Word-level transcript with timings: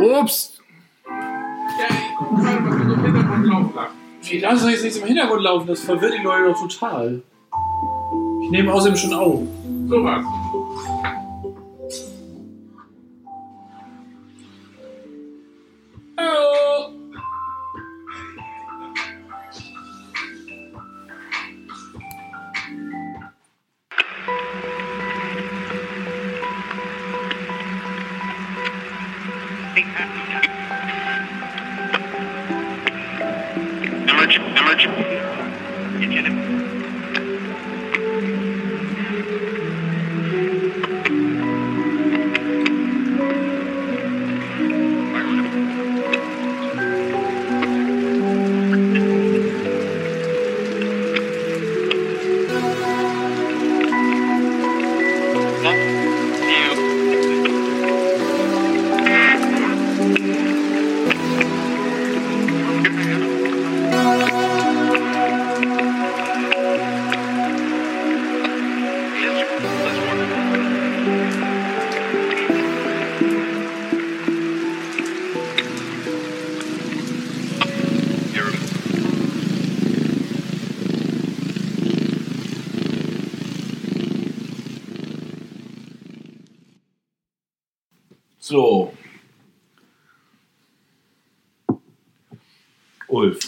Obst! 0.00 0.60
Ja, 1.06 1.86
ich 1.90 2.16
guck 2.16 2.40
gerade, 2.40 2.64
was 2.64 2.76
du 2.76 2.92
im 2.92 3.04
Hintergrund 3.04 3.46
laufen 3.46 3.74
lässt. 3.74 4.32
Wie 4.32 4.38
lass 4.38 4.62
doch 4.62 4.70
jetzt 4.70 4.84
nichts 4.84 4.98
im 4.98 5.06
Hintergrund 5.06 5.42
laufen? 5.42 5.66
Das 5.66 5.80
verwirrt 5.80 6.14
die 6.18 6.22
Leute 6.22 6.48
doch 6.48 6.60
total. 6.60 7.22
Ich 8.42 8.50
nehme 8.50 8.72
außerdem 8.72 8.96
schon 8.96 9.12
auf. 9.12 9.42
Sowas. 9.88 10.24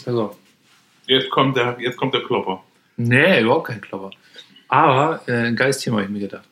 Ulf, 0.06 0.08
Also, 0.08 0.36
jetzt 1.06 1.31
kommt 1.31 1.56
der, 1.56 1.77
jetzt 1.81 1.97
kommt 1.97 2.14
der 2.14 2.22
Klopper. 2.22 2.62
nee, 2.97 3.41
überhaupt 3.41 3.67
kein 3.69 3.81
Klopper. 3.81 4.11
Aber 4.69 5.20
äh, 5.28 5.48
ein 5.48 5.56
geiles 5.56 5.78
Thema 5.78 5.97
habe 5.97 6.06
ich 6.06 6.11
mir 6.11 6.20
gedacht. 6.20 6.48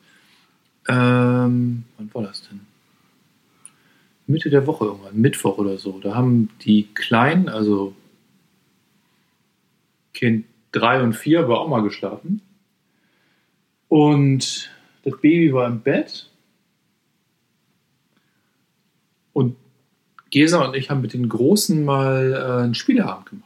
Ähm, 0.87 1.83
wann 1.97 2.13
war 2.13 2.23
das 2.23 2.47
denn? 2.47 2.61
Mitte 4.27 4.49
der 4.49 4.65
Woche 4.67 4.85
irgendwann, 4.85 5.19
Mittwoch 5.19 5.57
oder 5.57 5.77
so. 5.77 5.99
Da 5.99 6.15
haben 6.15 6.49
die 6.61 6.87
Kleinen, 6.93 7.49
also 7.49 7.95
Kind 10.13 10.45
3 10.73 11.03
und 11.03 11.13
4, 11.13 11.47
war 11.47 11.59
auch 11.59 11.67
mal 11.67 11.81
geschlafen. 11.81 12.41
Und 13.87 14.71
das 15.03 15.19
Baby 15.19 15.51
war 15.53 15.67
im 15.67 15.81
Bett. 15.81 16.29
Und 19.33 19.57
Gesa 20.31 20.65
und 20.65 20.75
ich 20.75 20.89
haben 20.89 21.01
mit 21.01 21.13
den 21.13 21.29
Großen 21.29 21.83
mal 21.83 22.33
äh, 22.33 22.63
einen 22.63 22.75
Spieleabend 22.75 23.27
gemacht. 23.27 23.45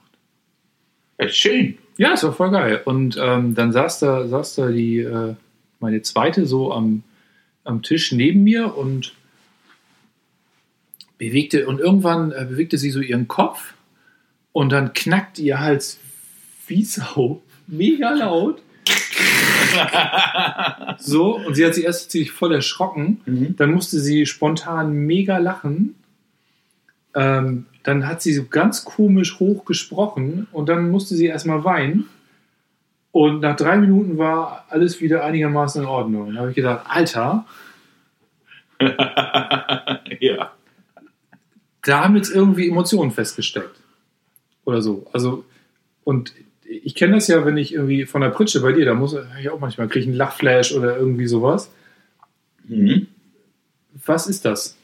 Ja, 1.20 1.30
schön. 1.30 1.78
Ja, 1.98 2.14
es 2.14 2.24
war 2.24 2.34
voll 2.34 2.52
geil. 2.52 2.82
Und 2.86 3.18
ähm, 3.20 3.56
dann 3.56 3.72
saß 3.72 4.00
da, 4.00 4.28
saß 4.28 4.56
da 4.56 4.68
die, 4.70 5.00
äh, 5.00 5.36
meine 5.80 6.02
zweite 6.02 6.46
so 6.46 6.74
am, 6.74 7.04
am 7.64 7.82
Tisch 7.82 8.12
neben 8.12 8.44
mir 8.44 8.76
und 8.78 9.14
bewegte, 11.18 11.68
und 11.68 11.80
irgendwann 11.80 12.32
äh, 12.32 12.46
bewegte 12.48 12.78
sie 12.78 12.92
so 12.92 13.00
ihren 13.00 13.28
Kopf 13.28 13.74
und 14.52 14.72
dann 14.72 14.94
knackte 14.94 15.42
ihr 15.42 15.60
Hals 15.60 16.00
wie 16.68 16.84
Sau, 16.84 17.42
mega 17.68 18.12
laut. 18.12 18.62
so, 21.00 21.38
und 21.38 21.56
sie 21.56 21.66
hat 21.66 21.76
sich 21.76 21.86
erst 21.86 22.12
ziemlich 22.12 22.32
voll 22.32 22.54
erschrocken. 22.54 23.22
Mhm. 23.26 23.56
Dann 23.58 23.72
musste 23.72 24.00
sie 24.00 24.26
spontan 24.26 24.94
mega 24.94 25.38
lachen. 25.38 25.96
Ähm, 27.16 27.66
dann 27.84 28.08
hat 28.08 28.22
sie 28.22 28.34
so 28.34 28.46
ganz 28.46 28.84
komisch 28.84 29.40
hoch 29.40 29.66
gesprochen 29.66 30.48
und 30.52 30.70
dann 30.70 30.90
musste 30.90 31.16
sie 31.16 31.28
erstmal 31.28 31.64
weinen. 31.64 32.10
Und 33.12 33.40
nach 33.40 33.56
drei 33.56 33.78
Minuten 33.78 34.18
war 34.18 34.66
alles 34.70 35.00
wieder 35.00 35.24
einigermaßen 35.24 35.84
in 35.84 35.88
Ordnung. 35.88 36.34
Da 36.34 36.42
habe 36.42 36.50
ich 36.50 36.56
gedacht, 36.56 36.86
Alter, 36.90 37.46
ja. 40.20 40.52
da 41.84 42.04
haben 42.04 42.18
jetzt 42.18 42.30
irgendwie 42.30 42.68
Emotionen 42.68 43.12
festgesteckt. 43.12 43.80
Oder 44.66 44.82
so. 44.82 45.08
Also, 45.14 45.46
und 46.04 46.34
ich 46.66 46.96
kenne 46.96 47.16
das 47.16 47.28
ja, 47.28 47.46
wenn 47.46 47.58
ich 47.58 47.74
irgendwie 47.74 48.06
von 48.06 48.22
der 48.22 48.30
Pritsche 48.30 48.62
bei 48.62 48.74
dir, 48.74 48.86
da 48.86 48.94
muss 48.94 49.16
ich 49.40 49.50
auch 49.50 49.60
manchmal 49.60 49.88
kriege 49.88 50.02
ich 50.02 50.08
einen 50.08 50.18
Lachflash 50.18 50.74
oder 50.74 50.98
irgendwie 50.98 51.28
sowas. 51.28 51.72
Mhm. 52.68 53.08
Was 54.06 54.28
ist 54.28 54.44
das? 54.44 54.75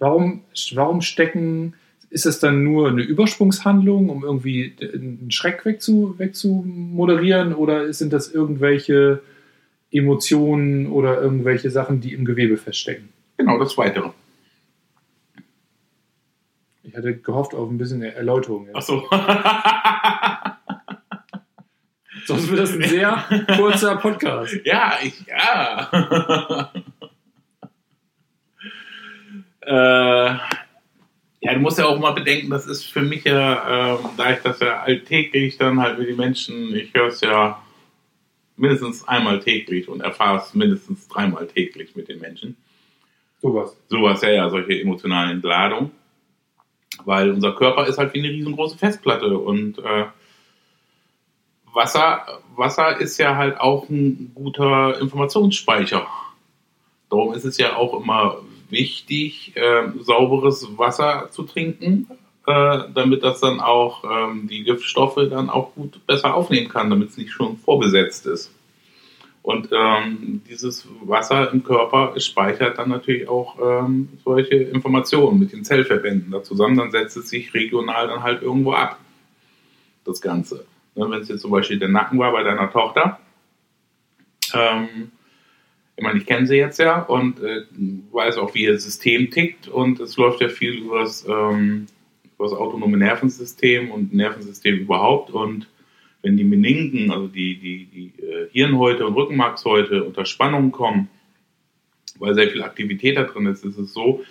Warum, 0.00 0.42
warum 0.74 1.02
stecken, 1.02 1.74
ist 2.08 2.26
das 2.26 2.40
dann 2.40 2.64
nur 2.64 2.88
eine 2.88 3.02
Übersprungshandlung, 3.02 4.08
um 4.08 4.24
irgendwie 4.24 4.74
einen 4.80 5.30
Schreck 5.30 5.64
wegzu, 5.64 6.16
wegzumoderieren 6.18 7.54
oder 7.54 7.92
sind 7.92 8.12
das 8.12 8.32
irgendwelche 8.32 9.22
Emotionen 9.92 10.88
oder 10.88 11.20
irgendwelche 11.20 11.70
Sachen, 11.70 12.00
die 12.00 12.14
im 12.14 12.24
Gewebe 12.24 12.56
feststecken? 12.56 13.10
Genau, 13.36 13.58
das 13.58 13.76
Weitere. 13.78 14.10
Ich 16.82 16.96
hatte 16.96 17.14
gehofft 17.16 17.54
auf 17.54 17.70
ein 17.70 17.78
bisschen 17.78 18.02
Erläuterung. 18.02 18.66
jetzt. 18.66 18.76
Achso. 18.76 19.04
Sonst 22.26 22.48
wird 22.48 22.60
das 22.60 22.72
ein 22.72 22.82
sehr 22.82 23.24
kurzer 23.56 23.96
Podcast. 23.96 24.56
ja, 24.64 24.94
ich, 25.02 25.26
ja. 25.26 26.72
Äh, 29.70 30.38
ja, 31.42 31.54
du 31.54 31.60
musst 31.60 31.78
ja 31.78 31.86
auch 31.86 31.98
mal 31.98 32.12
bedenken, 32.12 32.50
das 32.50 32.66
ist 32.66 32.84
für 32.84 33.02
mich 33.02 33.24
ja, 33.24 33.94
ähm, 33.94 33.98
da 34.16 34.32
ich 34.32 34.40
das 34.40 34.60
ja 34.60 34.80
alltäglich 34.80 35.56
dann 35.56 35.80
halt 35.80 35.98
wie 35.98 36.06
die 36.06 36.14
Menschen, 36.14 36.74
ich 36.74 36.92
höre 36.92 37.06
es 37.06 37.20
ja 37.20 37.62
mindestens 38.56 39.06
einmal 39.06 39.40
täglich 39.40 39.88
und 39.88 40.00
erfahre 40.00 40.38
es 40.38 40.54
mindestens 40.54 41.08
dreimal 41.08 41.46
täglich 41.46 41.96
mit 41.96 42.08
den 42.08 42.20
Menschen. 42.20 42.56
Sowas. 43.40 43.74
Sowas, 43.88 44.20
ja, 44.22 44.30
ja, 44.30 44.50
solche 44.50 44.78
emotionalen 44.80 45.30
Entladungen. 45.30 45.92
Weil 47.04 47.30
unser 47.30 47.52
Körper 47.52 47.86
ist 47.86 47.96
halt 47.96 48.12
wie 48.12 48.18
eine 48.18 48.28
riesengroße 48.28 48.76
Festplatte 48.76 49.38
und 49.38 49.78
äh, 49.78 50.06
Wasser, 51.72 52.40
Wasser 52.56 53.00
ist 53.00 53.16
ja 53.18 53.36
halt 53.36 53.58
auch 53.58 53.88
ein 53.88 54.32
guter 54.34 55.00
Informationsspeicher. 55.00 56.06
Darum 57.08 57.32
ist 57.32 57.44
es 57.44 57.56
ja 57.56 57.76
auch 57.76 57.98
immer 57.98 58.42
wichtig, 58.70 59.52
äh, 59.56 59.88
sauberes 60.00 60.78
Wasser 60.78 61.28
zu 61.30 61.42
trinken, 61.44 62.06
äh, 62.46 62.78
damit 62.94 63.22
das 63.22 63.40
dann 63.40 63.60
auch 63.60 64.04
ähm, 64.04 64.48
die 64.48 64.64
Giftstoffe 64.64 65.20
dann 65.30 65.50
auch 65.50 65.74
gut 65.74 66.04
besser 66.06 66.34
aufnehmen 66.34 66.68
kann, 66.68 66.90
damit 66.90 67.10
es 67.10 67.16
nicht 67.16 67.32
schon 67.32 67.56
vorbesetzt 67.58 68.26
ist. 68.26 68.52
Und 69.42 69.70
ähm, 69.72 70.42
dieses 70.48 70.86
Wasser 71.02 71.50
im 71.50 71.64
Körper 71.64 72.18
speichert 72.20 72.78
dann 72.78 72.90
natürlich 72.90 73.26
auch 73.28 73.56
ähm, 73.60 74.10
solche 74.22 74.56
Informationen 74.56 75.38
mit 75.38 75.52
den 75.52 75.64
Zellverbänden 75.64 76.30
da 76.30 76.42
zusammen. 76.42 76.76
Dann 76.76 76.90
setzt 76.90 77.16
es 77.16 77.30
sich 77.30 77.54
regional 77.54 78.08
dann 78.08 78.22
halt 78.22 78.42
irgendwo 78.42 78.72
ab, 78.72 78.98
das 80.04 80.20
Ganze. 80.20 80.66
Ne, 80.94 81.10
Wenn 81.10 81.22
es 81.22 81.28
jetzt 81.28 81.40
zum 81.40 81.50
Beispiel 81.50 81.78
der 81.78 81.88
Nacken 81.88 82.18
war 82.18 82.32
bei 82.32 82.42
deiner 82.42 82.70
Tochter, 82.70 83.18
ähm, 84.52 85.10
ich 85.96 86.02
meine, 86.02 86.18
ich 86.18 86.26
kenne 86.26 86.46
sie 86.46 86.56
jetzt 86.56 86.78
ja 86.78 87.02
und 87.02 87.40
äh, 87.40 87.62
weiß 88.12 88.38
auch, 88.38 88.54
wie 88.54 88.64
ihr 88.64 88.78
System 88.78 89.30
tickt 89.30 89.68
und 89.68 90.00
es 90.00 90.16
läuft 90.16 90.40
ja 90.40 90.48
viel 90.48 90.74
über 90.74 91.00
das, 91.00 91.26
ähm, 91.28 91.86
über 92.34 92.44
das 92.44 92.54
autonome 92.54 92.96
Nervensystem 92.96 93.90
und 93.90 94.14
Nervensystem 94.14 94.78
überhaupt 94.78 95.30
und 95.30 95.68
wenn 96.22 96.36
die 96.36 96.44
Meninken, 96.44 97.10
also 97.10 97.28
die, 97.28 97.58
die, 97.58 97.84
die 97.86 98.22
äh, 98.22 98.48
Hirnhäute 98.52 99.06
und 99.06 99.14
Rückenmarkshäute 99.14 100.04
unter 100.04 100.24
Spannung 100.24 100.70
kommen, 100.70 101.08
weil 102.18 102.34
sehr 102.34 102.50
viel 102.50 102.62
Aktivität 102.62 103.16
da 103.16 103.24
drin 103.24 103.46
ist, 103.46 103.64
ist 103.64 103.78
es 103.78 103.92
so, 103.92 104.22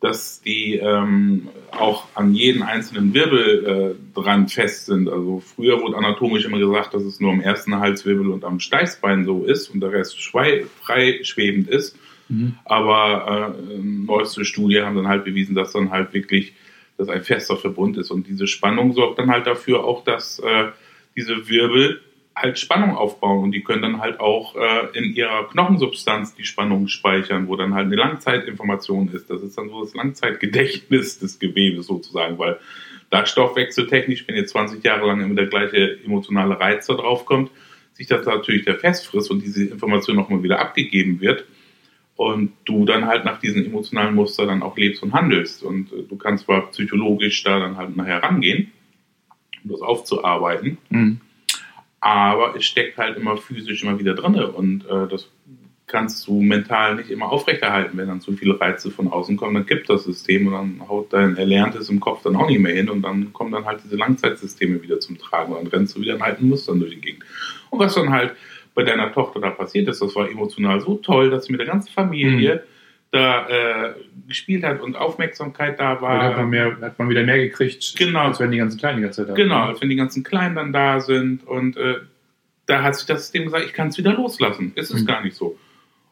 dass 0.00 0.42
die 0.42 0.74
ähm, 0.74 1.48
auch 1.70 2.06
an 2.14 2.34
jeden 2.34 2.62
einzelnen 2.62 3.14
Wirbel 3.14 3.96
äh, 3.96 4.20
dran 4.20 4.48
fest 4.48 4.86
sind. 4.86 5.08
Also 5.08 5.40
früher 5.40 5.80
wurde 5.80 5.96
anatomisch 5.96 6.44
immer 6.44 6.58
gesagt, 6.58 6.92
dass 6.94 7.02
es 7.02 7.18
nur 7.18 7.32
am 7.32 7.40
ersten 7.40 7.78
Halswirbel 7.78 8.28
und 8.28 8.44
am 8.44 8.60
Steißbein 8.60 9.24
so 9.24 9.44
ist 9.44 9.68
und 9.68 9.80
der 9.80 9.92
Rest 9.92 10.22
frei, 10.22 10.66
schwebend 11.22 11.68
ist. 11.68 11.96
Mhm. 12.28 12.58
Aber 12.64 13.56
äh, 13.58 13.78
neueste 13.78 14.44
Studien 14.44 14.84
haben 14.84 14.96
dann 14.96 15.08
halt 15.08 15.24
bewiesen, 15.24 15.54
dass 15.54 15.72
dann 15.72 15.90
halt 15.90 16.12
wirklich 16.12 16.54
das 16.98 17.08
ein 17.08 17.22
fester 17.22 17.56
Verbund 17.56 17.96
ist. 17.96 18.10
Und 18.10 18.26
diese 18.26 18.46
Spannung 18.46 18.92
sorgt 18.92 19.18
dann 19.18 19.30
halt 19.30 19.46
dafür 19.46 19.84
auch, 19.84 20.04
dass 20.04 20.38
äh, 20.40 20.66
diese 21.16 21.48
Wirbel 21.48 22.00
halt 22.36 22.58
Spannung 22.58 22.94
aufbauen 22.94 23.44
und 23.44 23.52
die 23.52 23.62
können 23.62 23.80
dann 23.80 24.00
halt 24.00 24.20
auch 24.20 24.54
äh, 24.56 24.98
in 24.98 25.14
ihrer 25.14 25.48
Knochensubstanz 25.48 26.34
die 26.34 26.44
Spannung 26.44 26.86
speichern, 26.86 27.48
wo 27.48 27.56
dann 27.56 27.74
halt 27.74 27.86
eine 27.86 27.96
Langzeitinformation 27.96 29.08
ist. 29.08 29.30
Das 29.30 29.42
ist 29.42 29.56
dann 29.56 29.70
so 29.70 29.82
das 29.82 29.94
Langzeitgedächtnis 29.94 31.18
des 31.18 31.38
Gewebes 31.38 31.86
sozusagen, 31.86 32.38
weil 32.38 32.58
da 33.08 33.24
stoffwechseltechnisch, 33.24 34.28
wenn 34.28 34.36
jetzt 34.36 34.50
20 34.50 34.84
Jahre 34.84 35.06
lang 35.06 35.22
immer 35.22 35.34
der 35.34 35.46
gleiche 35.46 35.98
emotionale 36.04 36.60
Reiz 36.60 36.86
da 36.86 36.94
drauf 36.94 37.24
kommt, 37.24 37.50
sich 37.94 38.06
das 38.06 38.26
natürlich 38.26 38.66
der 38.66 38.78
festfrisst 38.78 39.30
und 39.30 39.42
diese 39.42 39.64
Information 39.64 40.16
nochmal 40.16 40.42
wieder 40.42 40.60
abgegeben 40.60 41.20
wird 41.22 41.46
und 42.16 42.52
du 42.66 42.84
dann 42.84 43.06
halt 43.06 43.24
nach 43.24 43.40
diesen 43.40 43.64
emotionalen 43.64 44.14
Muster 44.14 44.44
dann 44.44 44.62
auch 44.62 44.76
lebst 44.76 45.02
und 45.02 45.14
handelst 45.14 45.62
und 45.62 45.90
äh, 45.90 46.02
du 46.02 46.16
kannst 46.16 46.44
zwar 46.44 46.70
psychologisch 46.70 47.42
da 47.44 47.58
dann 47.58 47.78
halt 47.78 47.96
nachher 47.96 48.22
rangehen, 48.22 48.72
um 49.64 49.70
das 49.70 49.80
aufzuarbeiten, 49.80 50.76
Mhm. 50.90 51.20
Aber 52.06 52.54
es 52.54 52.64
steckt 52.64 52.98
halt 52.98 53.16
immer 53.16 53.36
physisch 53.36 53.82
immer 53.82 53.98
wieder 53.98 54.14
drin 54.14 54.36
und 54.36 54.84
äh, 54.86 55.08
das 55.08 55.28
kannst 55.88 56.26
du 56.28 56.40
mental 56.40 56.96
nicht 56.96 57.10
immer 57.10 57.30
aufrechterhalten. 57.30 57.96
Wenn 57.96 58.06
dann 58.06 58.20
zu 58.20 58.32
viele 58.32 58.60
Reize 58.60 58.92
von 58.92 59.08
außen 59.08 59.36
kommen, 59.36 59.54
dann 59.54 59.66
kippt 59.66 59.88
das 59.88 60.04
System 60.04 60.46
und 60.46 60.52
dann 60.52 60.88
haut 60.88 61.12
dein 61.12 61.36
Erlerntes 61.36 61.88
im 61.88 61.98
Kopf 61.98 62.22
dann 62.22 62.36
auch 62.36 62.48
nicht 62.48 62.60
mehr 62.60 62.74
hin 62.74 62.88
und 62.88 63.02
dann 63.02 63.32
kommen 63.32 63.50
dann 63.50 63.64
halt 63.64 63.80
diese 63.84 63.96
Langzeitsysteme 63.96 64.82
wieder 64.82 65.00
zum 65.00 65.18
Tragen 65.18 65.52
und 65.52 65.64
dann 65.64 65.66
rennst 65.72 65.96
du 65.96 66.00
wieder 66.00 66.14
in 66.14 66.22
alten 66.22 66.48
Mustern 66.48 66.78
durch 66.78 66.92
die 66.92 67.00
Gegend. 67.00 67.24
Und 67.70 67.80
was 67.80 67.94
dann 67.94 68.10
halt 68.10 68.34
bei 68.74 68.84
deiner 68.84 69.12
Tochter 69.12 69.40
da 69.40 69.50
passiert 69.50 69.88
ist, 69.88 70.00
das 70.00 70.14
war 70.14 70.30
emotional 70.30 70.80
so 70.80 70.96
toll, 70.96 71.30
dass 71.30 71.46
sie 71.46 71.52
mit 71.52 71.60
der 71.60 71.66
ganzen 71.66 71.92
Familie 71.92 72.62
da 73.16 73.48
äh, 73.48 73.94
gespielt 74.28 74.62
hat 74.64 74.80
und 74.80 74.96
Aufmerksamkeit 74.96 75.80
da 75.80 76.00
Weil 76.00 76.18
da 76.18 76.24
hat 76.24 76.30
man, 76.32 76.40
war. 76.42 76.46
mehr, 76.46 76.76
hat 76.80 76.98
man 76.98 77.08
wieder 77.08 77.24
mehr 77.24 77.38
gekriegt, 77.38 77.94
Genau. 77.98 78.20
als 78.28 78.38
wenn 78.40 78.50
die 78.52 78.58
ganzen 78.58 78.78
Kleinen 78.78 78.98
die 78.98 79.02
ganze 79.02 79.22
Zeit 79.22 79.30
da 79.30 79.34
Genau, 79.34 79.64
als 79.64 79.80
wenn 79.80 79.88
die 79.88 79.96
ganzen 79.96 80.22
Kleinen 80.22 80.54
dann 80.54 80.72
da 80.72 81.00
sind 81.00 81.46
und 81.46 81.76
äh, 81.76 81.96
da 82.66 82.82
hat 82.82 82.96
sich 82.96 83.06
das 83.06 83.22
System 83.22 83.44
gesagt, 83.44 83.64
ich 83.66 83.72
kann 83.72 83.88
es 83.88 83.98
wieder 83.98 84.12
loslassen. 84.12 84.72
Es 84.76 84.90
ist 84.90 85.02
Mhm. 85.02 85.06
gar 85.06 85.22
nicht 85.22 85.36
so. 85.36 85.58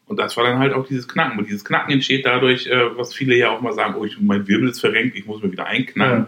Und 0.07 0.19
das 0.19 0.37
war 0.37 0.43
dann 0.43 0.59
halt 0.59 0.71
auch 0.73 0.85
dieses 0.87 1.07
Knacken. 1.07 1.39
Und 1.39 1.47
dieses 1.47 1.65
Knacken 1.65 1.91
entsteht 1.91 2.25
dadurch, 2.25 2.67
äh, 2.67 2.97
was 2.97 3.13
viele 3.13 3.35
ja 3.35 3.49
auch 3.49 3.61
mal 3.61 3.73
sagen, 3.73 3.95
oh, 3.97 4.05
ich, 4.05 4.19
mein 4.21 4.47
Wirbel 4.47 4.69
ist 4.69 4.79
verrenkt, 4.79 5.15
ich 5.17 5.25
muss 5.25 5.41
mir 5.41 5.51
wieder 5.51 5.65
einknacken. 5.65 6.27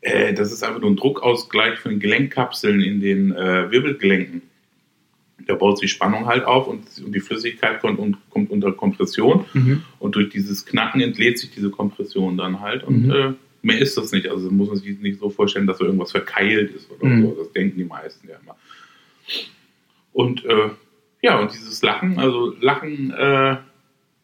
Äh, 0.00 0.32
das 0.34 0.50
ist 0.52 0.62
einfach 0.64 0.80
nur 0.80 0.90
ein 0.90 0.96
Druckausgleich 0.96 1.78
von 1.78 1.90
den 1.92 2.00
Gelenkkapseln 2.00 2.80
in 2.80 3.00
den 3.00 3.32
äh, 3.32 3.70
Wirbelgelenken. 3.70 4.42
Da 5.50 5.56
baut 5.56 5.78
sich 5.78 5.90
Spannung 5.90 6.26
halt 6.26 6.44
auf 6.44 6.68
und, 6.68 6.84
und 7.04 7.12
die 7.12 7.18
Flüssigkeit 7.20 7.80
kommt, 7.80 7.98
und, 7.98 8.16
kommt 8.30 8.50
unter 8.50 8.70
Kompression. 8.72 9.46
Mhm. 9.52 9.82
Und 9.98 10.14
durch 10.14 10.28
dieses 10.28 10.64
Knacken 10.64 11.00
entlädt 11.00 11.38
sich 11.40 11.50
diese 11.50 11.70
Kompression 11.70 12.36
dann 12.36 12.60
halt. 12.60 12.84
Und 12.84 13.06
Mhm. 13.06 13.10
äh, 13.10 13.32
mehr 13.62 13.78
ist 13.80 13.96
das 13.96 14.12
nicht. 14.12 14.28
Also 14.28 14.48
muss 14.50 14.68
man 14.68 14.76
sich 14.76 14.98
nicht 15.00 15.18
so 15.18 15.28
vorstellen, 15.28 15.66
dass 15.66 15.78
so 15.78 15.84
irgendwas 15.84 16.12
verkeilt 16.12 16.70
ist 16.72 16.88
oder 16.90 17.06
Mhm. 17.06 17.22
so. 17.22 17.34
Das 17.38 17.52
denken 17.52 17.76
die 17.78 17.84
meisten 17.84 18.28
ja 18.28 18.36
immer. 18.42 18.56
Und 20.12 20.44
äh, 20.44 20.70
ja, 21.22 21.38
und 21.40 21.52
dieses 21.52 21.82
Lachen, 21.82 22.18
also 22.20 22.54
Lachen, 22.60 23.10
äh, 23.10 23.56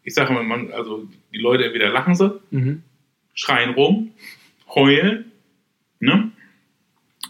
ich 0.05 0.15
sage 0.15 0.33
mal, 0.33 0.45
man, 0.45 0.71
also 0.73 1.09
die 1.33 1.39
Leute 1.39 1.65
entweder 1.65 1.91
lachen 1.91 2.15
sie, 2.15 2.41
Mhm. 2.53 2.83
schreien 3.35 3.71
rum, 3.75 4.13
heulen, 4.75 5.25
ne? 5.99 6.31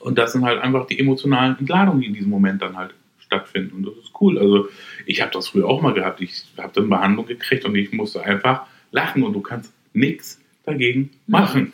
Und 0.00 0.18
das 0.18 0.32
sind 0.32 0.44
halt 0.44 0.60
einfach 0.60 0.86
die 0.86 0.98
emotionalen 0.98 1.58
Entladungen, 1.58 2.00
die 2.02 2.06
in 2.08 2.14
diesem 2.14 2.30
Moment 2.30 2.60
dann 2.60 2.76
halt 2.76 2.94
stattfinden. 3.26 3.76
Und 3.76 3.86
das 3.86 4.04
ist 4.04 4.12
cool. 4.20 4.38
Also 4.38 4.68
ich 5.04 5.20
habe 5.20 5.30
das 5.32 5.48
früher 5.48 5.66
auch 5.66 5.82
mal 5.82 5.92
gehabt. 5.92 6.20
Ich 6.20 6.44
habe 6.58 6.72
dann 6.74 6.88
Behandlung 6.88 7.26
gekriegt 7.26 7.64
und 7.64 7.74
ich 7.74 7.92
musste 7.92 8.22
einfach 8.22 8.66
lachen 8.90 9.22
und 9.22 9.32
du 9.32 9.40
kannst 9.40 9.72
nichts 9.92 10.40
dagegen 10.64 11.10
machen. 11.26 11.72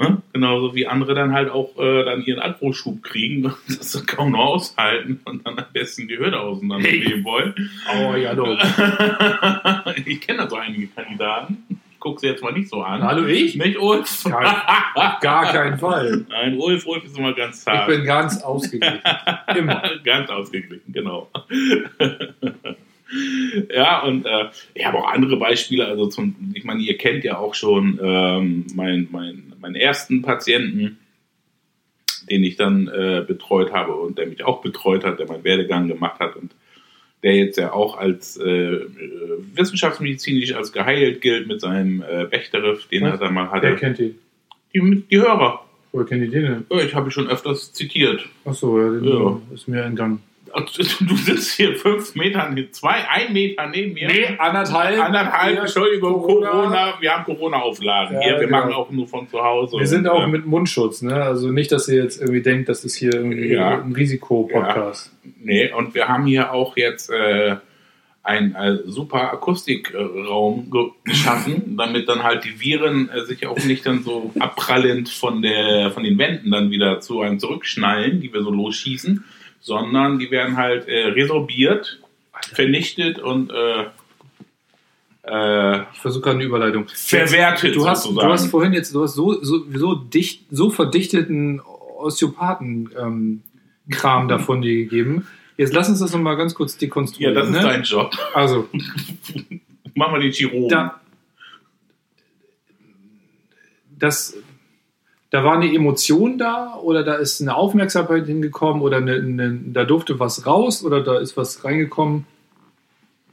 Ne? 0.00 0.22
Genauso 0.32 0.74
wie 0.74 0.86
andere 0.86 1.14
dann 1.14 1.32
halt 1.32 1.50
auch 1.50 1.78
äh, 1.78 2.04
dann 2.04 2.22
ihren 2.22 2.40
Agroschub 2.40 3.02
kriegen 3.02 3.44
und 3.46 3.56
das 3.68 3.92
dann 3.92 4.06
kaum 4.06 4.32
noch 4.32 4.40
aushalten 4.40 5.20
und 5.24 5.46
dann 5.46 5.58
am 5.58 5.66
besten 5.72 6.08
die 6.08 6.18
Hürde 6.18 6.40
auseinandernehmen 6.40 7.24
wollen. 7.24 7.54
Oh, 7.96 8.14
ja, 8.14 8.34
doch. 8.34 8.58
ich 10.04 10.20
kenne 10.20 10.38
da 10.38 10.50
so 10.50 10.56
einige 10.56 10.88
Kandidaten. 10.88 11.80
Ich 12.04 12.06
gucke 12.06 12.20
sie 12.20 12.26
jetzt 12.26 12.42
mal 12.42 12.52
nicht 12.52 12.68
so 12.68 12.82
an. 12.82 13.02
Hallo, 13.02 13.26
ich? 13.26 13.56
Nicht 13.56 13.78
Ulf. 13.78 14.26
Auf 14.26 15.20
gar 15.20 15.50
keinen 15.50 15.78
Fall. 15.78 16.26
Nein, 16.28 16.58
Ulf, 16.58 16.86
Ulf 16.86 17.02
ist 17.02 17.16
immer 17.16 17.32
ganz 17.32 17.56
Ich 17.56 17.64
zart. 17.64 17.86
bin 17.86 18.04
ganz 18.04 18.42
ausgeglichen. 18.42 19.00
Immer. 19.56 19.82
ganz 20.04 20.28
ausgeglichen, 20.28 20.92
genau. 20.92 21.30
ja, 23.74 24.02
und 24.02 24.26
äh, 24.26 24.50
ich 24.74 24.84
habe 24.84 24.98
auch 24.98 25.10
andere 25.10 25.38
Beispiele. 25.38 25.86
Also 25.86 26.08
zum, 26.08 26.52
ich 26.52 26.64
meine, 26.64 26.82
ihr 26.82 26.98
kennt 26.98 27.24
ja 27.24 27.38
auch 27.38 27.54
schon 27.54 27.98
ähm, 28.02 28.66
meinen 28.74 29.08
mein, 29.10 29.54
meinen 29.58 29.74
ersten 29.74 30.20
Patienten, 30.20 30.98
den 32.28 32.44
ich 32.44 32.56
dann 32.56 32.86
äh, 32.88 33.24
betreut 33.26 33.72
habe 33.72 33.94
und 33.94 34.18
der 34.18 34.26
mich 34.26 34.44
auch 34.44 34.60
betreut 34.60 35.04
hat, 35.04 35.20
der 35.20 35.26
meinen 35.26 35.44
Werdegang 35.44 35.88
gemacht 35.88 36.20
hat 36.20 36.36
und 36.36 36.54
der 37.24 37.34
jetzt 37.34 37.56
ja 37.58 37.72
auch 37.72 37.96
als 37.96 38.36
äh, 38.36 38.78
wissenschaftsmedizinisch 39.54 40.54
als 40.54 40.72
geheilt 40.72 41.20
gilt 41.20 41.46
mit 41.48 41.60
seinem 41.60 42.02
äh, 42.02 42.26
Bechterew, 42.26 42.76
den 42.92 43.02
Was? 43.02 43.12
er 43.12 43.18
dann 43.18 43.34
mal 43.34 43.48
Wer 43.52 43.70
hatte. 43.70 43.76
kennt 43.76 43.98
die? 43.98 44.14
Die, 44.74 45.02
die 45.10 45.18
Hörer. 45.18 45.64
Woher 45.92 46.06
kennt 46.06 46.22
die 46.22 46.28
den 46.28 46.42
denn? 46.42 46.64
Ja, 46.70 46.84
Ich 46.84 46.94
habe 46.94 47.10
schon 47.10 47.28
öfters 47.28 47.72
zitiert. 47.72 48.26
Achso, 48.44 48.80
ja, 48.80 48.90
den 48.90 49.04
Ja. 49.04 49.40
ist 49.54 49.68
mir 49.68 49.82
entgangen. 49.82 50.20
Du 51.00 51.16
sitzt 51.16 51.52
hier 51.56 51.74
fünf 51.76 52.14
Meter, 52.14 52.48
zwei, 52.72 53.08
ein 53.08 53.32
Meter 53.32 53.66
neben 53.68 53.94
mir. 53.94 54.08
anderthalb. 54.40 54.98
Anderthalb, 55.00 55.54
Ja, 55.56 55.60
Entschuldigung, 55.62 56.22
Corona. 56.22 56.50
Corona. 56.50 56.94
wir 57.00 57.12
haben 57.12 57.24
Corona-Auflagen 57.24 58.14
Ja, 58.16 58.20
hier, 58.22 58.32
wir 58.40 58.46
genau. 58.46 58.58
machen 58.58 58.72
auch 58.72 58.90
nur 58.90 59.06
von 59.08 59.28
zu 59.28 59.42
Hause. 59.42 59.78
Wir 59.78 59.86
sind 59.86 60.06
auch 60.08 60.22
äh, 60.24 60.26
mit 60.28 60.46
Mundschutz, 60.46 61.02
ne? 61.02 61.14
Also 61.14 61.50
nicht, 61.50 61.72
dass 61.72 61.88
ihr 61.88 62.02
jetzt 62.02 62.20
irgendwie 62.20 62.42
denkt, 62.42 62.68
das 62.68 62.84
ist 62.84 62.94
hier 62.94 63.14
irgendwie 63.14 63.52
Ja. 63.52 63.80
ein 63.82 63.92
Risikopodcast. 63.92 65.12
Nee, 65.42 65.72
und 65.72 65.94
wir 65.94 66.08
haben 66.08 66.26
hier 66.26 66.52
auch 66.52 66.76
jetzt 66.76 67.10
äh, 67.10 67.56
einen 68.22 68.54
äh, 68.54 68.78
super 68.86 69.32
Akustikraum 69.32 70.70
ge 70.70 70.86
geschaffen, 71.04 71.74
damit 71.78 72.08
dann 72.08 72.22
halt 72.22 72.44
die 72.44 72.58
Viren 72.60 73.10
äh, 73.10 73.24
sich 73.24 73.46
auch 73.46 73.58
nicht 73.64 73.84
dann 73.86 74.02
so 74.02 74.32
abprallend 74.38 75.08
von, 75.08 75.42
der, 75.42 75.90
von 75.90 76.04
den 76.04 76.16
Wänden 76.18 76.50
dann 76.50 76.70
wieder 76.70 77.00
zu 77.00 77.20
einem 77.20 77.38
zurückschnallen, 77.38 78.20
die 78.20 78.32
wir 78.32 78.42
so 78.42 78.50
losschießen, 78.50 79.24
sondern 79.64 80.18
die 80.18 80.30
werden 80.30 80.58
halt 80.58 80.86
äh, 80.86 81.06
resorbiert, 81.08 81.98
vernichtet 82.52 83.18
und 83.18 83.50
äh, 83.50 83.86
äh, 85.22 85.84
Ich 85.94 86.00
versuche 86.00 86.22
gerade 86.22 86.36
eine 86.36 86.44
Überleitung. 86.44 86.86
verwertet 86.86 87.74
Du 87.74 87.88
hast, 87.88 88.04
du 88.04 88.22
hast 88.22 88.48
vorhin 88.48 88.74
jetzt, 88.74 88.94
du 88.94 89.02
hast 89.02 89.14
so, 89.14 89.42
so, 89.42 89.64
so 89.72 89.94
dicht, 89.94 90.44
so 90.50 90.68
verdichteten 90.68 91.60
Osteopathen-Kram 91.60 94.28
davon 94.28 94.60
dir 94.60 94.74
gegeben. 94.74 95.26
Jetzt 95.56 95.72
lass 95.72 95.88
uns 95.88 96.00
das 96.00 96.12
nochmal 96.12 96.36
ganz 96.36 96.54
kurz 96.54 96.74
ja, 96.74 96.80
dekonstruieren. 96.80 97.34
das 97.34 97.48
ist 97.48 97.54
ne? 97.54 97.62
dein 97.62 97.84
Job. 97.84 98.14
Also, 98.34 98.68
Mach 99.94 100.10
mal 100.10 100.20
den 100.20 100.32
Chirurgen. 100.32 100.68
da, 100.68 101.00
das, 103.98 104.36
da 105.34 105.42
war 105.42 105.54
eine 105.54 105.74
Emotion 105.74 106.38
da 106.38 106.78
oder 106.80 107.02
da 107.02 107.14
ist 107.14 107.40
eine 107.40 107.56
Aufmerksamkeit 107.56 108.24
hingekommen 108.24 108.80
oder 108.82 108.98
eine, 108.98 109.14
eine, 109.14 109.58
da 109.72 109.82
durfte 109.82 110.20
was 110.20 110.46
raus 110.46 110.84
oder 110.84 111.02
da 111.02 111.18
ist 111.18 111.36
was 111.36 111.64
reingekommen, 111.64 112.24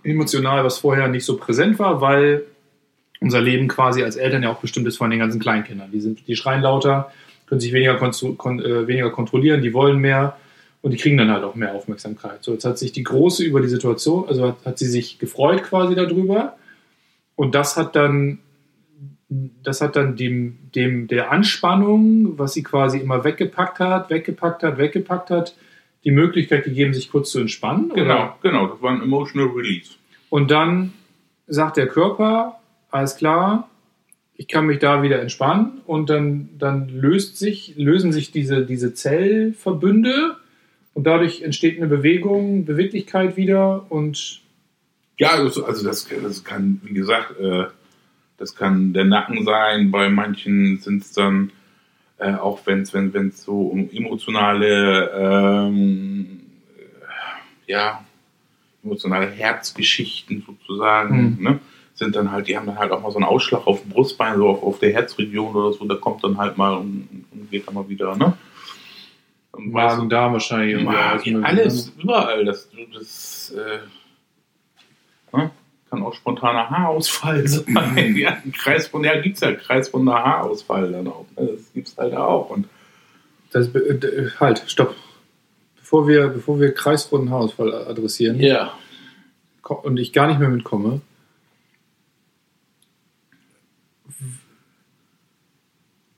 emotional, 0.01 0.63
was 0.63 0.79
vorher 0.79 1.08
nicht 1.10 1.25
so 1.25 1.38
präsent 1.38 1.77
war, 1.77 2.01
weil 2.01 2.46
unser 3.20 3.39
Leben 3.39 3.67
quasi 3.67 4.01
als 4.01 4.15
Eltern 4.15 4.41
ja 4.41 4.51
auch 4.51 4.62
bestimmt 4.62 4.88
ist 4.88 4.98
von 4.98 5.12
den 5.12 5.20
ganzen 5.20 5.39
Kleinkindern. 5.39 5.91
Die, 5.91 6.01
sind, 6.01 6.27
die 6.27 6.36
schreien 6.36 6.63
lauter, 6.63 7.12
können 7.46 7.62
sich 7.62 7.72
weniger, 7.72 7.93
kon 7.98 8.60
äh, 8.60 8.88
weniger 8.88 9.12
kontrollieren, 9.12 9.62
die 9.62 9.75
wollen 9.75 10.00
mehr 10.00 10.38
und 10.81 10.89
die 10.89 10.98
kriegen 10.98 11.17
dann 11.17 11.29
halt 11.29 11.43
auch 11.43 11.53
mehr 11.53 11.75
Aufmerksamkeit. 11.75 12.43
So, 12.43 12.53
jetzt 12.53 12.65
hat 12.65 12.79
sich 12.79 12.93
die 12.93 13.03
Große 13.03 13.43
über 13.43 13.62
die 13.62 13.67
Situation, 13.67 14.27
also 14.27 14.48
hat, 14.48 14.65
hat 14.65 14.79
sie 14.79 14.88
sich 14.88 15.20
gefreut 15.20 15.62
quasi 15.62 15.93
darüber 15.93 16.55
und 17.36 17.53
das 17.53 17.77
hat 17.77 17.96
dann 17.96 18.39
das 19.63 19.79
hat 19.79 19.95
dann 19.95 20.17
dem, 20.17 20.57
dem 20.75 21.07
der 21.07 21.31
Anspannung, 21.31 22.38
was 22.38 22.53
sie 22.53 22.63
quasi 22.63 23.00
immer 23.00 23.23
weggepackt 23.23 23.79
hat, 23.79 24.09
weggepackt 24.09 24.61
hat, 24.63 24.77
weggepackt 24.77 25.29
hat, 25.29 25.55
die 26.03 26.11
Möglichkeit 26.11 26.65
gegeben, 26.65 26.93
sich 26.93 27.09
kurz 27.09 27.31
zu 27.31 27.39
entspannen. 27.39 27.89
Genau, 27.95 28.03
Oder? 28.03 28.38
genau, 28.41 28.67
das 28.67 28.81
war 28.81 28.91
ein 28.91 29.01
Emotional 29.01 29.50
Release. 29.55 29.91
Und 30.29 30.51
dann 30.51 30.93
sagt 31.47 31.77
der 31.77 31.88
Körper, 31.88 32.59
alles 32.89 33.15
klar, 33.15 33.69
ich 34.35 34.50
kann 34.50 34.65
mich 34.65 34.79
da 34.79 35.01
wieder 35.01 35.21
entspannen 35.21 35.81
und 35.85 36.09
dann, 36.09 36.50
dann 36.57 36.89
löst 36.89 37.38
sich, 37.38 37.75
lösen 37.77 38.11
sich 38.11 38.31
diese, 38.31 38.65
diese 38.65 38.93
Zellverbünde 38.93 40.35
und 40.93 41.05
dadurch 41.05 41.41
entsteht 41.41 41.77
eine 41.77 41.88
Bewegung, 41.88 42.65
Beweglichkeit 42.65 43.38
wieder 43.38 43.85
und 43.89 44.41
Ja, 45.17 45.29
also, 45.29 45.63
also 45.63 45.85
das, 45.85 46.07
das 46.21 46.43
kann, 46.43 46.81
wie 46.83 46.93
gesagt, 46.93 47.39
äh, 47.39 47.65
das 48.41 48.55
kann 48.55 48.91
der 48.91 49.05
Nacken 49.05 49.45
sein. 49.45 49.91
Bei 49.91 50.10
manchen 50.10 50.79
sind 50.79 51.03
es 51.03 51.13
dann, 51.13 51.51
äh, 52.17 52.33
auch 52.33 52.62
wenn 52.65 52.81
es 52.81 53.43
so 53.43 53.62
um 53.67 53.89
emotionale, 53.91 55.12
ähm, 55.15 56.41
äh, 57.67 57.71
ja, 57.71 58.03
emotionale 58.83 59.27
Herzgeschichten 59.27 60.43
sozusagen, 60.45 61.38
Mhm. 61.38 61.43
ne? 61.43 61.60
Sind 61.93 62.15
dann 62.15 62.31
halt, 62.31 62.48
die 62.48 62.57
haben 62.57 62.65
dann 62.65 62.79
halt 62.79 62.91
auch 62.91 63.01
mal 63.03 63.12
so 63.12 63.17
einen 63.17 63.25
Ausschlag 63.25 63.67
auf 63.67 63.81
dem 63.81 63.91
Brustbein, 63.91 64.38
so 64.38 64.48
auf, 64.50 64.63
auf 64.63 64.79
der 64.79 64.91
Herzregion 64.91 65.53
oder 65.53 65.71
so, 65.74 65.86
da 65.86 65.95
kommt 65.95 66.24
dann 66.24 66.38
halt 66.38 66.57
mal 66.57 66.74
und, 66.77 67.25
und 67.31 67.51
geht 67.51 67.67
dann 67.67 67.75
mal 67.75 67.88
wieder, 67.88 68.15
ne? 68.15 68.33
Magen, 69.55 70.10
Darm 70.10 70.33
wahrscheinlich. 70.33 70.81
Magen, 70.83 71.43
alles 71.45 71.60
alles, 71.60 71.93
überall. 72.01 72.45
Das, 72.45 72.69
das 72.93 73.53
äh, 73.55 73.60
ne? 73.60 73.81
Kann 75.91 76.03
auch 76.03 76.13
spontaner 76.13 76.69
Haarausfall 76.69 77.48
sein. 77.48 78.15
ja, 78.15 78.41
ein 78.43 78.53
Kreisrunder, 78.53 79.13
ja, 79.13 79.21
gibt's 79.21 79.41
ja 79.41 79.53
kreisrunder 79.53 80.13
Haarausfall 80.13 80.91
dann 80.91 81.07
auch. 81.07 81.25
Ne? 81.38 81.50
Das 81.51 81.74
gibt's 81.74 81.98
halt 81.98 82.15
auch. 82.15 82.50
Und 82.50 82.67
Das, 83.51 83.67
äh, 83.75 84.29
halt, 84.39 84.63
stopp. 84.67 84.95
Bevor 85.75 86.07
wir, 86.07 86.29
bevor 86.29 86.60
wir 86.60 86.74
kreisrunden 86.74 87.29
Haarausfall 87.29 87.74
adressieren 87.74 88.39
ja. 88.39 88.74
und 89.62 89.98
ich 89.98 90.13
gar 90.13 90.27
nicht 90.27 90.39
mehr 90.39 90.48
mitkomme, 90.48 91.01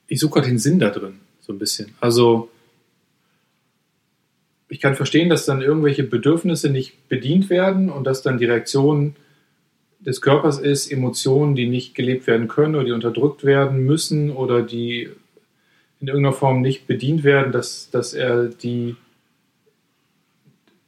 ich 0.07 0.19
suche 0.19 0.35
gerade 0.35 0.47
den 0.49 0.59
Sinn 0.59 0.77
da 0.77 0.91
drin, 0.91 1.19
so 1.41 1.51
ein 1.51 1.57
bisschen. 1.57 1.95
Also, 1.99 2.51
ich 4.69 4.79
kann 4.79 4.95
verstehen, 4.95 5.29
dass 5.29 5.47
dann 5.47 5.63
irgendwelche 5.63 6.03
Bedürfnisse 6.03 6.69
nicht 6.69 7.09
bedient 7.09 7.49
werden 7.49 7.89
und 7.89 8.03
dass 8.03 8.21
dann 8.21 8.37
die 8.37 8.45
Reaktion 8.45 9.15
des 10.05 10.21
Körpers 10.21 10.59
ist, 10.59 10.91
Emotionen, 10.91 11.55
die 11.55 11.67
nicht 11.67 11.95
gelebt 11.95 12.27
werden 12.27 12.47
können 12.47 12.75
oder 12.75 12.85
die 12.85 12.91
unterdrückt 12.91 13.43
werden 13.43 13.85
müssen 13.85 14.31
oder 14.31 14.61
die 14.61 15.09
in 15.99 16.07
irgendeiner 16.07 16.33
Form 16.35 16.61
nicht 16.61 16.85
bedient 16.87 17.23
werden, 17.23 17.51
dass, 17.51 17.89
dass 17.89 18.13
er 18.13 18.45
die 18.47 18.95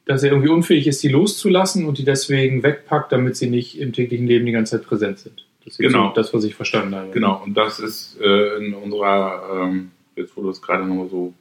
dass 0.05 0.22
er 0.22 0.31
irgendwie 0.31 0.50
unfähig 0.50 0.86
ist, 0.86 1.01
die 1.01 1.07
loszulassen 1.10 1.86
und 1.86 1.98
die 1.98 2.03
deswegen 2.05 2.62
wegpackt, 2.62 3.12
damit 3.12 3.36
sie 3.38 3.50
nicht 3.50 3.79
im 3.79 3.91
täglichen 3.91 4.27
Leben 4.27 4.45
die 4.45 4.51
ganze 4.51 4.77
Zeit 4.77 4.88
präsent 4.88 5.17
sind. 5.17 5.45
Das 5.63 5.74
ist 5.74 5.79
Genau. 5.79 6.10
so 6.10 6.13
das, 6.13 6.31
was 6.31 6.43
ich 6.43 6.53
verstanden 6.53 6.93
habe. 6.93 7.10
Genau, 7.10 7.41
und 7.43 7.55
das 7.55 7.79
ist 7.79 8.19
äh, 8.22 8.57
in 8.57 8.75
unserer, 8.75 9.63
ähm, 9.65 9.89
jetzt 10.15 10.38
wo 10.38 10.43
du 10.43 10.50
es 10.51 10.62
gerade 10.62 10.86
nochmal 10.86 11.10
so 11.10 11.34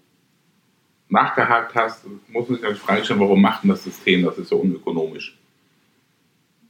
nachgehakt 1.11 1.75
hast, 1.75 2.07
muss 2.29 2.49
man 2.49 2.57
sich 2.59 2.67
halt 2.67 2.79
fragen 2.79 3.05
stellen, 3.05 3.21
warum 3.21 3.43
macht 3.43 3.65
denn 3.65 3.71
das 3.71 3.85
System 3.85 4.23
das? 4.25 4.39
ist 4.39 4.51
ja 4.51 4.57
unökonomisch. 4.57 5.37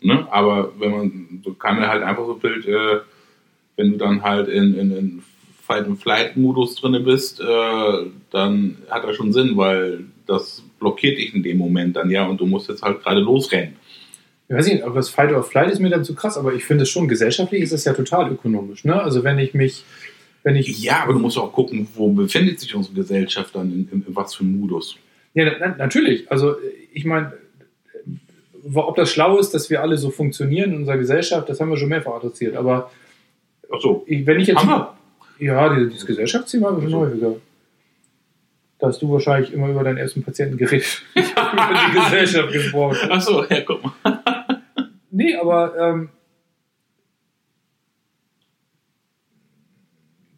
Ne? 0.04 0.26
Aber 0.30 0.72
wenn 0.78 0.90
man, 0.90 1.40
so 1.42 1.54
kann 1.54 1.76
man 1.80 1.88
halt 1.88 2.02
einfach 2.02 2.26
so 2.26 2.34
Bild, 2.34 2.66
äh, 2.66 3.00
wenn 3.76 3.92
du 3.92 3.96
dann 3.96 4.22
halt 4.22 4.48
in, 4.48 4.74
in, 4.78 4.96
in 4.96 5.22
Fight-and-Flight-Modus 5.62 6.76
drin 6.76 7.02
bist, 7.04 7.40
äh, 7.40 7.44
dann 8.30 8.76
hat 8.90 9.04
das 9.04 9.16
schon 9.16 9.32
Sinn, 9.32 9.56
weil 9.56 10.04
das 10.26 10.62
blockiert 10.78 11.16
dich 11.16 11.34
in 11.34 11.42
dem 11.42 11.56
Moment 11.56 11.96
dann 11.96 12.10
ja 12.10 12.26
und 12.26 12.38
du 12.38 12.44
musst 12.44 12.68
jetzt 12.68 12.82
halt 12.82 13.02
gerade 13.02 13.20
losrennen. 13.20 13.76
Ich 14.46 14.54
weiß 14.54 14.66
nicht, 14.66 14.82
aber 14.82 14.96
das 14.96 15.08
Fight 15.08 15.32
or 15.32 15.42
Flight 15.42 15.70
ist 15.70 15.80
mir 15.80 15.88
dann 15.88 16.04
zu 16.04 16.14
krass, 16.14 16.36
aber 16.36 16.52
ich 16.52 16.66
finde 16.66 16.82
es 16.82 16.90
schon, 16.90 17.08
gesellschaftlich 17.08 17.62
ist 17.62 17.72
das 17.72 17.86
ja 17.86 17.94
total 17.94 18.30
ökonomisch. 18.30 18.84
Ne? 18.84 19.02
Also 19.02 19.24
wenn 19.24 19.38
ich 19.38 19.54
mich, 19.54 19.84
wenn 20.42 20.54
ich, 20.54 20.82
Ja, 20.82 21.02
aber 21.02 21.14
du 21.14 21.18
musst 21.18 21.38
auch 21.38 21.50
gucken, 21.50 21.88
wo 21.94 22.12
befindet 22.12 22.60
sich 22.60 22.74
unsere 22.74 22.94
Gesellschaft 22.94 23.56
dann, 23.56 23.72
in, 23.72 23.88
in, 23.90 24.04
in 24.06 24.14
was 24.14 24.34
für 24.34 24.44
einem 24.44 24.60
Modus. 24.60 24.98
ja, 25.32 25.50
na, 25.58 25.74
natürlich, 25.78 26.30
also 26.30 26.56
ich 26.92 27.06
meine, 27.06 27.32
ob 28.74 28.96
das 28.96 29.10
schlau 29.10 29.38
ist, 29.38 29.52
dass 29.54 29.70
wir 29.70 29.82
alle 29.82 29.96
so 29.96 30.10
funktionieren 30.10 30.72
in 30.72 30.76
unserer 30.78 30.98
Gesellschaft, 30.98 31.48
das 31.48 31.60
haben 31.60 31.70
wir 31.70 31.76
schon 31.76 31.88
mehrfach 31.88 32.14
adressiert, 32.14 32.56
aber 32.56 32.90
Ach 33.72 33.80
so, 33.80 34.04
wenn 34.06 34.40
ich 34.40 34.48
jetzt, 34.48 34.64
wir. 34.64 34.94
ja, 35.38 35.74
dieses, 35.74 36.06
Gesellschaftsthema 36.06 36.68
habe 36.68 36.84
ich 36.84 36.90
schon 36.90 37.00
häufiger. 37.00 37.36
Da 38.78 38.88
hast 38.88 39.00
du 39.02 39.10
wahrscheinlich 39.10 39.52
immer 39.52 39.68
über 39.68 39.84
deinen 39.84 39.98
ersten 39.98 40.22
Patienten 40.22 40.56
geredet. 40.56 41.02
Ich 41.14 41.34
habe 41.36 41.56
über 41.56 41.80
die 41.86 41.98
Gesellschaft 41.98 42.52
gesprochen. 42.52 43.08
Ach 43.10 43.20
so, 43.20 43.44
ja, 43.44 43.60
guck 43.62 43.82
mal. 43.82 44.62
Nee, 45.10 45.34
aber 45.36 45.76
ähm, 45.78 46.08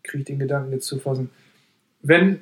kriege 0.03 0.19
ich 0.21 0.27
den 0.27 0.39
Gedanken 0.39 0.73
jetzt 0.73 0.87
zu 0.87 0.99
fassen. 0.99 1.31
Wenn, 2.03 2.41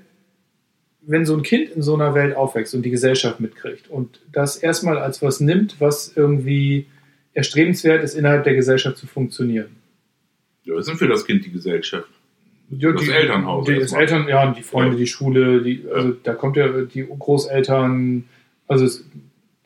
wenn 1.07 1.25
so 1.27 1.35
ein 1.37 1.43
Kind 1.43 1.71
in 1.71 1.83
so 1.83 1.95
einer 1.95 2.15
Welt 2.15 2.37
aufwächst 2.37 2.75
und 2.75 2.83
die 2.83 2.91
Gesellschaft 2.91 3.41
mitkriegt 3.41 3.89
und 3.91 4.21
das 4.33 4.57
erstmal 4.57 4.99
als 4.99 5.23
was 5.23 5.41
nimmt, 5.41 5.77
was 5.81 6.13
irgendwie 6.17 6.87
erstrebenswert 7.35 8.03
ist, 8.05 8.15
innerhalb 8.15 8.45
der 8.45 8.55
Gesellschaft 8.55 8.97
zu 8.97 9.07
funktionieren. 9.07 9.77
Ja, 10.65 10.75
was 10.77 10.87
denn 10.87 10.97
für 10.97 11.09
das 11.09 11.27
Kind 11.27 11.45
die 11.45 11.51
Gesellschaft? 11.53 12.09
Ja, 12.71 12.93
Das 12.93 13.07
Elternhaus 13.09 13.67
Die, 13.67 13.75
das. 13.79 13.93
Eltern, 13.93 14.27
ja, 14.29 14.51
die 14.53 14.63
Freunde, 14.63 14.93
Ja. 14.93 14.99
die 14.99 15.07
Schule, 15.07 15.63
die, 15.63 15.85
also 15.93 16.13
da 16.23 16.33
kommt 16.35 16.57
ja 16.57 16.69
die 16.83 17.05
Großeltern, 17.07 18.25
also 18.67 18.85
es 18.87 19.05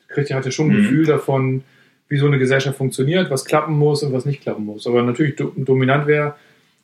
kriegt 0.08 0.30
ja, 0.30 0.36
hat 0.36 0.44
ja 0.44 0.50
schon 0.50 0.70
ein 0.70 0.76
Mhm. 0.78 0.82
Gefühl 0.82 1.06
davon, 1.06 1.62
wie 2.08 2.16
so 2.16 2.26
eine 2.26 2.38
Gesellschaft 2.38 2.76
funktioniert, 2.78 3.30
was 3.30 3.44
klappen 3.44 3.74
muss 3.78 4.02
und 4.02 4.12
was 4.12 4.24
nicht 4.24 4.40
klappen 4.40 4.64
muss. 4.64 4.86
Aber 4.86 5.02
natürlich 5.02 5.36
do, 5.36 5.52
dominant 5.56 6.06
wäre, 6.06 6.34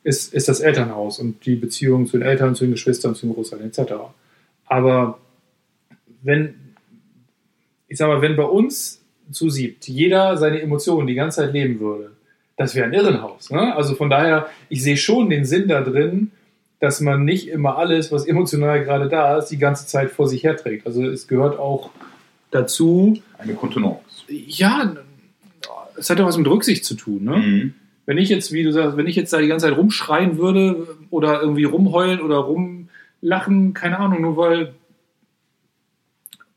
ist, 0.03 0.33
ist 0.33 0.47
das 0.47 0.59
Elternhaus 0.59 1.19
und 1.19 1.45
die 1.45 1.55
Beziehung 1.55 2.05
zu 2.05 2.17
den 2.17 2.25
Eltern, 2.27 2.53
zu 2.55 2.63
den 2.65 2.71
Geschwistern, 2.71 3.15
zu 3.15 3.25
den 3.25 3.33
Großeltern 3.33 3.67
etc. 3.67 3.93
Aber 4.65 5.19
wenn, 6.23 6.55
ich 7.87 7.97
sag 7.97 8.07
mal, 8.07 8.21
wenn 8.21 8.35
bei 8.35 8.43
uns 8.43 9.03
zu 9.31 9.49
siebt, 9.49 9.87
jeder 9.87 10.37
seine 10.37 10.61
Emotionen 10.61 11.07
die 11.07 11.15
ganze 11.15 11.41
Zeit 11.41 11.53
leben 11.53 11.79
würde, 11.79 12.11
das 12.57 12.73
wäre 12.75 12.85
ein 12.85 12.93
Irrenhaus. 12.93 13.51
Ne? 13.51 13.75
Also 13.75 13.95
von 13.95 14.09
daher, 14.09 14.47
ich 14.69 14.81
sehe 14.81 14.97
schon 14.97 15.29
den 15.29 15.45
Sinn 15.45 15.67
da 15.67 15.81
drin, 15.81 16.31
dass 16.79 17.01
man 17.01 17.25
nicht 17.25 17.47
immer 17.47 17.77
alles, 17.77 18.11
was 18.11 18.25
emotional 18.25 18.83
gerade 18.83 19.09
da 19.09 19.37
ist, 19.37 19.47
die 19.47 19.57
ganze 19.57 19.87
Zeit 19.87 20.11
vor 20.11 20.27
sich 20.27 20.43
herträgt. 20.43 20.85
Also 20.85 21.03
es 21.05 21.27
gehört 21.27 21.57
auch 21.59 21.89
dazu, 22.51 23.17
Eine 23.37 23.53
Kontenance. 23.55 23.99
ja, 24.27 24.95
es 25.97 26.09
hat 26.09 26.19
ja 26.19 26.25
was 26.25 26.37
mit 26.37 26.47
Rücksicht 26.47 26.85
zu 26.85 26.95
tun. 26.95 27.23
Ne? 27.23 27.37
Mhm. 27.37 27.73
Wenn 28.05 28.17
ich 28.17 28.29
jetzt, 28.29 28.51
wie 28.51 28.63
du 28.63 28.71
sagst, 28.71 28.97
wenn 28.97 29.07
ich 29.07 29.15
jetzt 29.15 29.33
da 29.33 29.39
die 29.41 29.47
ganze 29.47 29.67
Zeit 29.67 29.77
rumschreien 29.77 30.37
würde 30.37 30.87
oder 31.09 31.41
irgendwie 31.41 31.63
rumheulen 31.63 32.21
oder 32.21 32.37
rumlachen, 33.25 33.73
keine 33.73 33.99
Ahnung, 33.99 34.21
nur 34.21 34.37
weil 34.37 34.73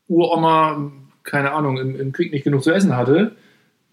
Uroma, 0.07 0.91
keine 1.23 1.51
Ahnung, 1.51 1.77
im, 1.77 1.99
im 1.99 2.11
Krieg 2.11 2.31
nicht 2.31 2.43
genug 2.43 2.63
zu 2.63 2.71
essen 2.71 2.95
hatte, 2.95 3.35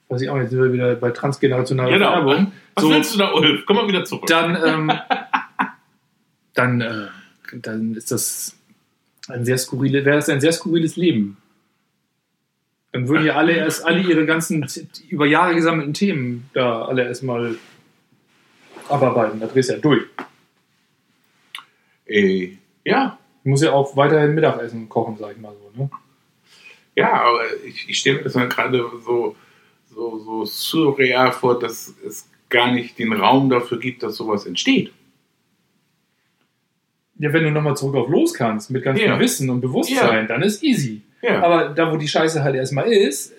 weiß 0.08 0.20
ich 0.22 0.30
auch 0.30 0.36
nicht, 0.36 0.50
sind 0.50 0.62
wir 0.62 0.72
wieder 0.72 0.94
bei 0.94 1.10
transgenerationaler 1.10 1.92
Genau. 1.92 2.06
Vererbung, 2.06 2.52
Was 2.74 2.84
so, 2.84 2.90
willst 2.90 3.14
du 3.14 3.18
da, 3.18 3.32
Ulf? 3.32 3.64
Komm 3.66 3.76
mal 3.76 3.88
wieder 3.88 4.04
zurück. 4.04 4.26
dann, 4.26 4.56
ähm, 4.64 4.92
dann, 6.54 6.80
äh, 6.80 7.06
dann 7.54 7.94
ist 7.94 8.12
das 8.12 8.56
ein 9.28 9.44
sehr 9.44 9.58
skurrile, 9.58 10.04
wäre 10.04 10.16
das 10.16 10.28
ein 10.28 10.40
sehr 10.40 10.52
skurriles 10.52 10.96
Leben. 10.96 11.36
Dann 12.92 13.08
würden 13.08 13.26
ja 13.26 13.34
alle 13.34 13.52
erst 13.52 13.84
alle 13.84 14.00
ihre 14.00 14.24
ganzen 14.24 14.66
über 15.10 15.26
Jahre 15.26 15.54
gesammelten 15.54 15.92
Themen 15.92 16.48
da 16.54 16.86
alle 16.86 17.04
erstmal 17.04 17.56
abarbeiten. 18.88 19.38
Da 19.40 19.48
drehst 19.48 19.68
du 19.68 19.74
ja 19.74 19.78
durch. 19.80 20.04
Äh, 22.06 22.56
ja, 22.86 23.18
Du 23.44 23.50
musst 23.50 23.62
ja 23.62 23.72
auch 23.72 23.96
weiterhin 23.96 24.34
Mittagessen 24.34 24.88
kochen, 24.88 25.16
sag 25.18 25.32
ich 25.32 25.38
mal 25.38 25.52
so. 25.54 25.80
Ne? 25.82 25.88
ja, 26.96 27.12
aber 27.22 27.42
ich, 27.64 27.88
ich 27.88 27.98
stelle 27.98 28.16
mir 28.18 28.24
das 28.24 28.32
dann 28.32 28.48
gerade 28.48 28.84
so, 29.04 29.36
so, 29.94 30.18
so 30.18 30.44
surreal 30.44 31.30
vor, 31.30 31.56
dass 31.58 31.94
es 32.04 32.28
gar 32.48 32.72
nicht 32.72 32.98
den 32.98 33.12
Raum 33.12 33.48
dafür 33.48 33.78
gibt, 33.78 34.02
dass 34.02 34.16
sowas 34.16 34.46
entsteht. 34.46 34.90
Ja, 37.18 37.32
wenn 37.32 37.44
du 37.44 37.50
nochmal 37.52 37.76
zurück 37.76 37.94
auf 37.94 38.08
los 38.08 38.34
kannst, 38.34 38.70
mit 38.70 38.82
ganz 38.82 39.00
Ja. 39.00 39.12
viel 39.12 39.20
Wissen 39.20 39.48
und 39.48 39.60
Bewusstsein, 39.60 40.26
dann 40.26 40.42
ist 40.42 40.62
easy. 40.64 41.02
Ja. 41.22 41.40
Aber 41.42 41.68
da, 41.70 41.92
wo 41.92 41.96
die 41.96 42.08
Scheiße 42.08 42.42
halt 42.42 42.56
erstmal 42.56 42.88
ist, 42.90 43.32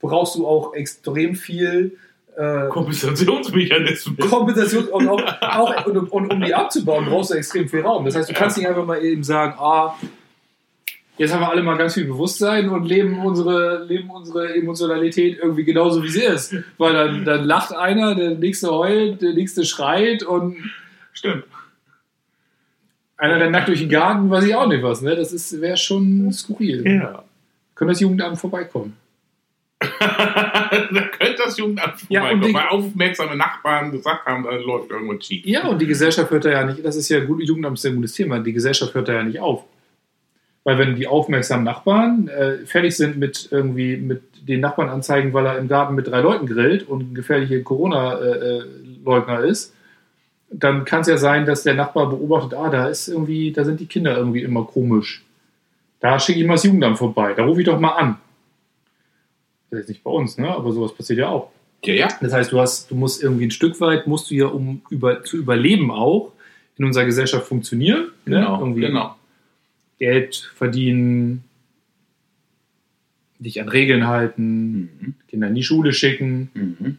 brauchst 0.00 0.36
du 0.36 0.46
auch 0.46 0.74
extrem 0.74 1.34
viel 1.34 1.96
äh, 2.40 2.68
Kompensationsmechanismen. 2.68 4.16
Kompensation 4.16 4.86
und, 4.86 5.08
auch, 5.08 5.22
auch, 5.42 5.86
und, 5.86 5.98
und 6.10 6.32
um 6.32 6.40
die 6.40 6.54
abzubauen, 6.54 7.04
brauchst 7.04 7.30
du 7.30 7.34
extrem 7.34 7.68
viel 7.68 7.82
Raum. 7.82 8.06
Das 8.06 8.16
heißt, 8.16 8.30
du 8.30 8.34
kannst 8.34 8.56
nicht 8.56 8.66
einfach 8.66 8.86
mal 8.86 9.02
eben 9.04 9.22
sagen, 9.22 9.54
ah, 9.58 9.94
jetzt 11.18 11.34
haben 11.34 11.40
wir 11.40 11.50
alle 11.50 11.62
mal 11.62 11.76
ganz 11.76 11.94
viel 11.94 12.06
Bewusstsein 12.06 12.70
und 12.70 12.86
leben 12.86 13.18
unsere, 13.26 13.84
leben 13.84 14.08
unsere 14.08 14.54
Emotionalität 14.54 15.38
irgendwie 15.38 15.64
genauso, 15.64 16.02
wie 16.02 16.08
sie 16.08 16.22
ist. 16.22 16.54
Weil 16.78 16.94
dann, 16.94 17.24
dann 17.26 17.44
lacht 17.44 17.74
einer, 17.74 18.14
der 18.14 18.30
nächste 18.30 18.70
heult, 18.70 19.20
der 19.20 19.34
nächste 19.34 19.66
schreit 19.66 20.22
und 20.22 20.56
Stimmt. 21.12 21.44
einer 23.18 23.38
rennt 23.38 23.52
nackt 23.52 23.68
durch 23.68 23.80
den 23.80 23.90
Garten, 23.90 24.30
weiß 24.30 24.44
ich 24.44 24.54
auch 24.54 24.66
nicht 24.66 24.82
was. 24.82 25.02
Ne? 25.02 25.14
Das 25.14 25.60
wäre 25.60 25.76
schon 25.76 26.32
skurril. 26.32 26.86
Ja. 26.86 27.22
Können 27.74 27.90
das 27.90 28.00
Jugendamt 28.00 28.38
vorbeikommen? 28.38 28.96
da 30.00 31.00
könnte 31.18 31.42
das 31.44 31.56
Jugendamt 31.56 31.94
Ja, 32.08 32.22
und 32.22 32.28
vorbeikommen, 32.28 32.48
die- 32.48 32.54
weil 32.54 32.68
aufmerksame 32.68 33.36
Nachbarn 33.36 33.90
gesagt 33.90 34.26
haben, 34.26 34.44
da 34.44 34.50
läuft 34.52 34.90
irgendwas 34.90 35.24
schief. 35.26 35.44
Ja, 35.46 35.66
und 35.66 35.80
die 35.80 35.86
Gesellschaft 35.86 36.30
hört 36.30 36.44
da 36.44 36.50
ja 36.50 36.64
nicht, 36.64 36.84
das 36.84 36.96
ist 36.96 37.08
ja 37.08 37.20
gut, 37.20 37.42
Jugendamt 37.42 37.78
ist 37.78 37.84
ja 37.84 37.90
ein 37.90 37.96
gutes 37.96 38.12
Thema, 38.12 38.38
die 38.40 38.52
Gesellschaft 38.52 38.94
hört 38.94 39.08
da 39.08 39.14
ja 39.14 39.22
nicht 39.22 39.40
auf. 39.40 39.64
Weil 40.64 40.76
wenn 40.78 40.94
die 40.96 41.06
aufmerksamen 41.06 41.64
Nachbarn 41.64 42.28
äh, 42.28 42.58
fertig 42.66 42.94
sind 42.94 43.16
mit 43.16 43.48
irgendwie 43.50 43.96
mit 43.96 44.22
den 44.46 44.60
Nachbarn 44.60 44.90
anzeigen, 44.90 45.32
weil 45.32 45.46
er 45.46 45.56
im 45.58 45.68
Garten 45.68 45.94
mit 45.94 46.06
drei 46.08 46.20
Leuten 46.20 46.46
grillt 46.46 46.86
und 46.86 47.12
ein 47.12 47.14
gefährlicher 47.14 47.60
Corona-Leugner 47.60 49.40
ist, 49.40 49.74
dann 50.52 50.84
kann 50.84 51.00
es 51.02 51.06
ja 51.06 51.16
sein, 51.16 51.46
dass 51.46 51.62
der 51.62 51.74
Nachbar 51.74 52.10
beobachtet, 52.10 52.54
ah, 52.58 52.68
da 52.68 52.88
ist 52.88 53.08
irgendwie, 53.08 53.52
da 53.52 53.64
sind 53.64 53.80
die 53.80 53.86
Kinder 53.86 54.16
irgendwie 54.16 54.42
immer 54.42 54.64
komisch. 54.64 55.22
Da 56.00 56.18
schicke 56.18 56.40
ich 56.40 56.46
mal 56.46 56.54
das 56.54 56.64
Jugendamt 56.64 56.98
vorbei, 56.98 57.32
da 57.34 57.44
rufe 57.44 57.60
ich 57.60 57.66
doch 57.66 57.78
mal 57.80 57.90
an. 57.92 58.16
Das 59.70 59.80
ist 59.80 59.88
nicht 59.88 60.02
bei 60.02 60.10
uns, 60.10 60.38
ne? 60.38 60.48
aber 60.48 60.72
sowas 60.72 60.92
passiert 60.92 61.20
ja 61.20 61.28
auch. 61.28 61.50
Ja, 61.84 61.94
ja. 61.94 62.08
Das 62.20 62.32
heißt, 62.32 62.52
du 62.52 62.60
hast, 62.60 62.90
du 62.90 62.94
musst 62.94 63.22
irgendwie 63.22 63.46
ein 63.46 63.50
Stück 63.50 63.80
weit, 63.80 64.06
musst 64.06 64.30
du 64.30 64.34
ja, 64.34 64.46
um 64.46 64.82
über, 64.90 65.24
zu 65.24 65.36
überleben 65.36 65.90
auch, 65.90 66.32
in 66.76 66.84
unserer 66.84 67.04
Gesellschaft 67.04 67.46
funktionieren. 67.46 68.08
Genau, 68.24 68.56
ne? 68.56 68.58
Irgendwie 68.60 68.80
genau. 68.80 69.16
Geld 69.98 70.50
verdienen, 70.54 71.44
dich 73.38 73.60
an 73.60 73.68
Regeln 73.68 74.06
halten, 74.06 74.80
Mhm. 75.00 75.14
Kinder 75.28 75.48
in 75.48 75.54
die 75.54 75.62
Schule 75.62 75.92
schicken. 75.92 76.50
Mhm. 76.54 76.98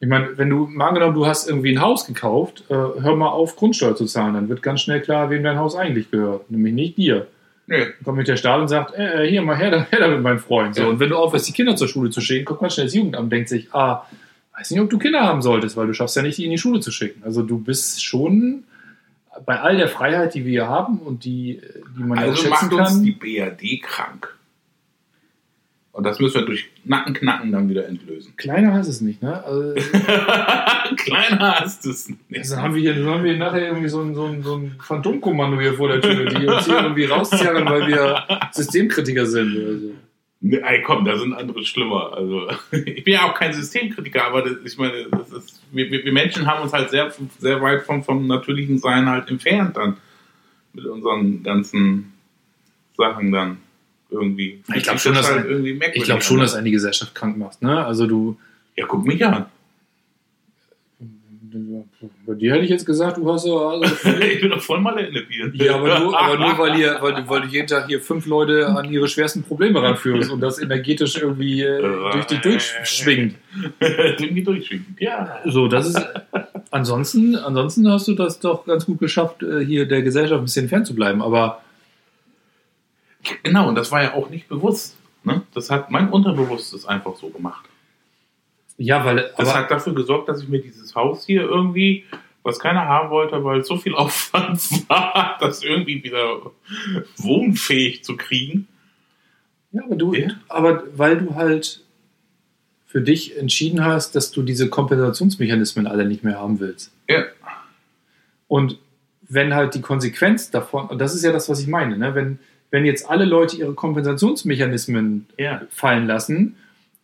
Ich 0.00 0.08
meine, 0.08 0.38
wenn 0.38 0.48
du, 0.48 0.66
mal 0.66 0.88
angenommen, 0.88 1.14
du 1.14 1.26
hast 1.26 1.48
irgendwie 1.48 1.72
ein 1.72 1.80
Haus 1.80 2.06
gekauft, 2.06 2.64
äh, 2.68 2.74
hör 2.74 3.16
mal 3.16 3.30
auf, 3.30 3.56
Grundsteuer 3.56 3.96
zu 3.96 4.06
zahlen, 4.06 4.34
dann 4.34 4.48
wird 4.48 4.62
ganz 4.62 4.82
schnell 4.82 5.00
klar, 5.00 5.28
wem 5.30 5.42
dein 5.42 5.58
Haus 5.58 5.74
eigentlich 5.74 6.10
gehört, 6.10 6.50
nämlich 6.50 6.72
nicht 6.72 6.96
dir. 6.98 7.26
Nee. 7.68 7.84
Dann 7.84 8.04
kommt 8.04 8.18
mit 8.18 8.26
der 8.28 8.36
Staat 8.36 8.60
und 8.60 8.68
sagt, 8.68 8.94
äh, 8.94 9.28
hier 9.28 9.42
mal 9.42 9.56
her, 9.56 9.70
her 9.90 10.00
damit, 10.00 10.22
mein 10.22 10.38
Freund. 10.38 10.74
So. 10.74 10.88
Und 10.88 11.00
wenn 11.00 11.10
du 11.10 11.16
aufhörst, 11.16 11.46
die 11.48 11.52
Kinder 11.52 11.76
zur 11.76 11.86
Schule 11.86 12.10
zu 12.10 12.20
schicken, 12.20 12.46
guckt 12.46 12.62
man 12.62 12.70
schnell 12.70 12.86
das 12.86 12.94
Jugendamt 12.94 13.24
und 13.24 13.30
denkt 13.30 13.50
sich, 13.50 13.72
ah, 13.74 14.06
weiß 14.56 14.70
nicht, 14.70 14.80
ob 14.80 14.90
du 14.90 14.98
Kinder 14.98 15.20
haben 15.20 15.42
solltest, 15.42 15.76
weil 15.76 15.86
du 15.86 15.92
schaffst 15.92 16.16
ja 16.16 16.22
nicht, 16.22 16.38
die 16.38 16.44
in 16.46 16.50
die 16.50 16.58
Schule 16.58 16.80
zu 16.80 16.90
schicken. 16.90 17.22
Also 17.24 17.42
du 17.42 17.58
bist 17.58 18.02
schon 18.02 18.64
bei 19.44 19.60
all 19.60 19.76
der 19.76 19.88
Freiheit, 19.88 20.34
die 20.34 20.44
wir 20.44 20.50
hier 20.50 20.68
haben 20.68 20.98
und 20.98 21.24
die, 21.24 21.60
die 21.96 22.02
man 22.02 22.18
ja 22.18 22.24
auch 22.24 22.28
Also 22.30 22.42
schätzen 22.42 22.50
macht 22.50 22.72
uns 22.72 22.88
kann. 22.94 23.02
die 23.02 23.12
BRD 23.12 23.82
krank. 23.82 24.34
Und 25.98 26.04
das 26.04 26.20
müssen 26.20 26.36
wir 26.36 26.46
durch 26.46 26.70
Nackenknacken 26.84 27.50
dann 27.50 27.68
wieder 27.68 27.88
entlösen. 27.88 28.32
Kleiner 28.36 28.72
heißt 28.72 28.88
es 28.88 29.00
nicht, 29.00 29.20
ne? 29.20 29.42
Also, 29.42 29.74
Kleiner 30.96 31.58
hast 31.58 31.84
du 31.84 31.90
es 31.90 32.08
nicht. 32.08 32.20
Also 32.38 32.56
haben 32.58 32.76
wir 32.76 32.80
hier, 32.80 32.94
dann 32.94 33.06
haben 33.06 33.24
wir 33.24 33.36
nachher 33.36 33.66
irgendwie 33.66 33.88
so 33.88 34.02
ein, 34.02 34.14
so 34.14 34.26
ein, 34.26 34.44
so 34.44 34.58
ein 34.58 34.76
Phantomkommando 34.80 35.60
hier 35.60 35.74
vor 35.74 35.88
der 35.88 36.00
Tür, 36.00 36.26
die 36.26 36.46
uns 36.46 36.66
hier 36.66 36.82
irgendwie 36.82 37.06
rauszerren, 37.06 37.68
weil 37.68 37.88
wir 37.88 38.22
Systemkritiker 38.52 39.26
sind. 39.26 39.56
Oder 39.56 39.78
so. 39.80 39.94
Nee, 40.40 40.60
ey, 40.64 40.82
komm, 40.82 41.04
da 41.04 41.18
sind 41.18 41.34
andere 41.34 41.64
schlimmer. 41.64 42.12
Also, 42.14 42.48
ich 42.70 43.02
bin 43.02 43.14
ja 43.14 43.28
auch 43.28 43.34
kein 43.34 43.52
Systemkritiker, 43.52 44.24
aber 44.24 44.42
das, 44.42 44.52
ich 44.64 44.78
meine, 44.78 44.98
ist, 44.98 45.60
wir, 45.72 45.90
wir 45.90 46.04
wir 46.04 46.12
Menschen 46.12 46.46
haben 46.46 46.62
uns 46.62 46.72
halt 46.72 46.90
sehr, 46.90 47.12
sehr 47.40 47.60
weit 47.60 47.82
vom, 47.82 48.04
vom 48.04 48.24
natürlichen 48.28 48.78
Sein 48.78 49.08
halt 49.08 49.28
entfernt 49.28 49.76
dann. 49.76 49.96
Mit 50.74 50.86
unseren 50.86 51.42
ganzen 51.42 52.12
Sachen 52.96 53.32
dann 53.32 53.56
irgendwie. 54.10 54.62
Ich 54.74 54.82
glaub 54.84 54.98
schon, 54.98 55.14
dass- 55.14 55.28
halt 55.30 55.46
merkwürdig 55.48 55.92
Ich 55.96 56.04
glaube 56.04 56.22
schon, 56.22 56.38
dass 56.40 56.54
eine 56.54 56.70
Gesellschaft 56.70 57.14
krank 57.14 57.36
macht. 57.36 57.62
Ne? 57.62 57.84
Also 57.84 58.06
du, 58.06 58.38
Ja, 58.76 58.86
guck 58.86 59.04
mich 59.06 59.24
an. 59.24 59.46
bei 62.26 62.34
dir 62.34 62.52
hätte 62.52 62.64
ich 62.64 62.70
jetzt 62.70 62.84
gesagt, 62.84 63.16
du 63.16 63.32
hast 63.32 63.42
so. 63.44 63.58
Also, 63.66 63.84
ich 64.20 64.40
bin 64.40 64.50
doch 64.50 64.60
voll 64.60 64.80
mal 64.80 64.94
Bier. 65.28 65.50
ja, 65.54 65.76
aber 65.76 65.98
nur, 66.00 66.18
aber 66.20 66.36
nur 66.38 66.58
weil, 66.58 66.78
ihr, 66.78 66.98
weil, 67.00 67.14
du- 67.14 67.28
weil 67.28 67.40
du 67.42 67.46
jeden 67.48 67.66
Tag 67.66 67.86
hier 67.86 68.00
fünf 68.00 68.26
Leute 68.26 68.66
an 68.68 68.90
ihre 68.92 69.08
schwersten 69.08 69.42
Probleme 69.42 69.82
ranführst 69.82 70.30
und 70.30 70.40
das 70.40 70.58
energetisch 70.60 71.16
irgendwie 71.16 71.62
äh, 71.62 71.80
durch 72.12 72.26
dich 72.26 72.40
durchschwingt. 72.40 73.34
irgendwie 73.80 74.42
durchschwingen. 74.42 74.96
Ja. 75.00 75.38
So, 75.46 75.68
das 75.68 75.88
ist. 75.88 76.06
Ansonsten, 76.70 77.34
ansonsten 77.36 77.90
hast 77.90 78.06
du 78.08 78.14
das 78.14 78.40
doch 78.40 78.66
ganz 78.66 78.84
gut 78.84 78.98
geschafft, 78.98 79.42
äh, 79.42 79.64
hier 79.64 79.86
der 79.86 80.02
Gesellschaft 80.02 80.40
ein 80.42 80.44
bisschen 80.44 80.68
fernzubleiben. 80.68 81.22
Aber 81.22 81.62
Genau, 83.42 83.68
und 83.68 83.74
das 83.74 83.90
war 83.90 84.02
ja 84.02 84.14
auch 84.14 84.30
nicht 84.30 84.48
bewusst. 84.48 84.96
Ne? 85.24 85.42
Das 85.54 85.70
hat 85.70 85.90
mein 85.90 86.08
Unterbewusstes 86.10 86.86
einfach 86.86 87.16
so 87.16 87.28
gemacht. 87.30 87.68
ja, 88.76 89.04
weil. 89.04 89.32
Das 89.36 89.54
hat 89.54 89.70
dafür 89.70 89.94
gesorgt, 89.94 90.28
dass 90.28 90.42
ich 90.42 90.48
mir 90.48 90.60
dieses 90.60 90.94
Haus 90.94 91.26
hier 91.26 91.42
irgendwie, 91.42 92.04
was 92.42 92.58
keiner 92.60 92.86
haben 92.86 93.10
wollte, 93.10 93.42
weil 93.44 93.60
es 93.60 93.66
so 93.68 93.76
viel 93.76 93.94
Aufwand 93.96 94.60
war, 94.88 95.36
das 95.40 95.62
irgendwie 95.62 96.02
wieder 96.02 96.40
wohnfähig 97.16 98.04
zu 98.04 98.16
kriegen. 98.16 98.68
Ja, 99.72 99.82
aber 99.84 99.96
du, 99.96 100.14
Ja. 100.14 100.28
aber 100.48 100.84
weil 100.96 101.18
du 101.18 101.34
halt 101.34 101.84
für 102.86 103.02
dich 103.02 103.36
entschieden 103.36 103.84
hast, 103.84 104.14
dass 104.14 104.30
du 104.30 104.42
diese 104.42 104.70
Kompensationsmechanismen 104.70 105.86
alle 105.86 106.06
nicht 106.06 106.24
mehr 106.24 106.38
haben 106.38 106.58
willst. 106.58 106.90
Ja. 107.08 107.24
Und 108.46 108.78
wenn 109.28 109.54
halt 109.54 109.74
die 109.74 109.82
Konsequenz 109.82 110.50
davon, 110.50 110.86
und 110.86 110.98
das 110.98 111.14
ist 111.14 111.22
ja 111.22 111.30
das, 111.32 111.50
was 111.50 111.60
ich 111.60 111.66
meine, 111.66 111.98
ne? 111.98 112.14
wenn, 112.14 112.38
wenn 112.70 112.84
jetzt 112.84 113.08
alle 113.08 113.24
Leute 113.24 113.56
ihre 113.56 113.74
Kompensationsmechanismen 113.74 115.26
Ja. 115.38 115.62
fallen 115.70 116.06
lassen, 116.06 116.56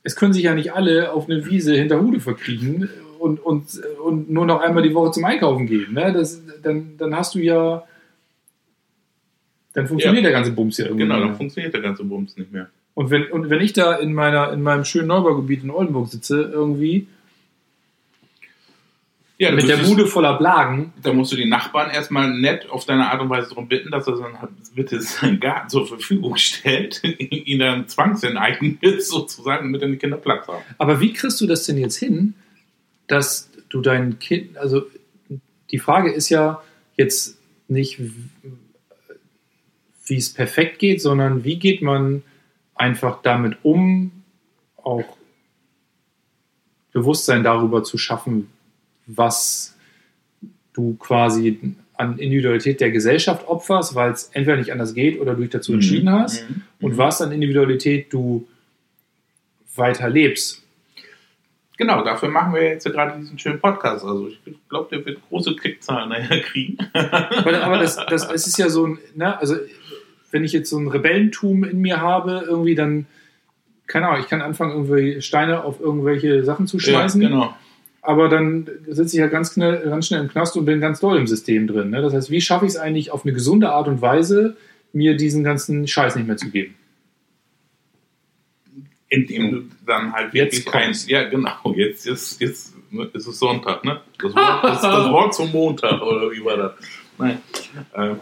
es 0.02 0.16
können 0.16 0.32
sich 0.32 0.42
ja 0.44 0.54
nicht 0.54 0.72
alle 0.74 1.12
auf 1.12 1.28
eine 1.28 1.46
Wiese 1.46 1.74
hinter 1.74 2.00
Hude 2.00 2.20
verkriegen 2.20 2.90
und, 3.18 3.40
und, 3.40 3.80
und 4.04 4.30
nur 4.30 4.44
noch 4.44 4.60
einmal 4.60 4.82
die 4.82 4.94
Woche 4.94 5.12
zum 5.12 5.24
Einkaufen 5.24 5.66
gehen. 5.66 5.94
Ne? 5.94 6.12
Das, 6.12 6.42
dann, 6.62 6.98
dann 6.98 7.16
hast 7.16 7.34
du 7.34 7.38
ja, 7.38 7.84
dann 9.72 9.86
funktioniert 9.86 10.24
der 10.24 10.32
ganze 10.32 10.52
Bums 10.52 10.76
ja 10.78 10.84
irgendwie. 10.84 11.04
Genau, 11.04 11.20
dann 11.20 11.36
funktioniert 11.36 11.72
der 11.72 11.80
ganze 11.80 12.04
Bums 12.04 12.36
nicht 12.36 12.52
mehr. 12.52 12.68
Und 12.92 13.10
wenn, 13.10 13.24
und 13.32 13.50
wenn 13.50 13.60
ich 13.60 13.72
da 13.72 13.94
in, 13.94 14.12
meiner, 14.12 14.52
in 14.52 14.62
meinem 14.62 14.84
schönen 14.84 15.08
Neubaugebiet 15.08 15.64
in 15.64 15.70
Oldenburg 15.70 16.08
sitze, 16.08 16.42
irgendwie, 16.52 17.08
Ja, 19.36 19.50
mit 19.50 19.68
der 19.68 19.78
Bude 19.78 20.06
voller 20.06 20.38
Blagen, 20.38 20.92
Da 21.02 21.12
musst 21.12 21.32
du 21.32 21.36
die 21.36 21.48
Nachbarn 21.48 21.90
erstmal 21.90 22.32
nett 22.32 22.70
auf 22.70 22.84
deine 22.84 23.10
Art 23.10 23.20
und 23.20 23.30
Weise 23.30 23.48
darum 23.48 23.66
bitten, 23.66 23.90
dass 23.90 24.06
er 24.06 24.16
dann 24.16 24.36
bitte 24.74 25.00
seinen 25.00 25.40
Garten 25.40 25.68
zur 25.68 25.88
Verfügung 25.88 26.36
stellt, 26.36 27.02
ihn 27.18 27.58
dann 27.58 27.88
zwangsenteignet 27.88 29.02
sozusagen, 29.02 29.66
damit 29.66 29.82
deine 29.82 29.96
Kinder 29.96 30.18
Platz 30.18 30.46
haben. 30.46 30.62
aber 30.78 31.00
wie 31.00 31.12
kriegst 31.12 31.40
du 31.40 31.46
das 31.46 31.64
denn 31.64 31.78
jetzt 31.78 31.96
hin, 31.96 32.34
dass 33.08 33.50
du 33.68 33.80
dein 33.80 34.20
Kind, 34.20 34.56
also 34.56 34.86
die 35.70 35.78
Frage 35.78 36.12
ist 36.12 36.28
ja 36.28 36.62
jetzt 36.96 37.36
nicht, 37.66 37.98
wie 40.06 40.16
es 40.16 40.32
perfekt 40.32 40.78
geht, 40.78 41.02
sondern 41.02 41.42
wie 41.42 41.58
geht 41.58 41.82
man 41.82 42.22
einfach 42.76 43.22
damit 43.22 43.56
um, 43.62 44.12
auch 44.76 45.16
Bewusstsein 46.92 47.42
darüber 47.42 47.82
zu 47.82 47.98
schaffen, 47.98 48.50
was 49.06 49.76
du 50.72 50.94
quasi 50.98 51.74
an 51.96 52.18
Individualität 52.18 52.80
der 52.80 52.90
Gesellschaft 52.90 53.46
opferst, 53.46 53.94
weil 53.94 54.10
es 54.12 54.30
entweder 54.32 54.56
nicht 54.56 54.72
anders 54.72 54.94
geht 54.94 55.20
oder 55.20 55.34
du 55.34 55.42
dich 55.42 55.50
dazu 55.50 55.72
entschieden 55.74 56.10
hast, 56.10 56.48
Mhm. 56.48 56.62
und 56.80 56.98
was 56.98 57.22
an 57.22 57.30
Individualität 57.32 58.12
du 58.12 58.46
weiter 59.76 60.08
lebst. 60.08 60.62
Genau, 61.76 62.04
dafür 62.04 62.28
machen 62.28 62.54
wir 62.54 62.62
jetzt 62.62 62.86
ja 62.86 62.92
gerade 62.92 63.18
diesen 63.18 63.36
schönen 63.38 63.58
Podcast. 63.60 64.04
Also 64.04 64.28
ich 64.28 64.38
glaube, 64.68 64.88
der 64.94 65.04
wird 65.04 65.18
große 65.28 65.56
Klickzahlen 65.56 66.08
nachher 66.08 66.40
kriegen. 66.40 66.78
Aber, 66.92 67.62
aber 67.64 67.78
das, 67.78 67.96
das, 68.08 68.30
es 68.32 68.46
ist 68.46 68.58
ja 68.58 68.68
so 68.68 68.86
ein, 68.86 68.98
ne, 69.16 69.36
also 69.38 69.56
wenn 70.30 70.44
ich 70.44 70.52
jetzt 70.52 70.70
so 70.70 70.78
ein 70.78 70.86
Rebellentum 70.88 71.64
in 71.64 71.80
mir 71.80 72.00
habe, 72.00 72.44
irgendwie 72.46 72.74
dann, 72.76 73.06
keine 73.88 74.08
Ahnung, 74.08 74.20
ich 74.20 74.28
kann 74.28 74.40
anfangen, 74.40 74.72
irgendwie 74.72 75.20
Steine 75.20 75.64
auf 75.64 75.80
irgendwelche 75.80 76.44
Sachen 76.44 76.66
zu 76.68 76.78
schmeißen, 76.78 77.20
Ja, 77.22 77.28
genau. 77.28 77.56
Aber 78.04 78.28
dann 78.28 78.68
sitze 78.86 79.16
ich 79.16 79.20
ja 79.20 79.28
ganz 79.28 79.54
schnell, 79.54 79.80
ganz 79.88 80.06
schnell 80.06 80.20
im 80.20 80.28
Knast 80.28 80.56
und 80.56 80.66
bin 80.66 80.80
ganz 80.80 81.00
doll 81.00 81.16
im 81.16 81.26
System 81.26 81.66
drin. 81.66 81.88
Ne? 81.88 82.02
Das 82.02 82.12
heißt, 82.12 82.30
wie 82.30 82.40
schaffe 82.42 82.66
ich 82.66 82.72
es 82.72 82.76
eigentlich 82.76 83.10
auf 83.10 83.24
eine 83.24 83.32
gesunde 83.32 83.72
Art 83.72 83.88
und 83.88 84.02
Weise, 84.02 84.56
mir 84.92 85.16
diesen 85.16 85.42
ganzen 85.42 85.88
Scheiß 85.88 86.14
nicht 86.16 86.26
mehr 86.26 86.36
zu 86.36 86.50
geben? 86.50 86.74
Indem 89.08 89.50
du 89.50 89.62
dann 89.86 90.12
halt 90.12 90.34
Jetzt 90.34 90.66
kommt's. 90.66 91.08
ja 91.08 91.24
genau, 91.24 91.72
jetzt, 91.76 92.04
jetzt, 92.04 92.40
jetzt 92.42 92.74
ne, 92.90 93.08
ist 93.14 93.26
es 93.26 93.38
Sonntag, 93.38 93.84
ne? 93.84 94.00
Das 94.18 94.34
Wort, 94.34 94.64
das, 94.64 94.82
das 94.82 95.10
Wort 95.10 95.34
zum 95.34 95.50
Montag, 95.50 96.02
oder 96.02 96.30
wie 96.30 96.44
war 96.44 96.56
das? 96.56 96.72
Nein. 97.16 97.38
Ähm, 97.94 98.16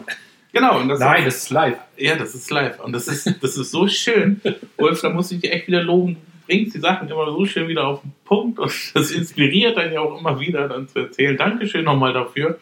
genau, 0.53 0.79
und 0.79 0.87
das 0.87 0.99
Nein, 0.99 1.25
das 1.25 1.37
ist 1.37 1.49
live. 1.49 1.77
Ja, 1.97 2.15
das 2.15 2.35
ist 2.35 2.49
live. 2.49 2.79
Und 2.79 2.93
das 2.93 3.07
ist, 3.07 3.25
das 3.41 3.57
ist 3.57 3.71
so 3.71 3.87
schön. 3.87 4.39
Ulf, 4.77 5.01
da 5.01 5.09
muss 5.09 5.31
ich 5.31 5.41
dir 5.41 5.51
echt 5.51 5.67
wieder 5.67 5.83
loben. 5.83 6.17
Bringst 6.45 6.75
die 6.75 6.79
Sachen 6.79 7.09
immer 7.09 7.25
so 7.31 7.45
schön 7.45 7.67
wieder 7.67 7.87
auf 7.87 8.01
den 8.01 8.13
Punkt 8.25 8.59
und 8.59 8.71
das 8.93 9.11
inspiriert 9.11 9.77
dann 9.77 9.91
ja 9.91 10.01
auch 10.01 10.19
immer 10.19 10.39
wieder, 10.39 10.67
dann 10.67 10.87
zu 10.87 10.99
erzählen. 10.99 11.37
Dankeschön 11.37 11.85
nochmal 11.85 12.13
dafür. 12.13 12.59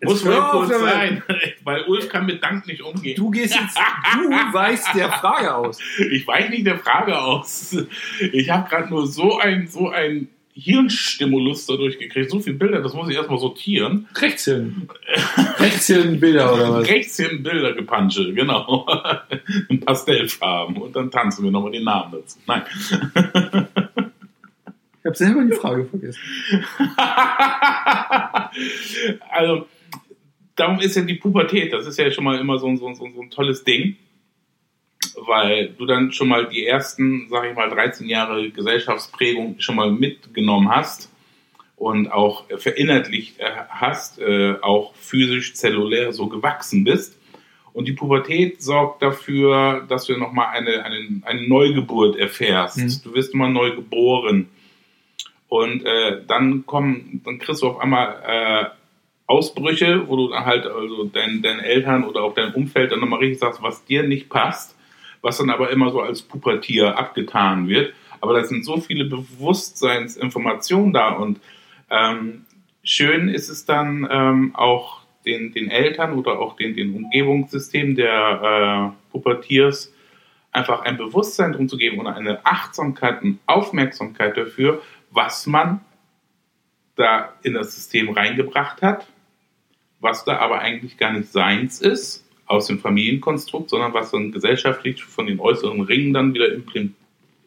Jetzt 0.00 0.24
muss 0.24 0.26
auf 0.26 0.50
kurz 0.50 0.68
damit. 0.70 0.86
sein, 0.86 1.22
weil 1.64 1.82
Ulf 1.84 2.08
kann 2.08 2.26
mit 2.26 2.42
Dank 2.42 2.66
nicht 2.66 2.82
umgehen. 2.82 3.16
Du 3.16 3.30
gehst 3.30 3.54
jetzt, 3.54 3.78
du 3.78 4.28
weichst 4.52 4.94
der 4.94 5.10
Frage 5.10 5.54
aus. 5.54 5.78
Ich 6.10 6.26
weiche 6.26 6.50
nicht 6.50 6.66
der 6.66 6.78
Frage 6.78 7.18
aus. 7.18 7.76
Ich 8.32 8.50
habe 8.50 8.68
gerade 8.68 8.90
nur 8.90 9.06
so 9.06 9.38
ein, 9.38 9.66
so 9.66 9.88
ein 9.88 10.28
Hirnstimulus 10.54 11.66
dadurch 11.66 11.98
gekriegt. 11.98 12.30
So 12.30 12.38
viele 12.40 12.56
Bilder, 12.56 12.80
das 12.80 12.94
muss 12.94 13.08
ich 13.08 13.16
erstmal 13.16 13.38
sortieren. 13.38 14.06
Rechts 14.14 14.44
hin. 14.44 14.88
Rechts 15.58 15.86
hin 15.88 16.20
Bilder 16.20 16.54
oder 16.54 16.72
was? 16.74 16.88
Rechts 16.88 17.16
hin 17.16 17.42
Bilder 17.42 17.72
gepansche, 17.74 18.32
genau. 18.32 18.86
In 19.68 19.80
Pastellfarben. 19.80 20.76
Und 20.76 20.94
dann 20.94 21.10
tanzen 21.10 21.44
wir 21.44 21.50
nochmal 21.50 21.72
den 21.72 21.84
Namen 21.84 22.12
dazu. 22.12 22.38
Nein. 22.46 22.62
Ich 25.06 25.06
habe 25.06 25.16
selber 25.18 25.44
die 25.44 25.52
Frage 25.52 25.84
vergessen. 25.84 26.18
also, 29.30 29.66
darum 30.56 30.80
ist 30.80 30.96
ja 30.96 31.02
die 31.02 31.16
Pubertät, 31.16 31.74
das 31.74 31.86
ist 31.86 31.98
ja 31.98 32.10
schon 32.10 32.24
mal 32.24 32.38
immer 32.38 32.56
so, 32.58 32.68
ein- 32.68 32.78
so, 32.78 32.86
ein- 32.86 32.94
so, 32.94 33.04
ein- 33.04 33.12
so 33.14 33.20
ein 33.20 33.28
tolles 33.28 33.64
Ding, 33.64 33.96
weil 35.16 35.68
du 35.68 35.86
dann 35.86 36.12
schon 36.12 36.28
mal 36.28 36.48
die 36.48 36.66
ersten, 36.66 37.28
sag 37.30 37.48
ich 37.48 37.56
mal, 37.56 37.68
13 37.68 38.08
Jahre 38.08 38.50
Gesellschaftsprägung 38.50 39.56
schon 39.58 39.76
mal 39.76 39.90
mitgenommen 39.90 40.70
hast 40.74 41.10
und 41.76 42.10
auch 42.12 42.44
verinnerlicht 42.56 43.38
äh, 43.40 43.50
hast, 43.68 44.18
äh, 44.18 44.54
auch 44.62 44.94
physisch, 44.94 45.54
zellulär 45.54 46.12
so 46.12 46.28
gewachsen 46.28 46.84
bist. 46.84 47.18
Und 47.72 47.88
die 47.88 47.92
Pubertät 47.92 48.62
sorgt 48.62 49.02
dafür, 49.02 49.84
dass 49.88 50.06
du 50.06 50.16
nochmal 50.16 50.48
eine, 50.56 50.84
eine, 50.84 51.22
eine 51.24 51.48
Neugeburt 51.48 52.16
erfährst. 52.16 52.78
Mhm. 52.78 53.02
Du 53.02 53.14
wirst 53.14 53.34
immer 53.34 53.48
neu 53.48 53.74
geboren. 53.74 54.48
Und 55.48 55.84
äh, 55.84 56.22
dann 56.26 56.66
kommen, 56.66 57.20
dann 57.24 57.38
kriegst 57.38 57.62
du 57.62 57.68
auf 57.68 57.80
einmal 57.80 58.22
äh, 58.26 58.66
Ausbrüche, 59.26 60.08
wo 60.08 60.16
du 60.16 60.28
dann 60.28 60.44
halt 60.44 60.66
also 60.66 61.04
deinen, 61.04 61.42
deinen 61.42 61.60
Eltern 61.60 62.04
oder 62.04 62.22
auch 62.22 62.34
deinem 62.34 62.54
Umfeld 62.54 62.92
dann 62.92 63.00
nochmal 63.00 63.20
richtig 63.20 63.40
sagst, 63.40 63.62
was 63.62 63.84
dir 63.84 64.02
nicht 64.04 64.28
passt, 64.28 64.76
was 65.24 65.38
dann 65.38 65.48
aber 65.48 65.70
immer 65.70 65.90
so 65.90 66.02
als 66.02 66.20
Pubertier 66.20 66.98
abgetan 66.98 67.66
wird. 67.66 67.94
Aber 68.20 68.34
da 68.34 68.44
sind 68.44 68.62
so 68.64 68.76
viele 68.76 69.06
Bewusstseinsinformationen 69.06 70.92
da 70.92 71.12
und 71.12 71.40
ähm, 71.90 72.44
schön 72.82 73.28
ist 73.28 73.48
es 73.48 73.64
dann 73.64 74.06
ähm, 74.10 74.54
auch 74.54 75.00
den, 75.24 75.52
den 75.52 75.70
Eltern 75.70 76.12
oder 76.12 76.38
auch 76.38 76.56
den, 76.56 76.76
den 76.76 76.94
Umgebungssystem 76.94 77.94
der 77.96 78.92
äh, 78.92 79.12
Pubertiers 79.12 79.94
einfach 80.52 80.82
ein 80.82 80.98
Bewusstsein 80.98 81.52
drum 81.52 81.70
zu 81.70 81.78
geben 81.78 81.98
und 81.98 82.06
eine 82.06 82.44
Achtsamkeit 82.44 83.22
und 83.22 83.38
Aufmerksamkeit 83.46 84.36
dafür, 84.36 84.82
was 85.10 85.46
man 85.46 85.80
da 86.96 87.32
in 87.42 87.54
das 87.54 87.74
System 87.74 88.10
reingebracht 88.10 88.82
hat, 88.82 89.06
was 90.00 90.24
da 90.24 90.36
aber 90.36 90.58
eigentlich 90.58 90.98
gar 90.98 91.12
nicht 91.12 91.32
seins 91.32 91.80
ist 91.80 92.24
aus 92.46 92.66
dem 92.66 92.78
Familienkonstrukt, 92.78 93.70
sondern 93.70 93.94
was 93.94 94.10
dann 94.10 94.32
gesellschaftlich 94.32 95.04
von 95.04 95.26
den 95.26 95.40
äußeren 95.40 95.80
Ringen 95.80 96.12
dann 96.12 96.34
wieder 96.34 96.46
impl- 96.46 96.90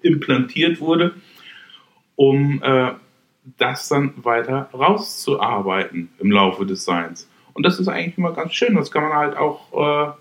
implantiert 0.02 0.80
wurde, 0.80 1.14
um 2.16 2.62
äh, 2.64 2.94
das 3.58 3.88
dann 3.90 4.14
weiter 4.18 4.70
rauszuarbeiten 4.74 6.10
im 6.20 6.32
Laufe 6.32 6.66
des 6.66 6.84
Seins. 6.84 7.30
Und 7.54 7.66
das 7.66 7.80
ist 7.80 7.88
eigentlich 7.88 8.18
immer 8.18 8.34
ganz 8.34 8.54
schön. 8.54 8.76
Das 8.76 8.92
kann 8.92 9.04
man 9.04 9.14
halt 9.14 9.38
auch, 9.38 9.72
äh, 9.74 10.12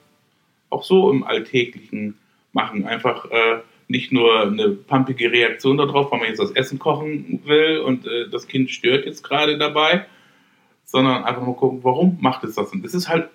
auch 0.70 0.84
so 0.84 1.10
im 1.10 1.24
Alltäglichen 1.24 2.16
machen. 2.52 2.86
Einfach 2.86 3.30
äh, 3.30 3.60
nicht 3.88 4.12
nur 4.12 4.42
eine 4.42 4.70
pumpige 4.70 5.30
Reaktion 5.30 5.76
darauf, 5.76 6.10
weil 6.10 6.20
man 6.20 6.28
jetzt 6.28 6.40
das 6.40 6.50
Essen 6.52 6.78
kochen 6.78 7.40
will 7.44 7.78
und 7.78 8.06
äh, 8.06 8.28
das 8.30 8.46
Kind 8.46 8.70
stört 8.70 9.06
jetzt 9.06 9.22
gerade 9.22 9.58
dabei, 9.58 10.06
sondern 10.84 11.24
einfach 11.24 11.44
nur 11.44 11.56
gucken, 11.56 11.80
warum 11.82 12.18
macht 12.20 12.44
es 12.44 12.54
das? 12.54 12.72
Und 12.72 12.84
es 12.84 12.94
ist 12.94 13.08
halt 13.08 13.28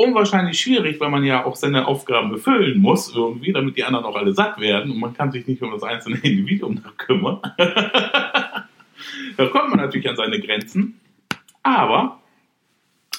unwahrscheinlich 0.00 0.58
schwierig, 0.58 0.98
weil 0.98 1.10
man 1.10 1.24
ja 1.24 1.44
auch 1.44 1.56
seine 1.56 1.86
Aufgaben 1.86 2.30
befüllen 2.30 2.80
muss 2.80 3.14
irgendwie, 3.14 3.52
damit 3.52 3.76
die 3.76 3.84
anderen 3.84 4.06
auch 4.06 4.16
alle 4.16 4.32
satt 4.32 4.58
werden 4.58 4.90
und 4.90 4.98
man 4.98 5.12
kann 5.12 5.30
sich 5.30 5.46
nicht 5.46 5.60
um 5.62 5.70
das 5.70 5.82
einzelne 5.82 6.16
Individuum 6.22 6.82
kümmern. 6.96 7.40
da 7.58 8.66
kommt 9.52 9.68
man 9.68 9.78
natürlich 9.78 10.08
an 10.08 10.16
seine 10.16 10.40
Grenzen, 10.40 10.98
aber 11.62 12.18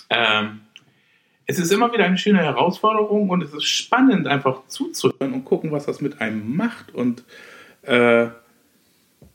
ähm, 0.09 0.61
es 1.45 1.59
ist 1.59 1.71
immer 1.71 1.93
wieder 1.93 2.05
eine 2.05 2.17
schöne 2.17 2.39
Herausforderung 2.39 3.29
und 3.29 3.43
es 3.43 3.53
ist 3.53 3.65
spannend, 3.65 4.27
einfach 4.27 4.65
zuzuhören 4.65 5.33
und 5.33 5.45
gucken, 5.45 5.71
was 5.71 5.85
das 5.85 6.01
mit 6.01 6.19
einem 6.19 6.55
macht 6.55 6.95
und 6.95 7.23
äh, 7.83 8.27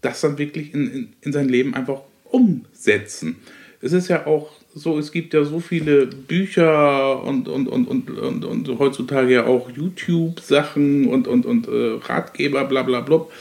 das 0.01 0.21
dann 0.21 0.37
wirklich 0.37 0.75
in, 0.75 0.91
in, 0.91 1.13
in 1.21 1.33
sein 1.33 1.49
Leben 1.49 1.75
einfach 1.75 2.01
umsetzen. 2.25 3.37
Es 3.81 3.93
ist 3.93 4.09
ja 4.09 4.27
auch 4.27 4.51
so, 4.77 4.99
es 4.99 5.11
gibt 5.11 5.33
ja 5.33 5.43
so 5.43 5.59
viele 5.59 6.07
Bücher 6.07 7.23
und, 7.25 7.49
und, 7.49 7.67
und, 7.67 7.89
und, 7.89 8.11
und, 8.11 8.45
und 8.45 8.79
heutzutage 8.79 9.33
ja 9.33 9.47
auch 9.47 9.71
YouTube-Sachen 9.71 11.07
und, 11.07 11.27
und, 11.27 11.47
und 11.47 11.67
äh, 11.67 11.99
Ratgeber, 12.05 12.67
bla 12.67 12.83
bla 12.83 13.01
blub. 13.01 13.33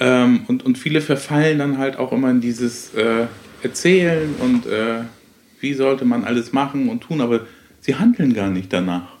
Ähm, 0.00 0.40
und, 0.48 0.66
und 0.66 0.76
viele 0.76 1.00
verfallen 1.00 1.60
dann 1.60 1.78
halt 1.78 1.98
auch 1.98 2.10
immer 2.10 2.32
in 2.32 2.40
dieses 2.40 2.92
äh, 2.94 3.26
Erzählen 3.62 4.34
und 4.40 4.66
äh, 4.66 5.02
wie 5.60 5.72
sollte 5.72 6.04
man 6.04 6.24
alles 6.24 6.52
machen 6.52 6.88
und 6.88 7.04
tun, 7.04 7.20
aber 7.20 7.46
sie 7.80 7.94
handeln 7.94 8.34
gar 8.34 8.50
nicht 8.50 8.72
danach. 8.72 9.12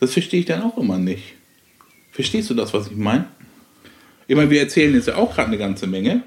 Das 0.00 0.14
verstehe 0.14 0.40
ich 0.40 0.46
dann 0.46 0.62
auch 0.62 0.78
immer 0.78 0.96
nicht. 0.96 1.34
Verstehst 2.10 2.48
du 2.48 2.54
das, 2.54 2.72
was 2.72 2.86
ich 2.86 2.96
meine? 2.96 3.26
Ich 4.26 4.34
meine, 4.34 4.48
wir 4.48 4.60
erzählen 4.60 4.94
jetzt 4.94 5.08
ja 5.08 5.16
auch 5.16 5.34
gerade 5.34 5.48
eine 5.48 5.58
ganze 5.58 5.86
Menge, 5.86 6.22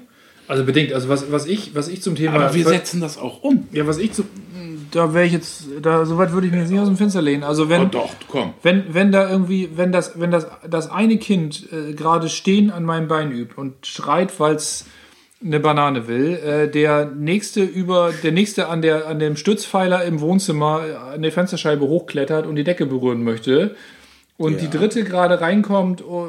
Also 0.48 0.64
bedingt, 0.64 0.92
also 0.92 1.08
was, 1.08 1.30
was, 1.30 1.46
ich, 1.46 1.74
was 1.74 1.88
ich 1.88 2.02
zum 2.02 2.14
Thema. 2.14 2.34
aber 2.34 2.54
wir 2.54 2.64
setzen 2.64 3.00
das 3.00 3.16
auch 3.18 3.42
um. 3.42 3.68
ja, 3.72 3.86
was 3.86 3.98
ich 3.98 4.12
zu. 4.12 4.24
Da 4.90 5.14
wäre 5.14 5.24
ich 5.24 5.32
jetzt. 5.32 5.64
Da, 5.80 6.04
so 6.04 6.18
weit 6.18 6.32
würde 6.32 6.46
ich 6.46 6.52
mir 6.52 6.60
jetzt 6.60 6.70
nicht 6.70 6.80
aus 6.80 6.88
dem 6.88 6.96
Fenster 6.96 7.22
lehnen. 7.22 7.44
Also 7.44 7.68
wenn. 7.68 7.82
Oh, 7.82 7.88
doch, 7.90 8.10
komm. 8.28 8.52
Wenn, 8.62 8.92
wenn 8.92 9.12
da 9.12 9.30
irgendwie, 9.30 9.70
wenn 9.76 9.92
das, 9.92 10.20
wenn 10.20 10.30
das, 10.30 10.46
das 10.68 10.90
eine 10.90 11.16
Kind 11.16 11.68
äh, 11.72 11.94
gerade 11.94 12.28
stehen 12.28 12.70
an 12.70 12.84
meinem 12.84 13.08
Bein 13.08 13.30
übt 13.32 13.54
und 13.56 13.86
schreit, 13.86 14.38
weil 14.40 14.56
es 14.56 14.84
eine 15.44 15.60
Banane 15.60 16.06
will, 16.08 16.34
äh, 16.34 16.68
der 16.70 17.06
nächste 17.06 17.62
über, 17.62 18.12
der 18.22 18.32
nächste 18.32 18.68
an 18.68 18.82
der, 18.82 19.06
an 19.08 19.18
dem 19.18 19.36
Stützpfeiler 19.36 20.04
im 20.04 20.20
Wohnzimmer 20.20 20.82
äh, 20.86 21.14
an 21.14 21.22
der 21.22 21.32
Fensterscheibe 21.32 21.86
hochklettert 21.86 22.46
und 22.46 22.56
die 22.56 22.64
Decke 22.64 22.86
berühren 22.86 23.24
möchte 23.24 23.74
und 24.36 24.54
Ja. 24.54 24.58
die 24.68 24.70
dritte 24.70 25.04
gerade 25.04 25.40
reinkommt, 25.40 26.04
oh, 26.04 26.28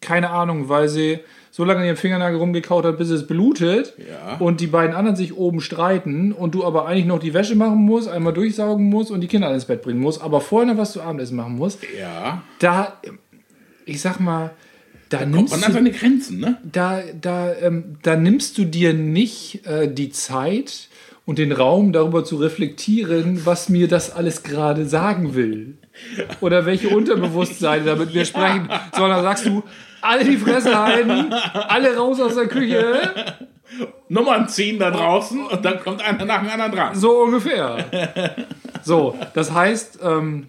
keine 0.00 0.30
Ahnung, 0.30 0.68
weil 0.68 0.88
sie 0.88 1.18
so 1.58 1.64
lange 1.64 1.80
an 1.80 1.86
ihrem 1.86 1.96
Fingernagel 1.96 2.38
rumgekaut 2.38 2.84
hat, 2.84 2.98
bis 2.98 3.10
es 3.10 3.26
blutet 3.26 3.94
Ja. 3.98 4.36
und 4.38 4.60
die 4.60 4.68
beiden 4.68 4.94
anderen 4.94 5.16
sich 5.16 5.36
oben 5.36 5.60
streiten 5.60 6.30
und 6.32 6.54
du 6.54 6.64
aber 6.64 6.86
eigentlich 6.86 7.04
noch 7.04 7.18
die 7.18 7.34
Wäsche 7.34 7.56
machen 7.56 7.78
musst, 7.78 8.08
einmal 8.08 8.32
durchsaugen 8.32 8.88
musst 8.88 9.10
und 9.10 9.22
die 9.22 9.26
Kinder 9.26 9.52
ins 9.52 9.64
Bett 9.64 9.82
bringen 9.82 9.98
musst, 9.98 10.22
aber 10.22 10.40
vorher 10.40 10.72
noch 10.72 10.80
was 10.80 10.92
zu 10.92 11.02
Abendessen 11.02 11.36
machen 11.36 11.56
musst, 11.56 11.80
Ja. 12.00 12.42
da, 12.60 12.92
ich 13.86 14.00
sag 14.00 14.20
mal, 14.20 14.52
da 15.08 15.18
Kommt 15.18 15.34
nimmst 15.34 15.50
man 15.52 15.64
an 15.64 15.70
du, 15.70 15.74
seine 15.78 15.90
Grenzen, 15.90 16.38
ne? 16.38 16.58
da, 16.62 17.00
da, 17.20 17.52
ähm, 17.60 17.96
da 18.02 18.14
nimmst 18.14 18.56
du 18.56 18.64
dir 18.64 18.94
nicht 18.94 19.66
äh, 19.66 19.92
die 19.92 20.10
Zeit 20.10 20.86
und 21.26 21.38
den 21.38 21.50
Raum 21.50 21.92
darüber 21.92 22.24
zu 22.24 22.36
reflektieren, 22.36 23.44
was 23.44 23.68
mir 23.68 23.88
das 23.88 24.12
alles 24.14 24.44
gerade 24.44 24.86
sagen 24.86 25.34
will. 25.34 25.76
Oder 26.40 26.66
welche 26.66 26.90
Unterbewusstseine 26.90 27.84
damit 27.84 28.14
wir 28.14 28.24
sprechen, 28.24 28.68
sondern 28.96 29.22
sagst 29.24 29.44
du, 29.46 29.64
alle 30.00 30.24
die 30.24 30.36
Fresse 30.36 30.76
halten, 30.78 31.32
alle 31.32 31.96
raus 31.96 32.20
aus 32.20 32.34
der 32.34 32.46
Küche, 32.48 33.00
Nummern 34.08 34.48
ziehen 34.48 34.78
da 34.78 34.90
draußen 34.90 35.46
und 35.46 35.64
dann 35.64 35.80
kommt 35.80 36.02
einer 36.02 36.24
nach 36.24 36.40
dem 36.40 36.50
anderen 36.50 36.72
dran. 36.72 36.94
so 36.94 37.22
ungefähr. 37.22 38.36
So, 38.82 39.18
das 39.34 39.52
heißt, 39.52 39.98
ähm, 40.02 40.46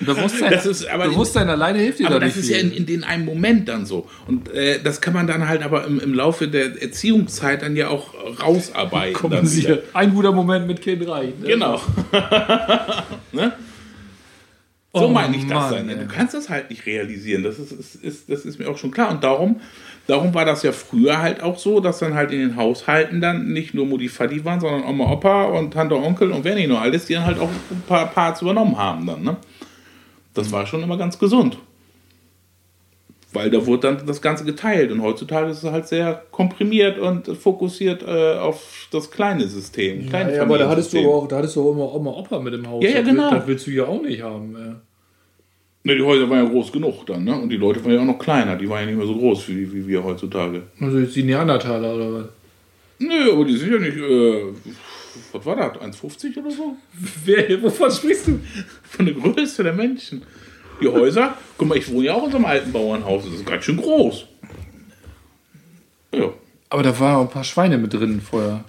Bewusstsein, 0.00 0.50
Das 0.50 0.66
ist 0.66 0.88
aber- 0.90 1.04
Bewusstsein 1.04 1.48
alleine 1.48 1.78
hilft 1.78 2.00
dir 2.00 2.06
Aber 2.08 2.18
da 2.18 2.26
das 2.26 2.34
nicht 2.34 2.46
ist 2.46 2.50
ja 2.50 2.58
in, 2.58 2.70
viel. 2.70 2.78
in 2.78 2.86
den 2.86 3.04
einem 3.04 3.24
Moment 3.24 3.68
dann 3.68 3.86
so. 3.86 4.08
Und 4.26 4.52
äh, 4.52 4.80
das 4.82 5.00
kann 5.00 5.14
man 5.14 5.28
dann 5.28 5.48
halt 5.48 5.62
aber 5.62 5.84
im, 5.84 6.00
im 6.00 6.12
Laufe 6.14 6.48
der 6.48 6.82
Erziehungszeit 6.82 7.62
dann 7.62 7.76
ja 7.76 7.88
auch 7.90 8.08
rausarbeiten. 8.42 9.10
Wieder. 9.10 9.18
Kompensieren. 9.20 9.78
Ein 9.92 10.12
guter 10.12 10.32
Moment 10.32 10.66
mit 10.66 10.82
Kind 10.82 11.06
reicht. 11.08 11.38
ne? 11.40 11.46
Genau. 11.46 11.80
ne? 13.32 13.52
So 14.96 15.06
Oh 15.06 15.08
meine 15.08 15.36
ich 15.36 15.42
das 15.42 15.52
Mann, 15.52 15.70
sein. 15.70 15.88
ey. 15.88 15.96
Du 15.96 16.06
kannst 16.06 16.34
das 16.34 16.48
halt 16.48 16.70
nicht 16.70 16.86
realisieren. 16.86 17.42
Das 17.42 17.58
ist, 17.58 17.72
ist, 17.72 17.96
ist, 17.96 18.30
das 18.30 18.44
ist 18.44 18.60
mir 18.60 18.68
auch 18.70 18.78
schon 18.78 18.92
klar. 18.92 19.10
Und 19.10 19.24
darum, 19.24 19.60
darum 20.06 20.32
war 20.34 20.44
das 20.44 20.62
ja 20.62 20.70
früher 20.70 21.20
halt 21.20 21.42
auch 21.42 21.58
so, 21.58 21.80
dass 21.80 21.98
dann 21.98 22.14
halt 22.14 22.30
in 22.30 22.38
den 22.38 22.56
Haushalten 22.56 23.20
dann 23.20 23.52
nicht 23.52 23.74
nur 23.74 23.86
Mutti 23.86 24.08
Fadi 24.08 24.44
waren, 24.44 24.60
sondern 24.60 24.84
Oma 24.84 25.10
Opa 25.10 25.44
und 25.46 25.72
Tante 25.72 25.96
Onkel 25.96 26.30
und 26.30 26.44
wer 26.44 26.54
nicht 26.54 26.68
nur 26.68 26.80
alles, 26.80 27.06
die 27.06 27.14
dann 27.14 27.26
halt 27.26 27.40
auch 27.40 27.48
ein 27.48 27.82
paar 27.88 28.06
Parts 28.06 28.40
übernommen 28.42 28.78
haben 28.78 29.04
dann. 29.06 29.22
Ne? 29.24 29.36
Das 30.32 30.52
war 30.52 30.64
schon 30.64 30.82
immer 30.84 30.96
ganz 30.96 31.18
gesund. 31.18 31.58
Weil 33.34 33.50
da 33.50 33.66
wurde 33.66 33.82
dann 33.88 34.06
das 34.06 34.22
Ganze 34.22 34.44
geteilt 34.44 34.92
und 34.92 35.02
heutzutage 35.02 35.50
ist 35.50 35.64
es 35.64 35.70
halt 35.70 35.88
sehr 35.88 36.22
komprimiert 36.30 36.98
und 36.98 37.26
fokussiert 37.36 38.02
äh, 38.02 38.34
auf 38.38 38.88
das 38.92 39.10
kleine 39.10 39.46
System. 39.48 40.08
kleine 40.08 40.36
Ja, 40.36 40.42
aber 40.42 40.56
da 40.56 40.68
hattest 40.68 40.92
du 40.92 40.98
auch, 41.10 41.26
da 41.26 41.38
hattest 41.38 41.56
du 41.56 41.68
auch 41.68 41.72
immer 41.72 41.92
Oma 41.92 42.12
Opa 42.12 42.38
mit 42.38 42.54
im 42.54 42.68
Haus. 42.68 42.84
Ja, 42.84 42.90
ja, 42.90 43.02
genau. 43.02 43.30
Das 43.30 43.46
willst 43.46 43.66
du 43.66 43.72
ja 43.72 43.86
auch 43.86 44.00
nicht 44.00 44.22
haben. 44.22 44.56
Ja. 44.56 44.80
Ne, 45.86 45.96
die 45.96 46.02
Häuser 46.02 46.30
waren 46.30 46.44
ja 46.44 46.50
groß 46.50 46.72
genug 46.72 47.04
dann, 47.06 47.24
ne? 47.24 47.34
Und 47.34 47.50
die 47.50 47.56
Leute 47.56 47.84
waren 47.84 47.92
ja 47.92 48.00
auch 48.00 48.06
noch 48.06 48.18
kleiner, 48.18 48.56
die 48.56 48.68
waren 48.70 48.80
ja 48.80 48.86
nicht 48.86 48.96
mehr 48.96 49.06
so 49.06 49.16
groß 49.16 49.48
wie, 49.48 49.70
wie 49.70 49.86
wir 49.86 50.02
heutzutage. 50.02 50.62
Also 50.80 50.98
jetzt 50.98 51.16
die 51.16 51.24
Neandertaler 51.24 51.94
oder 51.94 52.12
was? 52.14 52.24
Nö, 53.00 53.32
aber 53.32 53.44
die 53.44 53.56
sind 53.56 53.72
ja 53.72 53.78
nicht, 53.80 53.96
äh, 53.96 54.44
was 55.32 55.44
war 55.44 55.56
das, 55.56 55.82
1,50 55.82 56.38
oder 56.38 56.50
so? 56.50 56.76
Wer, 57.24 57.62
wovon 57.62 57.90
sprichst 57.90 58.28
du? 58.28 58.40
Von 58.84 59.06
der 59.06 59.14
Größe 59.14 59.64
der 59.64 59.72
Menschen. 59.72 60.22
Die 60.80 60.88
Häuser, 60.88 61.36
guck 61.56 61.68
mal, 61.68 61.78
ich 61.78 61.90
wohne 61.90 62.06
ja 62.06 62.14
auch 62.14 62.24
in 62.24 62.30
so 62.30 62.36
einem 62.36 62.46
alten 62.46 62.72
Bauernhaus, 62.72 63.24
das 63.24 63.34
ist 63.34 63.46
ganz 63.46 63.64
schön 63.64 63.76
groß. 63.76 64.26
Ja, 66.14 66.32
Aber 66.70 66.82
da 66.82 66.98
waren 66.98 67.16
auch 67.16 67.22
ein 67.22 67.30
paar 67.30 67.44
Schweine 67.44 67.78
mit 67.78 67.92
drin 67.92 68.20
vorher. 68.20 68.64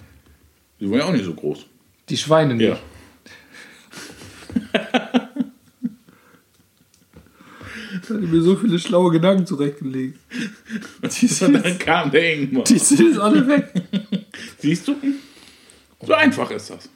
die 0.80 0.90
waren 0.90 0.98
ja 0.98 1.04
auch 1.06 1.12
nicht 1.12 1.24
so 1.24 1.34
groß. 1.34 1.66
Die 2.08 2.16
Schweine 2.16 2.54
nicht. 2.54 2.68
Ja. 2.68 2.78
Ich 8.02 8.10
hatte 8.10 8.14
mir 8.20 8.42
so 8.42 8.56
viele 8.56 8.78
schlaue 8.78 9.10
Gedanken 9.10 9.46
zurechtgelegt. 9.46 10.18
Die 10.32 10.46
Und 11.02 11.12
sind, 11.12 11.52
dann 11.54 11.78
kam 11.78 12.10
der 12.10 12.34
Ingmar. 12.34 12.64
die 12.64 12.78
sind 12.78 13.18
alle 13.18 13.46
weg. 13.48 13.72
Siehst 14.58 14.86
du? 14.88 14.94
So 16.04 16.12
einfach 16.14 16.50
ist 16.50 16.70
das. 16.70 16.88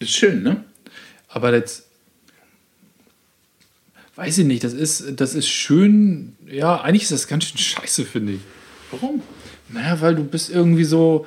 Ist 0.00 0.10
schön, 0.12 0.42
ne? 0.42 0.64
Aber 1.28 1.54
jetzt. 1.54 1.86
Weiß 4.16 4.38
ich 4.38 4.46
nicht, 4.46 4.64
das 4.64 4.72
ist, 4.72 5.20
das 5.20 5.34
ist 5.34 5.48
schön. 5.48 6.32
Ja, 6.50 6.80
eigentlich 6.80 7.04
ist 7.04 7.12
das 7.12 7.28
ganz 7.28 7.44
schön 7.44 7.58
scheiße, 7.58 8.04
finde 8.04 8.32
ich. 8.32 8.40
Warum? 8.90 9.22
Naja, 9.68 10.00
weil 10.00 10.16
du 10.16 10.24
bist 10.24 10.50
irgendwie 10.50 10.84
so. 10.84 11.26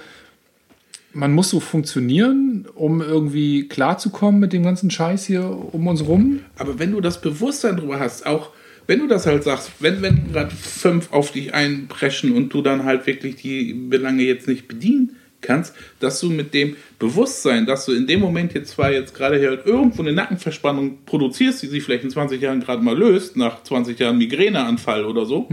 man 1.13 1.31
muss 1.31 1.49
so 1.49 1.59
funktionieren, 1.59 2.67
um 2.75 3.01
irgendwie 3.01 3.67
klarzukommen 3.67 4.41
mit 4.41 4.51
dem 4.51 4.63
ganzen 4.63 4.91
Scheiß 4.91 5.25
hier 5.25 5.45
um 5.45 5.87
uns 5.87 6.05
rum. 6.05 6.41
Aber 6.57 6.79
wenn 6.79 6.91
du 6.91 6.99
das 6.99 7.21
Bewusstsein 7.21 7.77
drüber 7.77 7.99
hast, 7.99 8.25
auch 8.25 8.49
wenn 8.87 8.99
du 8.99 9.07
das 9.07 9.25
halt 9.25 9.43
sagst, 9.43 9.71
wenn, 9.79 10.01
wenn 10.01 10.33
gerade 10.33 10.53
fünf 10.53 11.13
auf 11.13 11.31
dich 11.31 11.53
einpreschen 11.53 12.33
und 12.33 12.53
du 12.53 12.61
dann 12.61 12.83
halt 12.83 13.07
wirklich 13.07 13.37
die 13.37 13.73
Belange 13.73 14.23
jetzt 14.23 14.47
nicht 14.49 14.67
bedienen 14.67 15.15
kannst, 15.41 15.75
dass 15.99 16.19
du 16.19 16.29
mit 16.29 16.53
dem 16.53 16.75
Bewusstsein, 16.99 17.65
dass 17.65 17.85
du 17.85 17.93
in 17.93 18.07
dem 18.07 18.19
Moment 18.19 18.53
jetzt 18.53 18.71
zwar 18.71 18.91
jetzt 18.91 19.15
gerade 19.15 19.37
hier 19.39 19.49
halt 19.49 19.65
irgendwo 19.65 20.01
eine 20.01 20.13
Nackenverspannung 20.13 20.99
produzierst, 21.05 21.63
die 21.63 21.67
sich 21.67 21.83
vielleicht 21.83 22.03
in 22.03 22.09
20 22.09 22.41
Jahren 22.41 22.61
gerade 22.61 22.81
mal 22.81 22.97
löst, 22.97 23.37
nach 23.37 23.63
20 23.63 23.97
Jahren 23.99 24.17
Migräneanfall 24.17 25.05
oder 25.05 25.25
so, 25.25 25.47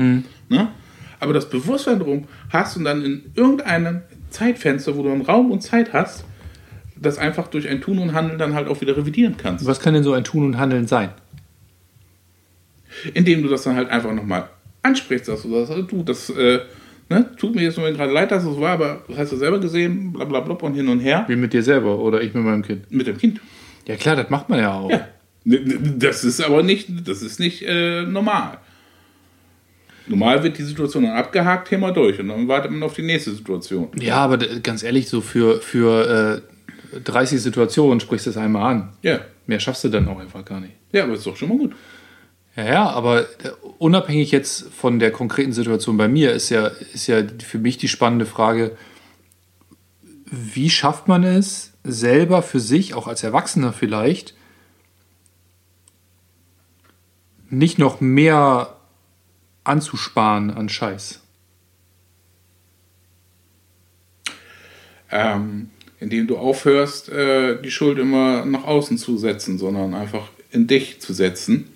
ne? 0.49 0.69
aber 1.21 1.33
das 1.33 1.49
Bewusstsein 1.51 1.99
drum 1.99 2.29
hast 2.51 2.77
und 2.77 2.85
dann 2.85 3.05
in 3.05 3.33
irgendeinem 3.35 4.03
Zeitfenster, 4.31 4.97
wo 4.97 5.03
du 5.03 5.11
einen 5.11 5.23
Raum 5.23 5.51
und 5.51 5.63
Zeit 5.63 5.93
hast, 5.93 6.25
das 7.01 7.19
einfach 7.19 7.49
durch 7.49 7.69
ein 7.69 7.81
Tun 7.81 7.99
und 7.99 8.13
Handeln 8.13 8.39
dann 8.39 8.55
halt 8.55 8.69
auch 8.69 8.81
wieder 8.81 8.97
revidieren 8.97 9.37
kannst. 9.37 9.65
Was 9.67 9.81
kann 9.81 9.95
denn 9.95 10.03
so 10.03 10.13
ein 10.13 10.25
Tun 10.25 10.45
und 10.45 10.59
Handeln 10.59 10.87
sein? 10.87 11.11
indem 13.15 13.43
du 13.43 13.49
das 13.49 13.63
dann 13.63 13.77
halt 13.77 13.89
einfach 13.91 14.13
nochmal 14.13 14.49
ansprichst, 14.83 15.29
dass 15.29 15.43
du 15.43 15.65
sagst, 15.65 15.91
du, 15.91 16.03
das 16.03 16.31
äh, 16.31 16.61
ne, 17.09 17.31
tut 17.37 17.55
mir 17.55 17.63
jetzt 17.63 17.79
nur 17.79 17.91
gerade 17.91 18.13
leid, 18.13 18.31
dass 18.31 18.45
es 18.45 18.59
war, 18.59 18.73
aber 18.73 19.03
hast 19.17 19.33
du 19.33 19.37
selber 19.37 19.59
gesehen, 19.59 20.13
bla 20.13 20.25
bla 20.25 20.41
bla 20.41 20.55
und 20.55 20.75
hin 20.75 20.89
und 20.89 21.01
her 21.01 21.25
Wie 21.29 21.37
mit 21.37 21.53
dir 21.53 21.63
selber 21.63 21.99
oder 21.99 22.21
ich 22.23 22.35
mit 22.35 22.45
meinem 22.45 22.63
Kind? 22.63 22.91
mit 22.91 23.07
dem 23.07 23.19
Kind. 23.19 23.41
Ja 23.87 23.97
klar, 23.97 24.17
das 24.17 24.31
macht 24.31 24.49
man 24.49 24.61
ja 24.61 24.75
auch. 24.75 24.91
Ja. 24.91 25.09
Das 25.45 26.25
ist 26.25 26.43
aber 26.43 26.63
nicht, 26.63 26.89
das 27.09 27.23
ist 27.23 27.41
nicht 27.41 27.63
äh, 27.63 28.03
normal. 28.03 28.59
Normal 30.07 30.43
wird 30.43 30.59
die 30.59 30.63
Situation 30.63 31.05
dann 31.05 31.17
abgehakt, 31.17 31.69
Thema 31.69 31.91
durch 31.91 32.19
und 32.19 32.29
dann 32.29 32.49
wartet 32.49 32.71
man 32.71 32.83
auf 32.83 32.95
die 32.95 33.03
nächste 33.03 33.31
Situation. 33.31 33.89
Ja, 33.99 34.17
aber 34.17 34.39
ganz 34.39 34.83
ehrlich, 34.83 35.09
so 35.09 35.21
für, 35.21 35.61
für 35.61 36.43
äh, 36.95 37.01
30 37.05 37.41
Situationen 37.41 38.01
sprichst 38.01 38.27
du 38.27 38.31
es 38.31 38.37
einmal 38.37 38.75
an. 38.75 38.89
Ja. 39.03 39.21
Mehr 39.47 39.61
schaffst 39.61 39.85
du 39.85 39.89
dann 39.89 40.09
auch 40.09 40.19
einfach 40.19 40.45
gar 40.45 40.61
nicht. 40.61 40.75
Ja, 40.93 41.05
aber 41.05 41.15
ist 41.15 41.27
doch 41.27 41.37
schon 41.37 41.49
mal 41.49 41.59
gut. 41.59 41.75
Ja, 42.59 42.65
ja, 42.65 42.91
aber 42.91 43.21
äh, 43.21 43.51
unabhängig 43.79 44.33
jetzt 44.33 44.73
von 44.75 44.99
der 44.99 45.13
konkreten 45.13 45.53
Situation 45.53 45.97
bei 45.97 46.09
mir 46.09 46.33
ist 46.33 46.49
ja, 46.49 46.67
ist 46.67 47.07
ja 47.07 47.23
für 47.39 47.61
mich 47.61 47.79
die 47.79 47.87
spannende 47.87 48.27
Frage, 48.27 48.77
wie 50.25 50.69
schafft 50.69 51.07
man 51.07 51.23
es 51.23 51.75
selber 51.85 52.43
für 52.43 52.59
sich, 52.59 52.95
auch 52.95 53.07
als 53.07 53.23
Erwachsener 53.23 53.73
vielleicht, 53.73 54.35
nicht 57.49 57.79
noch 57.79 58.01
mehr 58.01 58.77
anzusparen 59.63 60.51
an 60.51 60.69
Scheiß? 60.69 61.21
Ähm, 65.13 65.71
indem 66.01 66.27
du 66.27 66.39
aufhörst, 66.39 67.09
äh, 67.09 67.63
die 67.63 67.71
Schuld 67.71 68.01
immer 68.01 68.45
nach 68.45 68.65
außen 68.65 68.99
zu 68.99 69.17
setzen, 69.17 69.59
sondern 69.59 69.95
einfach 69.95 70.29
in 70.51 70.67
dich 70.67 71.01
zu 71.01 71.13
setzen. 71.13 71.73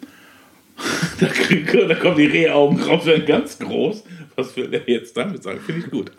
Da, 1.22 1.28
krieg, 1.28 1.72
da 1.88 1.94
kommen 1.94 2.16
die 2.16 2.26
Rehaugen 2.26 2.80
raus, 2.80 3.06
werden 3.06 3.26
ganz 3.26 3.58
groß. 3.58 4.04
Was 4.34 4.56
will 4.56 4.72
er 4.72 4.80
jetzt 4.88 5.14
damit 5.14 5.42
sagen? 5.42 5.60
Finde 5.60 5.82
ich 5.84 5.90
gut. 5.90 6.10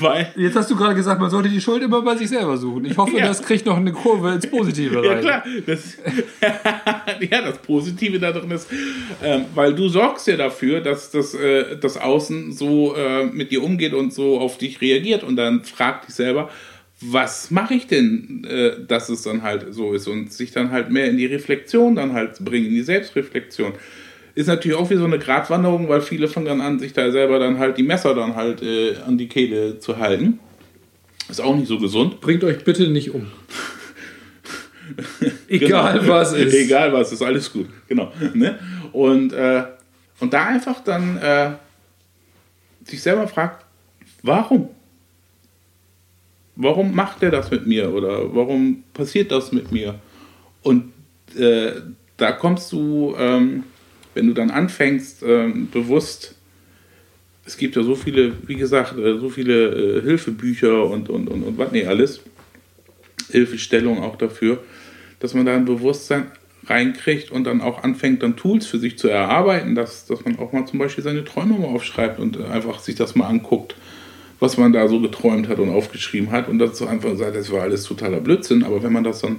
Weil, 0.00 0.32
Jetzt 0.36 0.56
hast 0.56 0.70
du 0.70 0.76
gerade 0.76 0.94
gesagt, 0.94 1.20
man 1.20 1.28
sollte 1.28 1.50
die 1.50 1.60
Schuld 1.60 1.82
immer 1.82 2.00
bei 2.00 2.16
sich 2.16 2.28
selber 2.30 2.56
suchen. 2.56 2.86
Ich 2.86 2.96
hoffe, 2.96 3.18
Ja. 3.18 3.26
das 3.26 3.42
kriegt 3.42 3.66
noch 3.66 3.76
eine 3.76 3.92
Kurve 3.92 4.32
ins 4.32 4.46
Positive 4.46 4.96
rein. 4.96 5.04
ja 5.04 5.18
klar, 5.20 5.44
das, 5.66 5.98
ja, 7.30 7.42
das 7.42 7.58
Positive 7.58 8.18
da 8.18 8.32
drin 8.32 8.50
ist, 8.50 8.68
ähm, 9.22 9.44
weil 9.54 9.74
du 9.74 9.88
sorgst 9.90 10.26
ja 10.26 10.36
dafür, 10.36 10.80
dass 10.80 11.10
das, 11.10 11.34
äh, 11.34 11.76
das 11.78 11.98
Außen 11.98 12.52
so 12.52 12.94
äh, 12.96 13.24
mit 13.26 13.50
dir 13.50 13.62
umgeht 13.62 13.92
und 13.92 14.12
so 14.14 14.40
auf 14.40 14.56
dich 14.56 14.80
reagiert 14.80 15.22
und 15.22 15.36
dann 15.36 15.64
frag 15.64 16.06
dich 16.06 16.14
selber, 16.14 16.48
was 17.02 17.50
mache 17.50 17.74
ich 17.74 17.86
denn, 17.86 18.44
äh, 18.44 18.72
dass 18.86 19.08
es 19.08 19.22
dann 19.22 19.42
halt 19.42 19.72
so 19.72 19.92
ist 19.94 20.06
und 20.06 20.32
sich 20.32 20.50
dann 20.52 20.70
halt 20.70 20.90
mehr 20.90 21.06
in 21.08 21.16
die 21.16 21.26
Reflexion 21.26 21.94
dann 21.96 22.12
halt 22.12 22.38
bringen, 22.44 22.66
in 22.66 22.74
die 22.74 22.82
Selbstreflexion. 22.82 23.72
Ist 24.34 24.46
natürlich 24.46 24.76
auch 24.76 24.90
wie 24.90 24.96
so 24.96 25.04
eine 25.04 25.18
Gratwanderung, 25.18 25.88
weil 25.88 26.02
viele 26.02 26.28
fangen 26.28 26.46
dann 26.46 26.60
an, 26.60 26.78
sich 26.78 26.92
da 26.92 27.10
selber 27.10 27.38
dann 27.38 27.58
halt 27.58 27.78
die 27.78 27.82
Messer 27.82 28.14
dann 28.14 28.36
halt 28.36 28.62
äh, 28.62 28.96
an 29.06 29.18
die 29.18 29.28
Kehle 29.28 29.78
zu 29.78 29.98
halten. 29.98 30.38
Ist 31.28 31.40
auch 31.40 31.56
nicht 31.56 31.68
so 31.68 31.78
gesund. 31.78 32.20
Bringt 32.20 32.44
euch 32.44 32.64
bitte 32.64 32.88
nicht 32.88 33.12
um. 33.14 33.26
Egal 35.48 36.00
Genau. 36.00 36.12
was 36.12 36.32
ist. 36.32 36.54
Egal 36.54 36.92
was 36.92 37.12
ist, 37.12 37.22
alles 37.22 37.52
gut. 37.52 37.66
Genau. 37.88 38.12
Ne? 38.34 38.58
Und, 38.92 39.32
äh, 39.32 39.64
und 40.20 40.32
da 40.32 40.46
einfach 40.46 40.80
dann 40.80 41.16
äh, 41.18 41.50
sich 42.84 43.02
selber 43.02 43.26
fragt, 43.28 43.64
warum? 44.22 44.68
Warum 46.62 46.94
macht 46.94 47.22
er 47.22 47.30
das 47.30 47.50
mit 47.50 47.66
mir? 47.66 47.90
Oder 47.90 48.34
warum 48.34 48.84
passiert 48.92 49.32
das 49.32 49.50
mit 49.50 49.72
mir? 49.72 49.98
Und 50.62 50.92
äh, 51.34 51.72
da 52.18 52.32
kommst 52.32 52.70
du, 52.72 53.14
ähm, 53.18 53.64
wenn 54.12 54.26
du 54.26 54.34
dann 54.34 54.50
anfängst, 54.50 55.22
ähm, 55.22 55.68
bewusst, 55.70 56.34
es 57.46 57.56
gibt 57.56 57.76
ja 57.76 57.82
so 57.82 57.94
viele, 57.94 58.32
wie 58.46 58.56
gesagt, 58.56 58.98
äh, 58.98 59.18
so 59.18 59.30
viele 59.30 59.98
äh, 59.98 60.02
Hilfebücher 60.02 60.84
und, 60.84 61.08
und, 61.08 61.28
und, 61.28 61.42
und 61.44 61.56
was 61.56 61.72
nicht 61.72 61.86
alles, 61.86 62.20
Hilfestellung 63.30 64.02
auch 64.02 64.16
dafür, 64.16 64.62
dass 65.18 65.32
man 65.32 65.46
da 65.46 65.54
ein 65.54 65.64
Bewusstsein 65.64 66.30
reinkriegt 66.66 67.30
und 67.30 67.44
dann 67.44 67.62
auch 67.62 67.82
anfängt, 67.82 68.22
dann 68.22 68.36
Tools 68.36 68.66
für 68.66 68.78
sich 68.78 68.98
zu 68.98 69.08
erarbeiten, 69.08 69.74
dass, 69.74 70.04
dass 70.04 70.26
man 70.26 70.38
auch 70.38 70.52
mal 70.52 70.66
zum 70.66 70.78
Beispiel 70.78 71.02
seine 71.02 71.24
Träume 71.24 71.58
mal 71.58 71.68
aufschreibt 71.68 72.18
und 72.18 72.38
einfach 72.38 72.80
sich 72.80 72.96
das 72.96 73.14
mal 73.14 73.28
anguckt, 73.28 73.76
was 74.40 74.56
man 74.56 74.72
da 74.72 74.88
so 74.88 75.00
geträumt 75.00 75.48
hat 75.48 75.58
und 75.58 75.70
aufgeschrieben 75.70 76.32
hat 76.32 76.48
und 76.48 76.74
so 76.74 76.86
einfach 76.86 77.14
sagt, 77.16 77.36
das 77.36 77.52
war 77.52 77.62
alles 77.62 77.84
totaler 77.84 78.20
Blödsinn, 78.20 78.64
aber 78.64 78.82
wenn 78.82 78.92
man 78.92 79.04
das 79.04 79.20
dann 79.20 79.36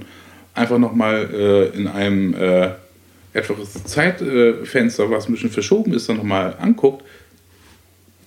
einfach 0.53 0.77
nochmal 0.77 1.29
äh, 1.33 1.77
in 1.77 1.87
einem 1.87 2.33
äh, 2.33 2.69
etwas 3.33 3.83
Zeitfenster, 3.85 5.09
was 5.09 5.27
ein 5.27 5.33
bisschen 5.33 5.49
verschoben 5.49 5.93
ist, 5.93 6.07
dann 6.07 6.17
nochmal 6.17 6.55
anguckt, 6.59 7.03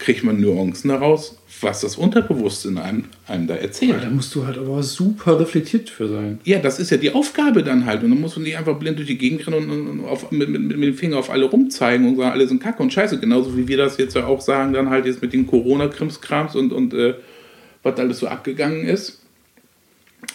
kriegt 0.04 0.22
man 0.22 0.38
Nuancen 0.38 0.90
daraus, 0.90 1.38
was 1.62 1.80
das 1.80 1.96
Unterbewusste 1.96 2.68
in 2.68 2.76
einem, 2.76 3.04
einem 3.26 3.46
da 3.46 3.54
erzählt. 3.54 4.02
Da 4.02 4.10
musst 4.10 4.34
du 4.34 4.46
halt 4.46 4.58
aber 4.58 4.82
super 4.82 5.40
reflektiert 5.40 5.88
für 5.88 6.08
sein. 6.08 6.38
Ja, 6.44 6.58
das 6.58 6.78
ist 6.78 6.90
ja 6.90 6.98
die 6.98 7.10
Aufgabe 7.10 7.62
dann 7.62 7.86
halt. 7.86 8.02
Und 8.02 8.10
dann 8.10 8.20
muss 8.20 8.36
man 8.36 8.42
nicht 8.42 8.58
einfach 8.58 8.78
blind 8.78 8.98
durch 8.98 9.08
die 9.08 9.16
Gegend 9.16 9.46
rennen 9.46 9.70
und, 9.70 9.88
und 9.88 10.04
auf, 10.04 10.30
mit, 10.30 10.50
mit, 10.50 10.60
mit 10.60 10.82
dem 10.82 10.94
Finger 10.94 11.16
auf 11.16 11.30
alle 11.30 11.46
rumzeigen 11.46 12.06
und 12.06 12.16
sagen, 12.16 12.32
alle 12.32 12.46
sind 12.46 12.62
Kacke 12.62 12.82
und 12.82 12.92
Scheiße. 12.92 13.18
Genauso 13.18 13.56
wie 13.56 13.66
wir 13.66 13.78
das 13.78 13.96
jetzt 13.96 14.14
ja 14.14 14.26
auch 14.26 14.42
sagen, 14.42 14.74
dann 14.74 14.90
halt 14.90 15.06
jetzt 15.06 15.22
mit 15.22 15.32
den 15.32 15.46
Corona-Krimskrams 15.46 16.54
und, 16.54 16.74
und 16.74 16.92
äh, 16.92 17.14
was 17.82 17.98
alles 17.98 18.18
so 18.18 18.26
abgegangen 18.26 18.86
ist. 18.86 19.22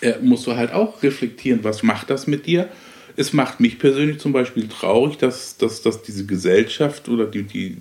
Äh, 0.02 0.14
musst 0.22 0.48
du 0.48 0.56
halt 0.56 0.74
auch 0.74 1.04
reflektieren, 1.04 1.60
was 1.64 1.84
macht 1.84 2.10
das 2.10 2.26
mit 2.26 2.48
dir? 2.48 2.70
Es 3.16 3.34
macht 3.34 3.60
mich 3.60 3.78
persönlich 3.78 4.18
zum 4.18 4.32
Beispiel 4.32 4.68
traurig, 4.68 5.18
dass, 5.18 5.58
dass, 5.58 5.84
dass 5.84 6.02
diese 6.02 6.26
Gesellschaft 6.26 7.08
oder 7.08 7.26
die, 7.26 7.44
die, 7.44 7.78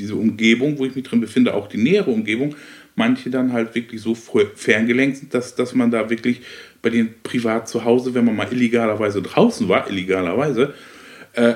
diese 0.00 0.16
Umgebung, 0.16 0.78
wo 0.78 0.86
ich 0.86 0.94
mich 0.94 1.04
drin 1.04 1.20
befinde, 1.20 1.54
auch 1.54 1.68
die 1.68 1.78
nähere 1.78 2.10
Umgebung, 2.10 2.54
manche 2.96 3.30
dann 3.30 3.52
halt 3.52 3.74
wirklich 3.74 4.00
so 4.00 4.14
ferngelenkt 4.14 5.32
dass, 5.32 5.54
dass 5.54 5.74
man 5.74 5.90
da 5.90 6.10
wirklich 6.10 6.40
bei 6.82 6.90
denen 6.90 7.14
privat 7.22 7.68
zu 7.68 7.84
Hause, 7.84 8.14
wenn 8.14 8.24
man 8.24 8.36
mal 8.36 8.48
illegalerweise 8.50 9.22
draußen 9.22 9.68
war, 9.68 9.88
illegalerweise, 9.88 10.74
äh, 11.34 11.54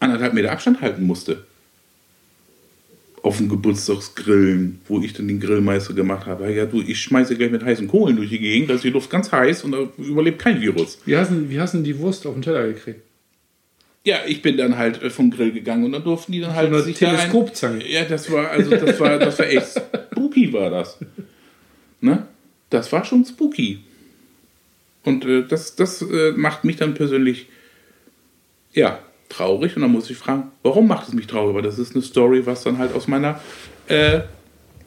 anderthalb 0.00 0.34
Meter 0.34 0.52
Abstand 0.52 0.80
halten 0.80 1.04
musste. 1.04 1.44
Auf 3.22 3.38
dem 3.38 3.48
Geburtstagsgrillen, 3.48 4.80
wo 4.86 5.00
ich 5.00 5.12
dann 5.12 5.26
den 5.26 5.40
Grillmeister 5.40 5.94
gemacht 5.94 6.26
habe. 6.26 6.52
Ja, 6.52 6.66
du, 6.66 6.80
ich 6.80 7.00
schmeiße 7.00 7.36
gleich 7.36 7.50
mit 7.50 7.64
heißen 7.64 7.88
Kohlen 7.88 8.16
durch 8.16 8.30
die 8.30 8.38
Gegend, 8.38 8.70
da 8.70 8.74
ist 8.74 8.84
die 8.84 8.90
Luft 8.90 9.10
ganz 9.10 9.32
heiß 9.32 9.64
und 9.64 9.72
da 9.72 9.88
überlebt 9.98 10.38
kein 10.38 10.60
Virus. 10.60 10.98
Wie 11.06 11.16
hast 11.16 11.30
du 11.30 11.78
denn 11.78 11.84
die 11.84 11.98
Wurst 11.98 12.26
auf 12.26 12.34
den 12.34 12.42
Teller 12.42 12.68
gekriegt? 12.68 13.00
Ja, 14.06 14.18
ich 14.24 14.40
bin 14.40 14.56
dann 14.56 14.78
halt 14.78 15.02
äh, 15.02 15.10
vom 15.10 15.32
Grill 15.32 15.50
gegangen 15.50 15.82
und 15.84 15.90
dann 15.90 16.04
durften 16.04 16.30
die 16.30 16.40
dann 16.40 16.54
halt 16.54 16.68
eine 16.68 16.80
sich 16.80 16.96
da 16.98 17.10
ein- 17.10 17.16
Teleskopzange. 17.16 17.90
Ja, 17.90 18.04
das 18.04 18.30
war 18.30 18.50
also 18.50 18.70
das 18.70 19.00
war 19.00 19.18
das 19.18 19.36
war 19.40 19.46
echt 19.48 19.66
spooky 20.12 20.52
war 20.52 20.70
das. 20.70 20.96
Ne? 22.00 22.24
Das 22.70 22.92
war 22.92 23.04
schon 23.04 23.24
spooky. 23.24 23.80
Und 25.02 25.24
äh, 25.24 25.42
das 25.42 25.74
das 25.74 26.02
äh, 26.02 26.30
macht 26.36 26.62
mich 26.62 26.76
dann 26.76 26.94
persönlich 26.94 27.48
ja 28.74 29.00
traurig 29.28 29.74
und 29.74 29.82
dann 29.82 29.90
muss 29.90 30.08
ich 30.08 30.16
fragen, 30.16 30.52
warum 30.62 30.86
macht 30.86 31.08
es 31.08 31.14
mich 31.14 31.26
traurig? 31.26 31.56
Weil 31.56 31.62
das 31.62 31.80
ist 31.80 31.94
eine 31.96 32.02
Story, 32.04 32.46
was 32.46 32.62
dann 32.62 32.78
halt 32.78 32.94
aus 32.94 33.08
meiner 33.08 33.40
äh, 33.88 34.20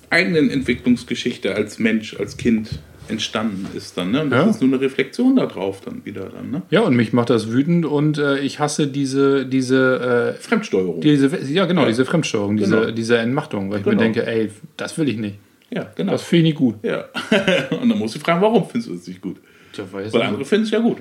eigenen 0.10 0.50
Entwicklungsgeschichte 0.50 1.54
als 1.54 1.78
Mensch, 1.78 2.16
als 2.18 2.38
Kind 2.38 2.80
entstanden 3.10 3.68
ist 3.76 3.98
dann. 3.98 4.12
Ne? 4.12 4.22
Und 4.22 4.30
das 4.30 4.46
Ja. 4.46 4.50
ist 4.52 4.62
nur 4.62 4.72
eine 4.74 4.82
Reflexion 4.82 5.36
darauf 5.36 5.82
dann 5.82 6.06
wieder 6.06 6.30
dann. 6.30 6.52
Ne? 6.52 6.62
Ja, 6.70 6.82
und 6.82 6.96
mich 6.96 7.14
macht 7.14 7.30
das 7.30 7.52
wütend 7.52 7.86
und 7.86 8.18
äh, 8.18 8.40
ich 8.40 8.60
hasse 8.60 8.88
diese, 8.88 9.46
diese, 9.46 10.36
äh, 10.38 10.42
Fremdsteuerung. 10.42 11.02
diese, 11.02 11.28
ja 11.52 11.66
genau, 11.66 11.82
Ja. 11.82 11.88
diese 11.88 12.06
Fremdsteuerung, 12.06 12.58
diese, 12.58 12.80
Genau. 12.80 12.92
diese 12.92 13.18
Entmachtung, 13.18 13.70
weil 13.72 13.80
ich 13.80 13.84
Genau. 13.84 13.96
mir 13.98 14.04
denke, 14.04 14.26
ey, 14.28 14.50
das 14.78 14.98
will 14.98 15.10
ich 15.10 15.18
nicht. 15.18 15.36
ja, 15.72 15.88
genau. 15.96 16.14
Das 16.14 16.24
finde 16.24 16.50
ich 16.50 16.56
nicht 16.56 16.58
gut. 16.58 16.76
Ja. 16.84 17.06
und 17.82 17.90
dann 17.90 17.98
musst 18.00 18.16
du 18.16 18.20
fragen, 18.20 18.42
warum 18.42 18.68
findest 18.68 18.90
du 18.90 18.96
es 18.96 19.08
nicht 19.08 19.22
gut? 19.22 19.38
Tja, 19.74 19.84
weiß 19.92 20.14
Weil 20.14 20.22
andere 20.24 20.46
finden 20.46 20.66
es 20.66 20.72
ja 20.72 20.80
gut. 20.80 20.98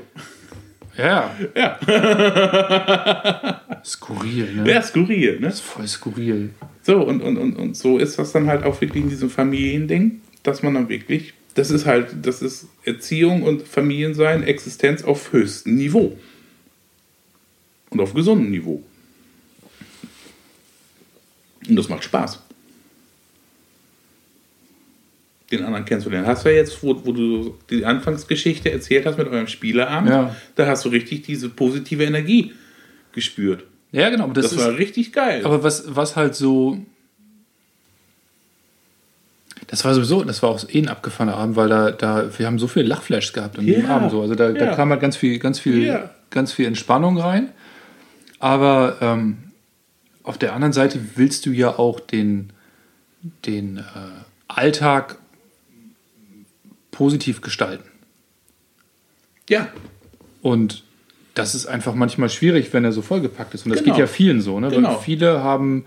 Ja, 0.96 1.30
Ja, 1.54 1.78
skurril, 3.84 4.48
ne? 4.56 4.70
ja 4.72 4.82
skurril. 4.82 5.34
Ne? 5.40 5.46
Das 5.46 5.54
ist 5.54 5.60
voll 5.60 5.86
skurril. 5.86 6.50
So, 6.82 6.96
und, 7.02 7.22
und, 7.22 7.36
und, 7.36 7.56
und 7.56 7.76
so 7.76 7.98
ist 7.98 8.18
das 8.18 8.32
dann 8.32 8.46
halt 8.48 8.64
auch 8.64 8.80
wirklich 8.80 9.04
in 9.04 9.10
diesem 9.10 9.30
Familiending, 9.30 10.20
dass 10.42 10.62
man 10.62 10.74
dann 10.74 10.88
wirklich 10.88 11.34
das 11.58 11.70
ist 11.70 11.86
halt, 11.86 12.14
das 12.22 12.40
ist 12.40 12.68
Erziehung 12.84 13.42
und 13.42 13.66
Familiensein, 13.66 14.44
Existenz 14.44 15.02
auf 15.02 15.32
höchstem 15.32 15.74
Niveau. 15.74 16.16
Und 17.90 18.00
auf 18.00 18.14
gesundem 18.14 18.50
Niveau. 18.50 18.84
Und 21.68 21.74
das 21.74 21.88
macht 21.88 22.04
Spaß. 22.04 22.40
Den 25.50 25.64
anderen 25.64 25.84
den 25.84 26.26
hast 26.26 26.44
du 26.44 26.50
ja 26.50 26.56
jetzt, 26.56 26.80
wo, 26.82 27.04
wo 27.04 27.10
du 27.10 27.58
die 27.70 27.84
Anfangsgeschichte 27.84 28.70
erzählt 28.70 29.06
hast 29.06 29.18
mit 29.18 29.26
eurem 29.26 29.48
Spieleabend. 29.48 30.10
Ja. 30.10 30.36
Da 30.54 30.66
hast 30.66 30.84
du 30.84 30.90
richtig 30.90 31.22
diese 31.22 31.48
positive 31.48 32.04
Energie 32.04 32.52
gespürt. 33.12 33.64
Ja, 33.90 34.10
genau. 34.10 34.28
Das, 34.28 34.50
Das, 34.50 34.58
war 34.58 34.72
ist, 34.72 34.78
richtig 34.78 35.12
geil. 35.12 35.44
aber 35.44 35.64
was, 35.64 35.96
was 35.96 36.14
halt 36.14 36.36
so. 36.36 36.78
Das 39.68 39.84
war 39.84 39.94
sowieso, 39.94 40.24
das 40.24 40.42
war 40.42 40.48
auch 40.50 40.64
eh 40.68 40.78
ein 40.80 40.88
abgefahrener 40.88 41.36
Abend, 41.36 41.54
weil 41.56 41.68
da, 41.68 41.90
da 41.90 42.36
wir 42.38 42.46
haben 42.46 42.58
so 42.58 42.66
viele 42.66 42.86
Lachflashs 42.86 43.32
gehabt 43.32 43.58
an 43.58 43.66
dem 43.66 43.84
Ja. 43.84 43.96
Abend 43.96 44.10
so. 44.10 44.20
Also 44.22 44.34
da, 44.34 44.50
da 44.50 44.64
Ja. 44.66 44.74
kam 44.74 44.90
halt 44.90 45.00
ganz 45.00 45.16
viel, 45.16 45.38
ganz 45.38 45.58
viel, 45.60 45.84
Ja. 45.84 46.10
ganz 46.30 46.52
viel 46.52 46.66
Entspannung 46.66 47.18
rein. 47.18 47.50
Aber 48.40 48.96
ähm, 49.00 49.36
auf 50.22 50.38
der 50.38 50.54
anderen 50.54 50.72
Seite 50.72 50.98
willst 51.16 51.44
du 51.46 51.50
ja 51.52 51.78
auch 51.78 52.00
den, 52.00 52.50
den 53.46 53.78
äh, 53.78 53.82
Alltag 54.48 55.18
positiv 56.90 57.40
gestalten. 57.42 57.84
ja, 59.48 59.68
Und 60.42 60.82
das 61.34 61.54
ist 61.54 61.66
einfach 61.66 61.94
manchmal 61.94 62.28
schwierig, 62.28 62.72
wenn 62.72 62.84
er 62.84 62.92
so 62.92 63.02
vollgepackt 63.02 63.54
ist. 63.54 63.64
Und 63.64 63.70
das 63.72 63.82
Genau. 63.84 63.94
geht 63.94 64.00
ja 64.00 64.06
vielen 64.06 64.40
so, 64.40 64.58
ne? 64.60 64.68
Genau. 64.70 64.90
Weil 64.90 64.98
viele 64.98 65.42
haben, 65.42 65.84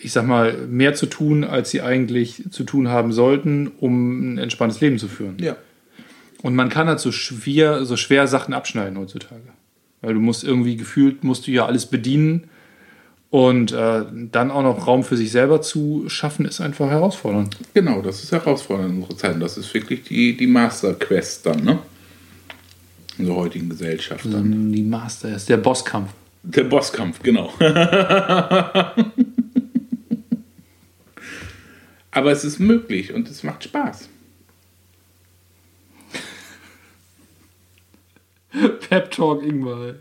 ich 0.00 0.12
sag 0.12 0.26
mal, 0.26 0.56
mehr 0.68 0.94
zu 0.94 1.06
tun, 1.06 1.44
als 1.44 1.70
sie 1.70 1.82
eigentlich 1.82 2.44
zu 2.50 2.64
tun 2.64 2.88
haben 2.88 3.12
sollten, 3.12 3.72
um 3.80 4.34
ein 4.34 4.38
entspanntes 4.38 4.80
Leben 4.80 4.98
zu 4.98 5.08
führen. 5.08 5.36
ja. 5.40 5.56
Und 6.42 6.56
man 6.56 6.68
kann 6.68 6.88
halt 6.88 6.98
so 6.98 7.12
schwer, 7.12 7.84
so 7.84 7.96
schwer 7.96 8.26
Sachen 8.26 8.52
abschneiden 8.52 8.98
heutzutage. 8.98 9.42
Weil 10.00 10.14
du 10.14 10.20
musst 10.20 10.42
irgendwie 10.42 10.76
gefühlt, 10.76 11.22
musst 11.22 11.46
du 11.46 11.52
ja 11.52 11.66
alles 11.66 11.86
bedienen. 11.86 12.48
Und 13.30 13.72
äh, 13.72 14.02
dann 14.30 14.50
auch 14.50 14.62
noch 14.62 14.86
Raum 14.86 15.04
für 15.04 15.16
sich 15.16 15.30
selber 15.30 15.62
zu 15.62 16.04
schaffen, 16.08 16.44
ist 16.44 16.60
einfach 16.60 16.90
herausfordernd. 16.90 17.56
Genau, 17.72 18.02
das 18.02 18.22
ist 18.22 18.32
herausfordernd 18.32 18.90
in 18.90 18.96
unserer 19.02 19.16
Zeit. 19.16 19.34
Und 19.34 19.40
das 19.40 19.56
ist 19.56 19.72
wirklich 19.72 20.02
die, 20.02 20.36
die 20.36 20.46
Master 20.46 20.94
Quest 20.94 21.46
dann, 21.46 21.64
ne? 21.64 21.78
In 23.18 23.26
der 23.26 23.36
heutigen 23.36 23.68
Gesellschaft 23.70 24.26
dann. 24.30 24.72
Die 24.72 24.82
Master 24.82 25.34
ist 25.34 25.48
der 25.48 25.58
Bosskampf. 25.58 26.10
Der 26.42 26.64
Bosskampf, 26.64 27.22
genau. 27.22 27.52
Aber 32.12 32.30
es 32.30 32.44
ist 32.44 32.60
möglich 32.60 33.12
und 33.12 33.28
es 33.28 33.42
macht 33.42 33.64
Spaß. 33.64 34.08
Pep 38.88 39.10
Talk 39.10 39.42
Ingmar. 39.42 39.94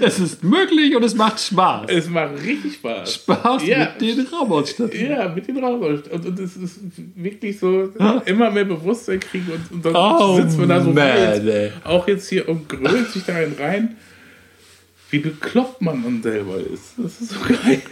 Es 0.00 0.18
ist 0.18 0.42
möglich 0.42 0.96
und 0.96 1.04
es 1.04 1.14
macht 1.14 1.38
Spaß. 1.40 1.86
Es 1.88 2.08
macht 2.08 2.42
richtig 2.42 2.74
Spaß. 2.74 3.14
Spaß 3.14 3.66
Ja. 3.66 3.92
mit 3.92 4.00
den 4.00 4.26
Robotern. 4.26 4.90
Ja, 4.92 5.28
mit 5.28 5.46
den 5.46 5.58
Raum. 5.58 5.80
Und, 5.82 6.38
es 6.40 6.56
ist 6.56 6.80
wirklich 7.14 7.58
so, 7.58 7.92
immer 8.24 8.50
mehr 8.50 8.64
Bewusstsein 8.64 9.20
kriegen 9.20 9.52
und, 9.52 9.70
und 9.70 9.84
dann 9.84 9.94
Oh, 9.94 10.36
sitzt 10.40 10.58
man 10.58 10.68
da 10.70 10.82
so 10.82 10.90
jetzt, 10.90 11.72
auch 11.84 12.08
jetzt 12.08 12.28
hier 12.28 12.48
und 12.48 12.68
grölt 12.68 13.10
sich 13.10 13.24
darin 13.24 13.54
rein, 13.58 13.96
wie 15.10 15.18
bekloppt 15.20 15.80
man 15.82 16.02
dann 16.02 16.22
selber 16.22 16.56
ist. 16.58 16.94
Das 16.96 17.20
ist 17.20 17.30
so 17.30 17.40
geil. 17.48 17.82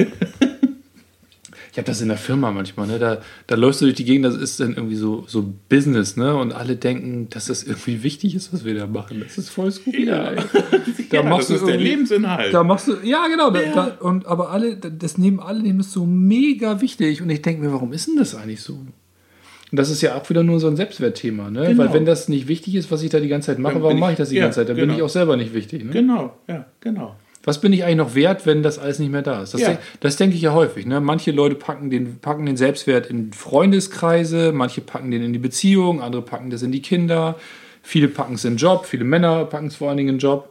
Ich 1.72 1.78
habe 1.78 1.86
das 1.86 2.02
in 2.02 2.08
der 2.08 2.18
Firma 2.18 2.50
manchmal, 2.52 2.86
ne? 2.86 2.98
Da, 2.98 3.22
da 3.46 3.54
läufst 3.54 3.80
du 3.80 3.86
durch 3.86 3.96
die 3.96 4.04
Gegend, 4.04 4.26
das 4.26 4.36
ist 4.36 4.60
dann 4.60 4.74
irgendwie 4.74 4.94
so, 4.94 5.24
so 5.26 5.54
Business, 5.70 6.18
ne? 6.18 6.36
Und 6.36 6.52
alle 6.52 6.76
denken, 6.76 7.28
dass 7.30 7.46
das 7.46 7.62
irgendwie 7.62 8.02
wichtig 8.02 8.34
ist, 8.34 8.52
was 8.52 8.66
wir 8.66 8.74
da 8.74 8.86
machen. 8.86 9.20
Das 9.20 9.38
ist 9.38 9.48
voll 9.48 9.72
skurril. 9.72 10.06
Ja. 10.08 10.32
ey. 10.32 10.42
ja, 11.12 11.22
machst 11.22 11.48
das 11.48 11.60
du 11.60 11.64
ist 11.64 11.70
der 11.72 11.80
Lebensinhalt. 11.80 12.52
Da 12.52 12.62
machst 12.62 12.88
du, 12.88 12.96
ja 13.02 13.26
genau, 13.26 13.50
da, 13.50 13.62
Ja. 13.62 13.74
Da, 13.74 13.86
und 14.06 14.26
aber 14.26 14.50
alle, 14.50 14.76
das 14.76 15.16
nehmen 15.16 15.40
alle 15.40 15.60
nehmen 15.62 15.80
es 15.80 15.92
so 15.92 16.04
mega 16.04 16.82
wichtig 16.82 17.22
und 17.22 17.30
ich 17.30 17.40
denke 17.40 17.62
mir, 17.64 17.72
warum 17.72 17.94
ist 17.94 18.06
denn 18.06 18.16
das 18.16 18.34
eigentlich 18.34 18.60
so? 18.60 18.74
Und 18.74 19.78
das 19.78 19.88
ist 19.88 20.02
ja 20.02 20.14
auch 20.16 20.28
wieder 20.28 20.42
nur 20.42 20.60
so 20.60 20.66
ein 20.68 20.76
Selbstwertthema, 20.76 21.50
ne? 21.50 21.68
Genau. 21.68 21.78
Weil 21.84 21.94
wenn 21.94 22.04
das 22.04 22.28
nicht 22.28 22.48
wichtig 22.48 22.74
ist, 22.74 22.90
was 22.90 23.02
ich 23.02 23.08
da 23.08 23.18
die 23.18 23.28
ganze 23.28 23.46
Zeit 23.46 23.58
mache, 23.58 23.76
warum 23.76 23.94
bin 23.94 24.00
mache 24.00 24.10
ich- 24.10 24.16
ich 24.16 24.18
das 24.18 24.28
die 24.28 24.36
ja, 24.36 24.42
ganze 24.42 24.56
Zeit? 24.60 24.68
Dann 24.68 24.76
bin 24.76 24.84
genau. 24.88 24.96
ich 24.98 25.02
auch 25.02 25.08
selber 25.08 25.38
nicht 25.38 25.54
wichtig. 25.54 25.84
Ne? 25.84 25.90
Genau, 25.90 26.36
ja, 26.46 26.66
genau. 26.80 27.16
Was 27.44 27.60
bin 27.60 27.72
ich 27.72 27.82
eigentlich 27.84 27.96
noch 27.96 28.14
wert, 28.14 28.46
wenn 28.46 28.62
das 28.62 28.78
alles 28.78 28.98
nicht 29.00 29.10
mehr 29.10 29.22
da 29.22 29.42
ist? 29.42 29.52
Das, 29.54 29.60
Ja. 29.60 29.78
das 30.00 30.16
denke 30.16 30.36
ich 30.36 30.42
ja 30.42 30.52
häufig. 30.52 30.86
Ne? 30.86 31.00
Manche 31.00 31.32
Leute 31.32 31.56
packen 31.56 31.90
den, 31.90 32.18
packen 32.20 32.46
den 32.46 32.56
Selbstwert 32.56 33.06
in 33.08 33.32
Freundeskreise, 33.32 34.52
manche 34.52 34.80
packen 34.80 35.10
den 35.10 35.22
in 35.22 35.32
die 35.32 35.38
Beziehung, 35.38 36.00
andere 36.02 36.22
packen 36.22 36.50
das 36.50 36.62
in 36.62 36.70
die 36.72 36.82
Kinder, 36.82 37.36
viele 37.82 38.08
packen 38.08 38.34
es 38.34 38.44
in 38.44 38.52
den 38.54 38.58
Job, 38.58 38.86
viele 38.86 39.04
Männer 39.04 39.44
packen 39.46 39.66
es 39.66 39.76
vor 39.76 39.88
allen 39.88 39.96
Dingen 39.96 40.10
in 40.10 40.14
den 40.16 40.20
Job. 40.20 40.50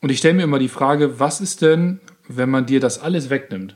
Und 0.00 0.10
ich 0.10 0.18
stelle 0.18 0.34
mir 0.34 0.42
immer 0.44 0.58
die 0.58 0.68
Frage, 0.68 1.20
was 1.20 1.40
ist 1.40 1.62
denn, 1.62 2.00
wenn 2.28 2.50
man 2.50 2.66
dir 2.66 2.80
das 2.80 3.00
alles 3.00 3.30
wegnimmt? 3.30 3.74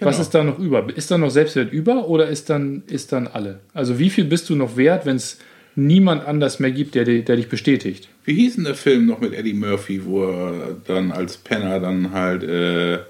Was 0.00 0.16
Genau. 0.16 0.22
ist 0.22 0.30
da 0.34 0.44
noch 0.44 0.58
über? 0.58 0.86
Ist 0.94 1.10
da 1.10 1.18
noch 1.18 1.30
Selbstwert 1.30 1.72
über 1.72 2.08
oder 2.08 2.26
ist 2.28 2.50
dann, 2.50 2.82
ist 2.88 3.12
dann 3.12 3.26
alle? 3.28 3.60
Also 3.72 3.98
wie 3.98 4.10
viel 4.10 4.24
bist 4.24 4.48
du 4.50 4.56
noch 4.56 4.76
wert, 4.76 5.06
wenn 5.06 5.16
es 5.16 5.38
niemand 5.76 6.26
anders 6.26 6.58
mehr 6.60 6.72
gibt, 6.72 6.94
der, 6.96 7.04
der 7.04 7.36
dich 7.36 7.48
bestätigt? 7.48 8.08
Wie 8.24 8.34
hieß 8.34 8.56
denn 8.56 8.64
der 8.64 8.74
Film 8.74 9.06
noch 9.06 9.20
mit 9.20 9.32
Eddie 9.34 9.54
Murphy, 9.54 10.04
wo 10.04 10.24
er 10.24 10.76
dann 10.86 11.10
als 11.10 11.36
Penner 11.36 11.80
dann 11.80 12.12
halt 12.12 12.42
äh, 12.44 13.00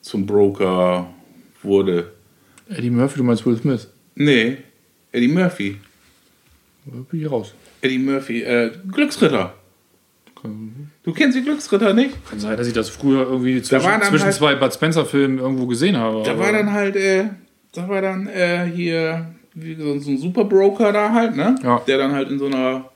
zum 0.00 0.26
Broker 0.26 1.08
wurde? 1.62 2.12
Eddie 2.68 2.90
Murphy, 2.90 3.18
du 3.18 3.24
meinst 3.24 3.44
Will 3.44 3.56
Smith? 3.56 3.88
Nee, 4.14 4.58
Eddie 5.12 5.28
Murphy. 5.28 5.76
Da 6.86 6.92
bin 7.10 7.20
ich 7.20 7.30
raus. 7.30 7.54
Eddie 7.80 7.98
Murphy, 7.98 8.42
äh, 8.42 8.70
Glücksritter. 8.92 9.54
Du 11.02 11.12
kennst 11.14 11.38
die 11.38 11.42
Glücksritter 11.42 11.94
nicht? 11.94 12.14
Kann 12.28 12.38
sein, 12.38 12.56
dass 12.56 12.66
ich 12.66 12.74
das 12.74 12.90
früher 12.90 13.22
irgendwie 13.22 13.62
zwischen, 13.62 13.86
dann 13.86 14.02
zwischen 14.02 14.24
halt- 14.24 14.34
zwei 14.34 14.54
Bud 14.54 14.74
Spencer-Filmen 14.74 15.38
irgendwo 15.38 15.66
gesehen 15.66 15.96
habe. 15.96 16.22
Da 16.22 16.38
war 16.38 16.52
dann 16.52 16.70
halt, 16.70 16.96
äh, 16.96 17.24
da 17.72 17.88
war 17.88 18.02
dann 18.02 18.26
äh, 18.26 18.66
hier 18.66 19.34
wie 19.54 19.74
so 19.74 19.98
so 20.00 20.10
ein 20.10 20.18
Superbroker 20.18 20.92
da 20.92 21.12
halt, 21.12 21.34
ne? 21.34 21.54
Ja. 21.62 21.80
Der 21.86 21.96
dann 21.96 22.12
halt 22.12 22.30
in 22.30 22.38
so 22.38 22.46
einer 22.46 22.90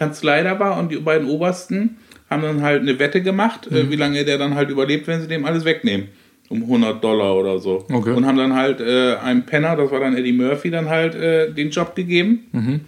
Kanzlei 0.00 0.42
da 0.42 0.58
war 0.58 0.78
und 0.78 0.90
die 0.90 0.96
beiden 0.96 1.28
Obersten 1.28 1.98
haben 2.30 2.42
dann 2.42 2.62
halt 2.62 2.80
eine 2.82 2.98
Wette 2.98 3.20
gemacht, 3.22 3.68
äh, 3.70 3.84
Mhm. 3.84 3.90
wie 3.90 3.96
lange 3.96 4.24
der 4.24 4.38
dann 4.38 4.54
halt 4.54 4.70
überlebt, 4.70 5.06
wenn 5.06 5.20
sie 5.20 5.28
dem 5.28 5.44
alles 5.44 5.64
wegnehmen. 5.64 6.08
Um 6.48 6.62
100 6.62 7.04
Dollar 7.04 7.36
oder 7.36 7.60
so. 7.60 7.84
Okay. 7.92 8.10
Und 8.12 8.26
haben 8.26 8.36
dann 8.38 8.54
halt 8.56 8.80
äh, 8.80 9.14
einem 9.16 9.44
Penner, 9.46 9.76
das 9.76 9.90
war 9.92 10.00
dann 10.00 10.16
Eddie 10.16 10.32
Murphy, 10.32 10.70
dann 10.70 10.88
halt 10.88 11.14
äh, 11.14 11.52
den 11.52 11.70
Job 11.70 11.94
gegeben. 11.94 12.40
Mhm. 12.52 12.80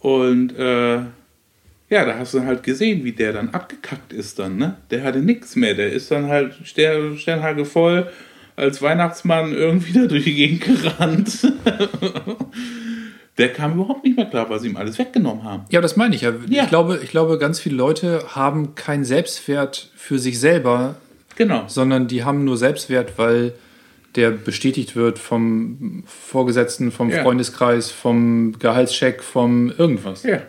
Und 0.00 0.58
äh, 0.58 0.96
ja, 1.92 2.04
da 2.04 2.18
hast 2.18 2.34
du 2.34 2.40
halt 2.44 2.62
gesehen, 2.64 3.04
wie 3.04 3.12
der 3.12 3.32
dann 3.32 3.50
abgekackt 3.50 4.12
ist 4.12 4.38
dann, 4.38 4.56
ne? 4.56 4.76
Der 4.90 5.02
hatte 5.04 5.18
nichts 5.20 5.54
mehr. 5.56 5.74
Der 5.74 5.92
ist 5.92 6.10
dann 6.10 6.26
halt 6.28 6.54
Stern, 6.64 7.16
Sternhage 7.18 7.64
voll 7.64 8.08
als 8.56 8.80
Weihnachtsmann 8.82 9.52
irgendwie 9.52 9.92
da 9.98 10.06
durch 10.06 10.24
die 10.24 10.34
Gegend 10.34 10.62
gerannt. 10.64 11.52
der 13.40 13.52
kam 13.52 13.74
überhaupt 13.74 14.04
nicht 14.04 14.16
mehr 14.16 14.26
klar, 14.26 14.48
weil 14.50 14.60
sie 14.60 14.68
ihm 14.68 14.76
alles 14.76 14.98
weggenommen 14.98 15.42
haben. 15.42 15.64
Ja, 15.70 15.80
das 15.80 15.96
meine 15.96 16.14
ich 16.14 16.20
ja. 16.22 16.32
Ja. 16.48 16.62
Ich, 16.64 16.68
glaube, 16.68 17.00
ich 17.02 17.10
glaube, 17.10 17.38
ganz 17.38 17.58
viele 17.58 17.76
Leute 17.76 18.22
haben 18.28 18.74
keinen 18.74 19.04
Selbstwert 19.04 19.90
für 19.96 20.18
sich 20.18 20.38
selber, 20.38 20.96
Genau. 21.36 21.64
sondern 21.66 22.06
die 22.06 22.22
haben 22.24 22.44
nur 22.44 22.56
Selbstwert, 22.56 23.14
weil 23.16 23.52
der 24.16 24.30
bestätigt 24.30 24.96
wird 24.96 25.18
vom 25.18 26.02
Vorgesetzten, 26.06 26.90
vom 26.92 27.10
Ja. 27.10 27.22
Freundeskreis, 27.22 27.90
vom 27.90 28.58
Gehaltscheck, 28.58 29.22
vom 29.22 29.72
irgendwas. 29.76 30.22
Ja. 30.24 30.40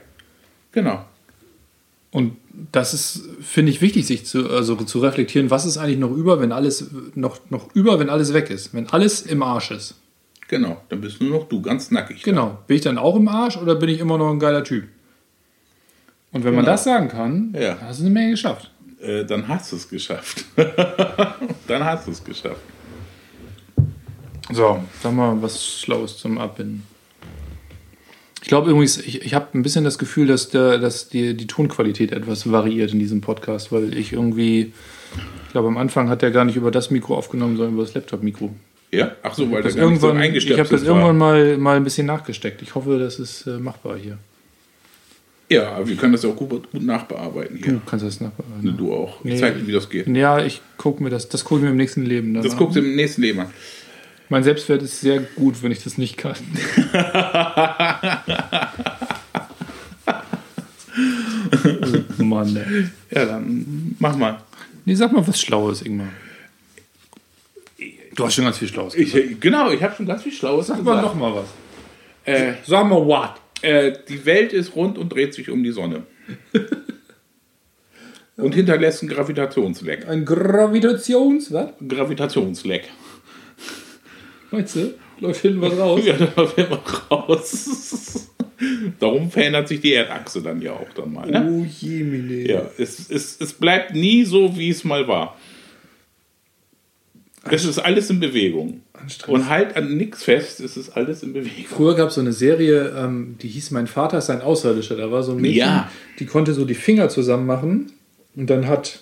Genau. 0.71 1.05
Und 2.11 2.35
das 2.71 2.93
ist, 2.93 3.21
finde 3.41 3.71
ich, 3.71 3.81
wichtig, 3.81 4.05
sich 4.05 4.25
zu, 4.25 4.49
also 4.49 4.75
zu 4.75 4.99
reflektieren, 4.99 5.49
was 5.49 5.65
ist 5.65 5.77
eigentlich 5.77 5.99
noch 5.99 6.11
über, 6.11 6.41
wenn 6.41 6.51
alles 6.51 6.89
noch, 7.15 7.39
noch 7.49 7.73
über, 7.73 7.99
wenn 7.99 8.09
alles 8.09 8.33
weg 8.33 8.49
ist, 8.49 8.73
wenn 8.73 8.89
alles 8.89 9.21
im 9.21 9.43
Arsch 9.43 9.71
ist. 9.71 9.95
Genau. 10.51 10.81
Dann 10.89 10.99
bist 10.99 11.21
nur 11.21 11.29
noch 11.39 11.47
du, 11.47 11.61
ganz 11.61 11.91
nackig. 11.91 12.23
Genau. 12.23 12.57
Bin 12.67 12.75
ich 12.75 12.83
dann 12.83 12.97
auch 12.97 13.15
im 13.15 13.29
Arsch 13.29 13.55
oder 13.55 13.73
bin 13.75 13.87
ich 13.87 14.01
immer 14.01 14.17
noch 14.17 14.29
ein 14.29 14.37
geiler 14.37 14.65
Typ? 14.65 14.83
Und 16.33 16.43
wenn 16.43 16.53
man 16.53 16.65
Genau. 16.65 16.73
das 16.73 16.83
sagen 16.83 17.07
kann, 17.07 17.55
Ja. 17.57 17.77
hast 17.81 18.01
du 18.01 18.03
eine 18.03 18.13
Menge 18.13 18.31
geschafft. 18.31 18.69
Äh, 19.01 19.23
dann 19.23 19.47
hast 19.47 19.71
du 19.71 19.77
es 19.77 19.87
geschafft. 19.89 20.43
dann 21.67 21.85
hast 21.85 22.05
du 22.05 22.11
es 22.11 22.21
geschafft. 22.21 22.59
So, 24.51 24.83
sag 25.01 25.13
mal 25.13 25.41
was 25.41 25.79
Schlaues 25.79 26.17
zum 26.17 26.37
Abbinden. 26.37 26.83
Ich 28.41 28.49
glaube 28.49 28.71
übrigens, 28.71 28.97
ich, 28.97 29.21
ich 29.23 29.33
habe 29.33 29.57
ein 29.57 29.61
bisschen 29.63 29.85
das 29.85 29.97
Gefühl, 29.97 30.27
dass, 30.27 30.49
der, 30.49 30.79
dass 30.79 31.07
die, 31.07 31.37
die 31.37 31.47
Tonqualität 31.47 32.11
etwas 32.11 32.51
variiert 32.51 32.91
in 32.91 32.99
diesem 32.99 33.21
Podcast, 33.21 33.71
weil 33.71 33.95
ich 33.97 34.11
irgendwie, 34.11 34.73
ich 35.45 35.51
glaube 35.53 35.69
am 35.69 35.77
Anfang 35.77 36.09
hat 36.09 36.21
der 36.21 36.31
gar 36.31 36.43
nicht 36.43 36.57
über 36.57 36.71
das 36.71 36.91
Mikro 36.91 37.15
aufgenommen, 37.15 37.55
sondern 37.55 37.75
über 37.75 37.83
das 37.83 37.93
Laptop-Mikro. 37.93 38.53
Ja? 38.91 39.15
Ach 39.23 39.33
so, 39.33 39.49
weil 39.51 39.63
das 39.63 39.75
gar 39.75 39.83
irgendwann, 39.83 40.17
so 40.17 40.17
eingesteckt 40.17 40.53
Ich 40.53 40.59
habe 40.59 40.69
das 40.69 40.85
war. 40.85 40.95
irgendwann 40.95 41.17
mal, 41.17 41.57
mal 41.57 41.77
ein 41.77 41.83
bisschen 41.83 42.07
nachgesteckt. 42.07 42.61
Ich 42.61 42.75
hoffe, 42.75 42.99
das 42.99 43.19
ist 43.19 43.47
äh, 43.47 43.57
machbar 43.57 43.97
hier. 43.97 44.17
Ja, 45.49 45.71
aber 45.71 45.87
wir 45.87 45.95
können 45.97 46.13
das 46.13 46.23
auch 46.23 46.35
gut, 46.35 46.71
gut 46.71 46.81
nachbearbeiten 46.81 47.57
hier. 47.57 47.73
Du 47.73 47.81
kannst 47.85 48.05
das 48.05 48.21
nachbearbeiten. 48.21 48.63
Ne, 48.63 48.73
du 48.73 48.93
auch. 48.93 49.19
Ich 49.25 49.33
nee, 49.33 49.39
zeig 49.39 49.57
dir, 49.57 49.67
wie 49.67 49.71
das 49.73 49.89
geht. 49.89 50.07
Ja, 50.07 50.43
ich 50.43 50.61
gucke 50.77 51.03
mir 51.03 51.09
das. 51.09 51.27
Das 51.27 51.43
gucke 51.43 51.59
ich 51.59 51.63
mir 51.65 51.71
im 51.71 51.77
nächsten 51.77 52.05
Leben 52.05 52.33
dann 52.33 52.43
Das 52.43 52.55
guckst 52.55 52.77
du 52.77 52.79
im 52.79 52.95
nächsten 52.95 53.21
Leben 53.21 53.41
an. 53.41 53.47
Mein 54.29 54.43
Selbstwert 54.43 54.81
ist 54.81 55.01
sehr 55.01 55.19
gut, 55.19 55.61
wenn 55.61 55.73
ich 55.73 55.83
das 55.83 55.97
nicht 55.97 56.15
kann. 56.15 56.35
oh 62.17 62.23
Mann. 62.23 62.89
Ja, 63.09 63.25
dann 63.25 63.95
mach 63.99 64.15
mal. 64.15 64.41
Nee, 64.85 64.95
sag 64.95 65.11
mal 65.11 65.27
was 65.27 65.39
Schlaues, 65.39 65.81
Ingmar. 65.81 66.07
Du 68.21 68.27
hast 68.27 68.35
schon 68.35 68.45
ganz 68.45 68.59
viel 68.59 68.67
Schlaues 68.67 68.93
Ich, 68.93 69.39
genau, 69.39 69.71
ich 69.71 69.81
habe 69.81 69.95
schon 69.95 70.05
ganz 70.05 70.21
viel 70.21 70.31
Schlaues 70.31 70.67
Sag 70.67 70.83
mal 70.83 71.01
noch 71.01 71.15
mal 71.15 71.33
was. 71.33 71.47
Äh, 72.23 72.53
Sag 72.63 72.87
mal 72.87 73.03
what? 73.03 73.31
äh, 73.63 73.93
die 74.07 74.23
Welt 74.27 74.53
ist 74.53 74.75
rund 74.75 74.99
und 74.99 75.11
dreht 75.11 75.33
sich 75.33 75.49
um 75.49 75.63
die 75.63 75.71
Sonne. 75.71 76.03
und 78.37 78.53
hinterlässt 78.53 79.01
einen 79.01 79.09
Gravitationsleck. 79.09 80.07
Ein 80.07 80.23
Gravitations... 80.23 81.51
Was? 81.51 81.71
Gravitationsleck. 81.87 82.89
Meinst 84.51 84.75
du? 84.75 84.93
Läuft 85.19 85.41
hinten 85.41 85.61
was 85.61 85.75
raus? 85.79 86.01
Ja, 86.05 86.13
da 86.13 86.57
wird 86.57 86.69
man 86.69 86.79
raus. 87.09 88.29
Darum 88.99 89.31
verändert 89.31 89.67
sich 89.67 89.81
die 89.81 89.93
Erdachse 89.93 90.43
dann 90.43 90.61
ja 90.61 90.73
auch 90.73 90.93
dann 90.93 91.11
mal. 91.11 91.25
Ne? 91.27 91.43
Oh 91.51 91.65
je, 91.65 92.03
meine. 92.03 92.47
Ja, 92.47 92.69
es, 92.77 93.09
es, 93.09 93.41
es 93.41 93.53
bleibt 93.53 93.95
nie 93.95 94.25
so, 94.25 94.55
wie 94.55 94.69
es 94.69 94.83
mal 94.83 95.07
war. 95.07 95.35
Es 97.49 97.65
ist 97.65 97.79
alles 97.79 98.09
in 98.09 98.19
Bewegung. 98.19 98.81
Und 99.27 99.49
halt 99.49 99.75
an 99.75 99.97
nichts 99.97 100.23
fest, 100.23 100.59
es 100.59 100.77
ist 100.77 100.91
alles 100.91 101.23
in 101.23 101.33
Bewegung. 101.33 101.65
Früher 101.67 101.95
gab 101.95 102.09
es 102.09 102.15
so 102.15 102.21
eine 102.21 102.33
Serie, 102.33 102.93
ähm, 102.95 103.35
die 103.41 103.47
hieß 103.47 103.71
Mein 103.71 103.87
Vater 103.87 104.19
ist 104.19 104.29
ein 104.29 104.41
Außerirdischer. 104.41 104.95
Da 104.95 105.11
war 105.11 105.23
so 105.23 105.31
ein 105.31 105.39
Mädchen, 105.41 105.57
Ja. 105.59 105.91
die 106.19 106.25
konnte 106.27 106.53
so 106.53 106.65
die 106.65 106.75
Finger 106.75 107.09
zusammen 107.09 107.47
machen 107.47 107.91
und 108.35 108.49
dann 108.49 108.67
hat 108.67 108.99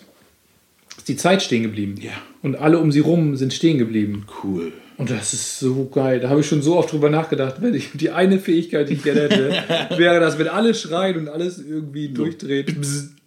die 1.10 1.18
Zeit 1.18 1.42
stehen 1.42 1.64
geblieben. 1.64 1.96
Ja. 2.02 2.12
Und 2.42 2.56
alle 2.56 2.80
um 2.80 2.92
sie 2.94 3.02
rum 3.02 3.36
sind 3.36 3.54
stehen 3.54 3.78
geblieben. 3.78 4.26
Cool. 4.44 4.72
Und 4.98 5.10
das 5.10 5.34
ist 5.34 5.60
so 5.60 5.90
geil. 5.94 6.20
Da 6.20 6.30
habe 6.30 6.42
ich 6.42 6.48
schon 6.48 6.62
so 6.62 6.78
oft 6.78 6.92
drüber 6.92 7.10
nachgedacht. 7.10 7.56
Wenn 7.62 7.74
ich 7.74 7.90
die 7.94 8.10
eine 8.12 8.38
Fähigkeit, 8.40 8.90
die 8.90 8.94
ich 8.96 9.04
gerne 9.04 9.22
hätte, 9.22 9.52
wäre 9.98 10.20
das, 10.20 10.38
wenn 10.40 10.48
alle 10.50 10.74
schreien 10.74 11.18
und 11.18 11.30
alles 11.30 11.58
irgendwie 11.60 12.10
durchdreht. 12.10 12.76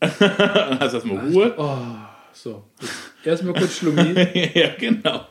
Hast 0.01 0.93
du 0.93 0.97
erstmal 0.97 1.29
Ruhe. 1.31 1.55
Oh, 1.57 1.77
so. 2.33 2.65
Erstmal 3.25 3.55
kurz 3.55 3.77
Schlummi, 3.79 4.15
ja, 4.55 4.71
genau. 4.79 5.27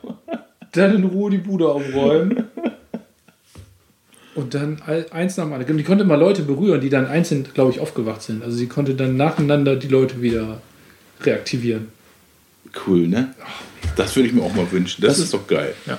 dann 0.72 0.94
in 0.96 1.04
Ruhe 1.04 1.30
die 1.30 1.38
Bude 1.38 1.68
aufräumen. 1.68 2.44
Und 4.34 4.54
dann 4.54 4.80
eins 4.80 5.36
nach 5.36 5.44
dem 5.44 5.52
anderen. 5.52 5.76
Die 5.76 5.84
konnte 5.84 6.04
mal 6.04 6.18
Leute 6.18 6.42
berühren, 6.42 6.80
die 6.80 6.88
dann 6.88 7.06
einzeln, 7.06 7.46
glaube 7.52 7.70
ich, 7.70 7.80
aufgewacht 7.80 8.22
sind. 8.22 8.42
Also 8.42 8.56
sie 8.56 8.66
konnte 8.66 8.94
dann 8.94 9.16
nacheinander 9.16 9.76
die 9.76 9.88
Leute 9.88 10.22
wieder 10.22 10.62
reaktivieren. 11.20 11.88
Cool, 12.86 13.08
ne? 13.08 13.34
Das 13.96 14.16
würde 14.16 14.28
ich 14.28 14.34
mir 14.34 14.42
auch 14.42 14.54
mal 14.54 14.70
wünschen. 14.72 15.02
Das, 15.02 15.16
Das- 15.16 15.24
ist 15.24 15.34
doch 15.34 15.46
geil. 15.46 15.74
Ja. 15.86 15.98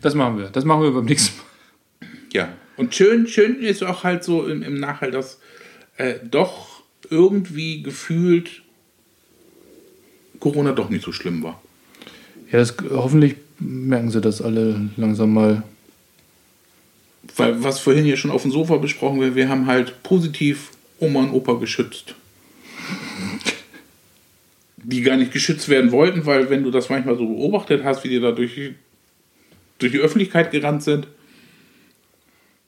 Das 0.00 0.14
machen 0.14 0.38
wir. 0.38 0.48
Das 0.50 0.64
machen 0.64 0.82
wir 0.82 0.92
beim 0.92 1.06
nächsten 1.06 1.36
Mal. 1.38 2.08
Ja. 2.32 2.48
Und 2.76 2.94
schön, 2.94 3.26
schön 3.26 3.60
ist 3.60 3.82
auch 3.82 4.04
halt 4.04 4.22
so 4.22 4.46
im, 4.46 4.62
im 4.62 4.78
Nachhalt, 4.78 5.14
dass 5.14 5.40
äh, 5.96 6.14
doch 6.22 6.82
irgendwie 7.10 7.82
gefühlt 7.82 8.62
Corona 10.40 10.72
doch 10.72 10.90
nicht 10.90 11.04
so 11.04 11.12
schlimm 11.12 11.42
war. 11.42 11.60
Ja, 12.50 12.58
das, 12.58 12.74
hoffentlich 12.90 13.36
merken 13.58 14.10
sie 14.10 14.20
das 14.20 14.40
alle 14.40 14.90
langsam 14.96 15.34
mal. 15.34 15.62
Weil, 17.36 17.62
was 17.62 17.80
vorhin 17.80 18.04
hier 18.04 18.16
schon 18.16 18.30
auf 18.30 18.42
dem 18.42 18.50
Sofa 18.50 18.76
besprochen 18.76 19.20
wird, 19.20 19.34
wir 19.34 19.48
haben 19.48 19.66
halt 19.66 20.02
positiv 20.02 20.70
Oma 20.98 21.20
und 21.20 21.32
Opa 21.32 21.54
geschützt. 21.54 22.14
Die 24.76 25.02
gar 25.02 25.16
nicht 25.16 25.32
geschützt 25.32 25.68
werden 25.68 25.92
wollten, 25.92 26.24
weil 26.24 26.48
wenn 26.48 26.62
du 26.62 26.70
das 26.70 26.88
manchmal 26.88 27.16
so 27.16 27.26
beobachtet 27.26 27.84
hast, 27.84 28.04
wie 28.04 28.08
die 28.08 28.20
da 28.20 28.32
durch, 28.32 28.72
durch 29.78 29.92
die 29.92 29.98
Öffentlichkeit 29.98 30.50
gerannt 30.50 30.82
sind, 30.82 31.06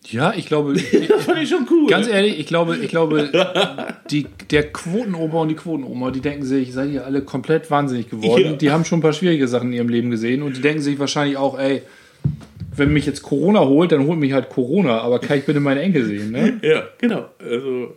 Ja, 0.08 0.32
ich 0.34 0.46
glaube, 0.46 0.74
das 1.08 1.24
fand 1.24 1.42
ich 1.42 1.48
schon 1.48 1.66
cool. 1.70 1.88
ganz 1.88 2.08
ehrlich, 2.08 2.38
ich 2.38 2.46
glaube, 2.46 2.76
ich 2.76 2.88
glaube, 2.88 3.30
die, 4.10 4.26
der 4.50 4.72
Quotenoper 4.72 5.40
und 5.40 5.48
die 5.48 5.54
Quotenoma, 5.54 6.10
die 6.10 6.20
denken 6.20 6.44
sich, 6.44 6.72
seid 6.72 6.90
ihr 6.90 7.04
alle 7.04 7.22
komplett 7.22 7.70
wahnsinnig 7.70 8.08
geworden. 8.08 8.44
Ja. 8.44 8.52
Die 8.52 8.70
haben 8.70 8.84
schon 8.84 8.98
ein 8.98 9.02
paar 9.02 9.12
schwierige 9.12 9.46
Sachen 9.46 9.68
in 9.68 9.74
ihrem 9.74 9.88
Leben 9.88 10.10
gesehen 10.10 10.42
und 10.42 10.56
die 10.56 10.62
denken 10.62 10.82
sich 10.82 10.98
wahrscheinlich 10.98 11.36
auch, 11.36 11.58
ey, 11.58 11.82
wenn 12.76 12.92
mich 12.92 13.06
jetzt 13.06 13.22
Corona 13.22 13.60
holt, 13.60 13.92
dann 13.92 14.06
holt 14.06 14.18
mich 14.18 14.32
halt 14.32 14.48
Corona, 14.48 15.00
aber 15.00 15.18
kann 15.18 15.38
ich 15.38 15.44
bitte 15.44 15.60
meine 15.60 15.80
Enkel 15.80 16.04
sehen, 16.06 16.30
ne? 16.30 16.60
Ja, 16.62 16.84
genau. 16.98 17.26
Also 17.38 17.96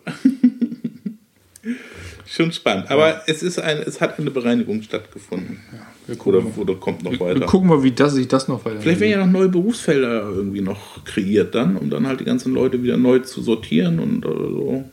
schon 2.26 2.52
spannend. 2.52 2.92
Aber 2.92 3.22
es 3.28 3.44
ist 3.44 3.60
ein, 3.60 3.78
es 3.78 4.02
hat 4.02 4.20
eine 4.20 4.32
Bereinigung 4.32 4.82
stattgefunden. 4.82 5.60
Gucken, 5.70 5.93
Oder, 6.26 6.44
oder 6.58 6.76
kommt 6.76 7.04
noch 7.04 7.12
wir 7.12 7.20
weiter. 7.20 7.46
gucken 7.46 7.70
mal, 7.70 7.82
wie 7.82 7.92
das, 7.92 8.14
sich 8.14 8.28
das 8.28 8.48
noch 8.48 8.66
weiter. 8.66 8.82
Vielleicht 8.82 9.00
werden 9.00 9.12
ja 9.12 9.26
noch 9.26 9.32
neue 9.32 9.48
Berufsfelder 9.48 10.24
irgendwie 10.24 10.62
noch 10.62 11.04
kreiert 11.06 11.56
dann, 11.56 11.78
um 11.78 11.90
dann 11.90 12.06
halt 12.06 12.20
die 12.20 12.26
ganzen 12.26 12.54
Leute 12.54 12.84
wieder 12.84 12.98
neu 12.98 13.20
zu 13.20 13.42
sortieren 13.42 14.00
und 14.00 14.26
äh, 14.26 14.28
so. 14.28 14.84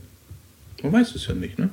Man 0.83 0.93
weiß 0.93 1.15
es 1.15 1.27
ja 1.27 1.35
nicht, 1.35 1.59
ne? 1.59 1.71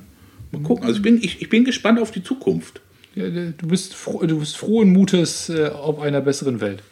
Mal 0.50 0.62
gucken. 0.62 0.84
Also 0.84 0.96
ich 0.96 1.02
bin, 1.02 1.18
ich, 1.22 1.40
ich 1.40 1.48
bin 1.48 1.64
gespannt 1.64 2.00
auf 2.00 2.10
die 2.10 2.22
Zukunft. 2.22 2.80
Ja, 3.14 3.28
du, 3.28 3.66
bist 3.66 3.94
froh, 3.94 4.24
du 4.24 4.40
bist 4.40 4.56
frohen 4.56 4.92
Mutes 4.92 5.48
äh, 5.48 5.68
auf 5.68 6.00
einer 6.00 6.20
besseren 6.20 6.60
Welt. 6.60 6.82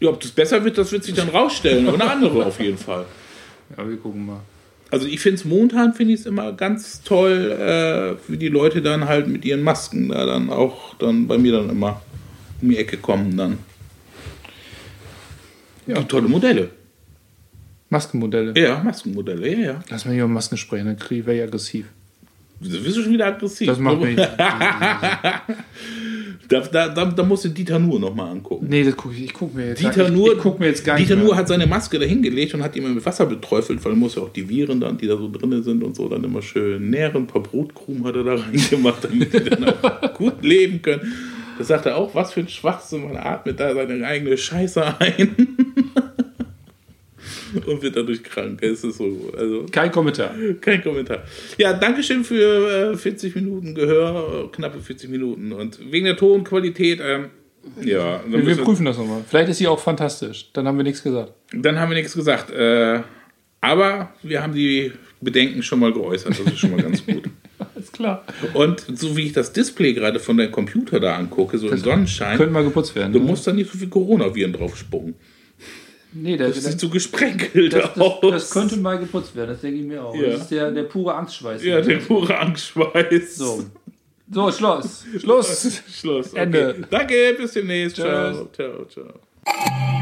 Ja, 0.00 0.10
ob 0.10 0.20
das 0.20 0.32
besser 0.32 0.64
wird, 0.64 0.78
das 0.78 0.90
wird 0.92 1.04
sich 1.04 1.14
dann 1.14 1.28
rausstellen, 1.28 1.86
aber 1.86 2.00
eine 2.00 2.10
andere 2.10 2.44
auf 2.46 2.60
jeden 2.60 2.78
Fall. 2.78 3.06
Ja, 3.76 3.88
wir 3.88 3.96
gucken 3.96 4.26
mal. 4.26 4.40
Also 4.92 5.06
ich 5.06 5.20
finde 5.20 5.36
es 5.36 5.46
momentan 5.46 5.94
finde 5.94 6.12
ich 6.12 6.20
es 6.20 6.26
immer 6.26 6.52
ganz 6.52 7.02
toll, 7.02 7.50
äh, 7.50 8.30
wie 8.30 8.36
die 8.36 8.48
Leute 8.48 8.82
dann 8.82 9.08
halt 9.08 9.26
mit 9.26 9.42
ihren 9.42 9.62
Masken 9.62 10.10
da 10.10 10.26
dann 10.26 10.50
auch 10.50 10.94
dann 10.98 11.26
bei 11.26 11.38
mir 11.38 11.52
dann 11.52 11.70
immer 11.70 12.02
um 12.60 12.68
die 12.68 12.76
Ecke 12.76 12.98
kommen 12.98 13.34
dann. 13.34 13.58
Ja. 15.86 15.98
Die 15.98 16.04
tolle 16.04 16.28
Modelle. 16.28 16.68
Maskenmodelle. 17.88 18.52
Ja, 18.54 18.82
Maskenmodelle, 18.82 19.48
ja, 19.50 19.58
ja. 19.58 19.80
Lass 19.88 20.04
mal 20.04 20.12
hier 20.12 20.24
über 20.24 20.32
Masken 20.32 20.58
sprechen, 20.58 20.84
dann 20.84 20.98
kriege 20.98 21.20
ich 21.20 21.26
wäre 21.26 21.38
ich 21.38 21.42
aggressiv. 21.44 21.86
Du 22.60 22.68
bist 22.68 22.94
schon 22.94 23.10
wieder 23.10 23.28
aggressiv. 23.28 23.68
Das 23.68 23.78
macht 23.78 23.98
mich. 23.98 24.18
Da, 26.52 26.60
da, 26.60 26.88
da, 26.88 27.06
da 27.06 27.22
musst 27.22 27.46
du 27.46 27.48
Dieter 27.48 27.78
Nuhr 27.78 27.98
nochmal 27.98 28.30
angucken. 28.30 28.66
Nee, 28.68 28.84
das 28.84 28.94
guck 28.94 29.12
ich, 29.14 29.24
ich 29.24 29.32
guck 29.32 29.54
mir 29.54 29.68
jetzt 29.68 29.80
Dieter 29.80 30.08
ich, 30.08 30.12
Nuhr, 30.12 30.34
ich 30.34 30.38
guck 30.38 30.60
mir 30.60 30.66
jetzt 30.66 30.84
gar 30.84 30.98
Dieter 30.98 31.16
nicht 31.16 31.24
Nuhr 31.24 31.34
hat 31.34 31.48
seine 31.48 31.66
Maske 31.66 31.98
da 31.98 32.04
hingelegt 32.04 32.52
und 32.52 32.62
hat 32.62 32.74
die 32.74 32.80
immer 32.80 32.90
mit 32.90 33.06
Wasser 33.06 33.24
beträufelt, 33.24 33.82
weil 33.82 33.92
er 33.92 33.96
muss 33.96 34.16
ja 34.16 34.22
auch 34.22 34.28
die 34.28 34.46
Viren 34.46 34.78
dann, 34.78 34.98
die 34.98 35.06
da 35.06 35.16
so 35.16 35.30
drin 35.30 35.62
sind 35.62 35.82
und 35.82 35.96
so, 35.96 36.10
dann 36.10 36.22
immer 36.22 36.42
schön 36.42 36.90
nähren. 36.90 37.22
Ein 37.22 37.26
paar 37.26 37.42
Brotkrumen 37.42 38.04
hat 38.04 38.16
er 38.16 38.24
da 38.24 38.34
reingemacht, 38.52 39.04
damit 39.04 39.32
die 39.32 39.48
dann 39.48 39.64
auch 39.64 40.14
gut 40.18 40.44
leben 40.44 40.82
können. 40.82 41.10
Da 41.56 41.64
sagt 41.64 41.86
er 41.86 41.96
auch, 41.96 42.14
was 42.14 42.34
für 42.34 42.40
ein 42.40 42.48
Schwachsinn, 42.48 43.04
man 43.04 43.16
atmet 43.16 43.58
da 43.58 43.74
seine 43.74 44.06
eigene 44.06 44.36
Scheiße 44.36 45.00
ein. 45.00 45.51
und 47.66 47.82
wird 47.82 47.96
dadurch 47.96 48.22
krank. 48.22 48.62
Es 48.62 48.84
ist 48.84 48.98
so, 48.98 49.32
also 49.36 49.66
Kein 49.70 49.90
Kommentar. 49.92 50.34
kein 50.60 50.82
Kommentar. 50.82 51.24
Ja, 51.58 51.72
Dankeschön 51.72 52.24
für 52.24 52.92
äh, 52.92 52.96
40 52.96 53.34
Minuten 53.34 53.74
Gehör, 53.74 54.44
äh, 54.46 54.56
knappe 54.56 54.80
40 54.80 55.10
Minuten. 55.10 55.52
Und 55.52 55.78
wegen 55.92 56.06
der 56.06 56.16
Tonqualität, 56.16 57.00
ähm, 57.04 57.26
ja, 57.80 58.20
Wir, 58.26 58.44
wir 58.46 58.56
prüfen 58.56 58.84
das 58.86 58.98
nochmal. 58.98 59.22
Vielleicht 59.28 59.50
ist 59.50 59.58
sie 59.58 59.68
auch 59.68 59.78
fantastisch. 59.78 60.50
Dann 60.52 60.66
haben 60.66 60.76
wir 60.78 60.84
nichts 60.84 61.02
gesagt. 61.02 61.32
dann 61.52 61.78
haben 61.78 61.90
wir 61.90 61.96
nichts 61.96 62.14
gesagt. 62.14 62.50
Äh, 62.50 63.00
aber 63.60 64.12
wir 64.24 64.42
haben 64.42 64.52
die 64.54 64.90
Bedenken 65.20 65.62
schon 65.62 65.78
mal 65.78 65.92
geäußert. 65.92 66.30
Das 66.38 66.52
ist 66.52 66.58
schon 66.58 66.72
mal 66.72 66.82
ganz 66.82 67.06
gut. 67.06 67.22
Alles 67.74 67.92
klar. 67.92 68.24
Und 68.54 68.84
so 68.98 69.16
wie 69.16 69.26
ich 69.26 69.32
das 69.32 69.52
Display 69.52 69.92
gerade 69.92 70.18
von 70.18 70.36
deinem 70.36 70.50
Computer 70.50 70.98
da 70.98 71.14
angucke, 71.14 71.56
so 71.58 71.68
im 71.68 71.78
Sonnenschein, 71.78 72.36
Könnte 72.36 72.52
mal 72.52 72.64
geputzt 72.64 72.96
werden. 72.96 73.12
du 73.12 73.20
ne? 73.20 73.26
musst 73.26 73.46
da 73.46 73.52
nicht 73.52 73.70
so 73.70 73.78
viel 73.78 73.88
Coronaviren 73.88 74.52
drauf 74.52 74.76
spucken. 74.76 75.14
Nee, 76.12 76.36
das, 76.36 76.54
Das 76.54 76.64
sieht 76.64 76.80
so 76.80 76.88
gesprenkelt 76.88 77.72
das, 77.72 77.94
das, 77.94 77.98
aus. 77.98 78.20
das 78.20 78.50
könnte 78.50 78.76
mal 78.76 78.98
geputzt 78.98 79.34
werden. 79.34 79.50
Das 79.50 79.60
denke 79.60 79.80
ich 79.80 79.86
mir 79.86 80.04
auch. 80.04 80.14
Ja. 80.14 80.30
Das 80.30 80.42
ist 80.42 80.50
der, 80.50 80.70
der 80.70 80.84
pure 80.84 81.14
Angstschweiß. 81.14 81.64
ja, 81.64 81.80
der 81.80 81.98
pure 81.98 82.38
Angstschweiß. 82.38 83.36
so. 83.36 83.64
so, 84.30 84.52
Schluss. 84.52 85.04
Schluss. 85.18 85.82
Schluss. 85.90 86.32
Ende. 86.34 86.70
Okay. 86.70 86.86
Danke, 86.90 87.34
bis 87.38 87.52
demnächst. 87.52 87.96
Ciao, 87.96 88.48
ciao, 88.52 88.84
ciao. 88.86 90.01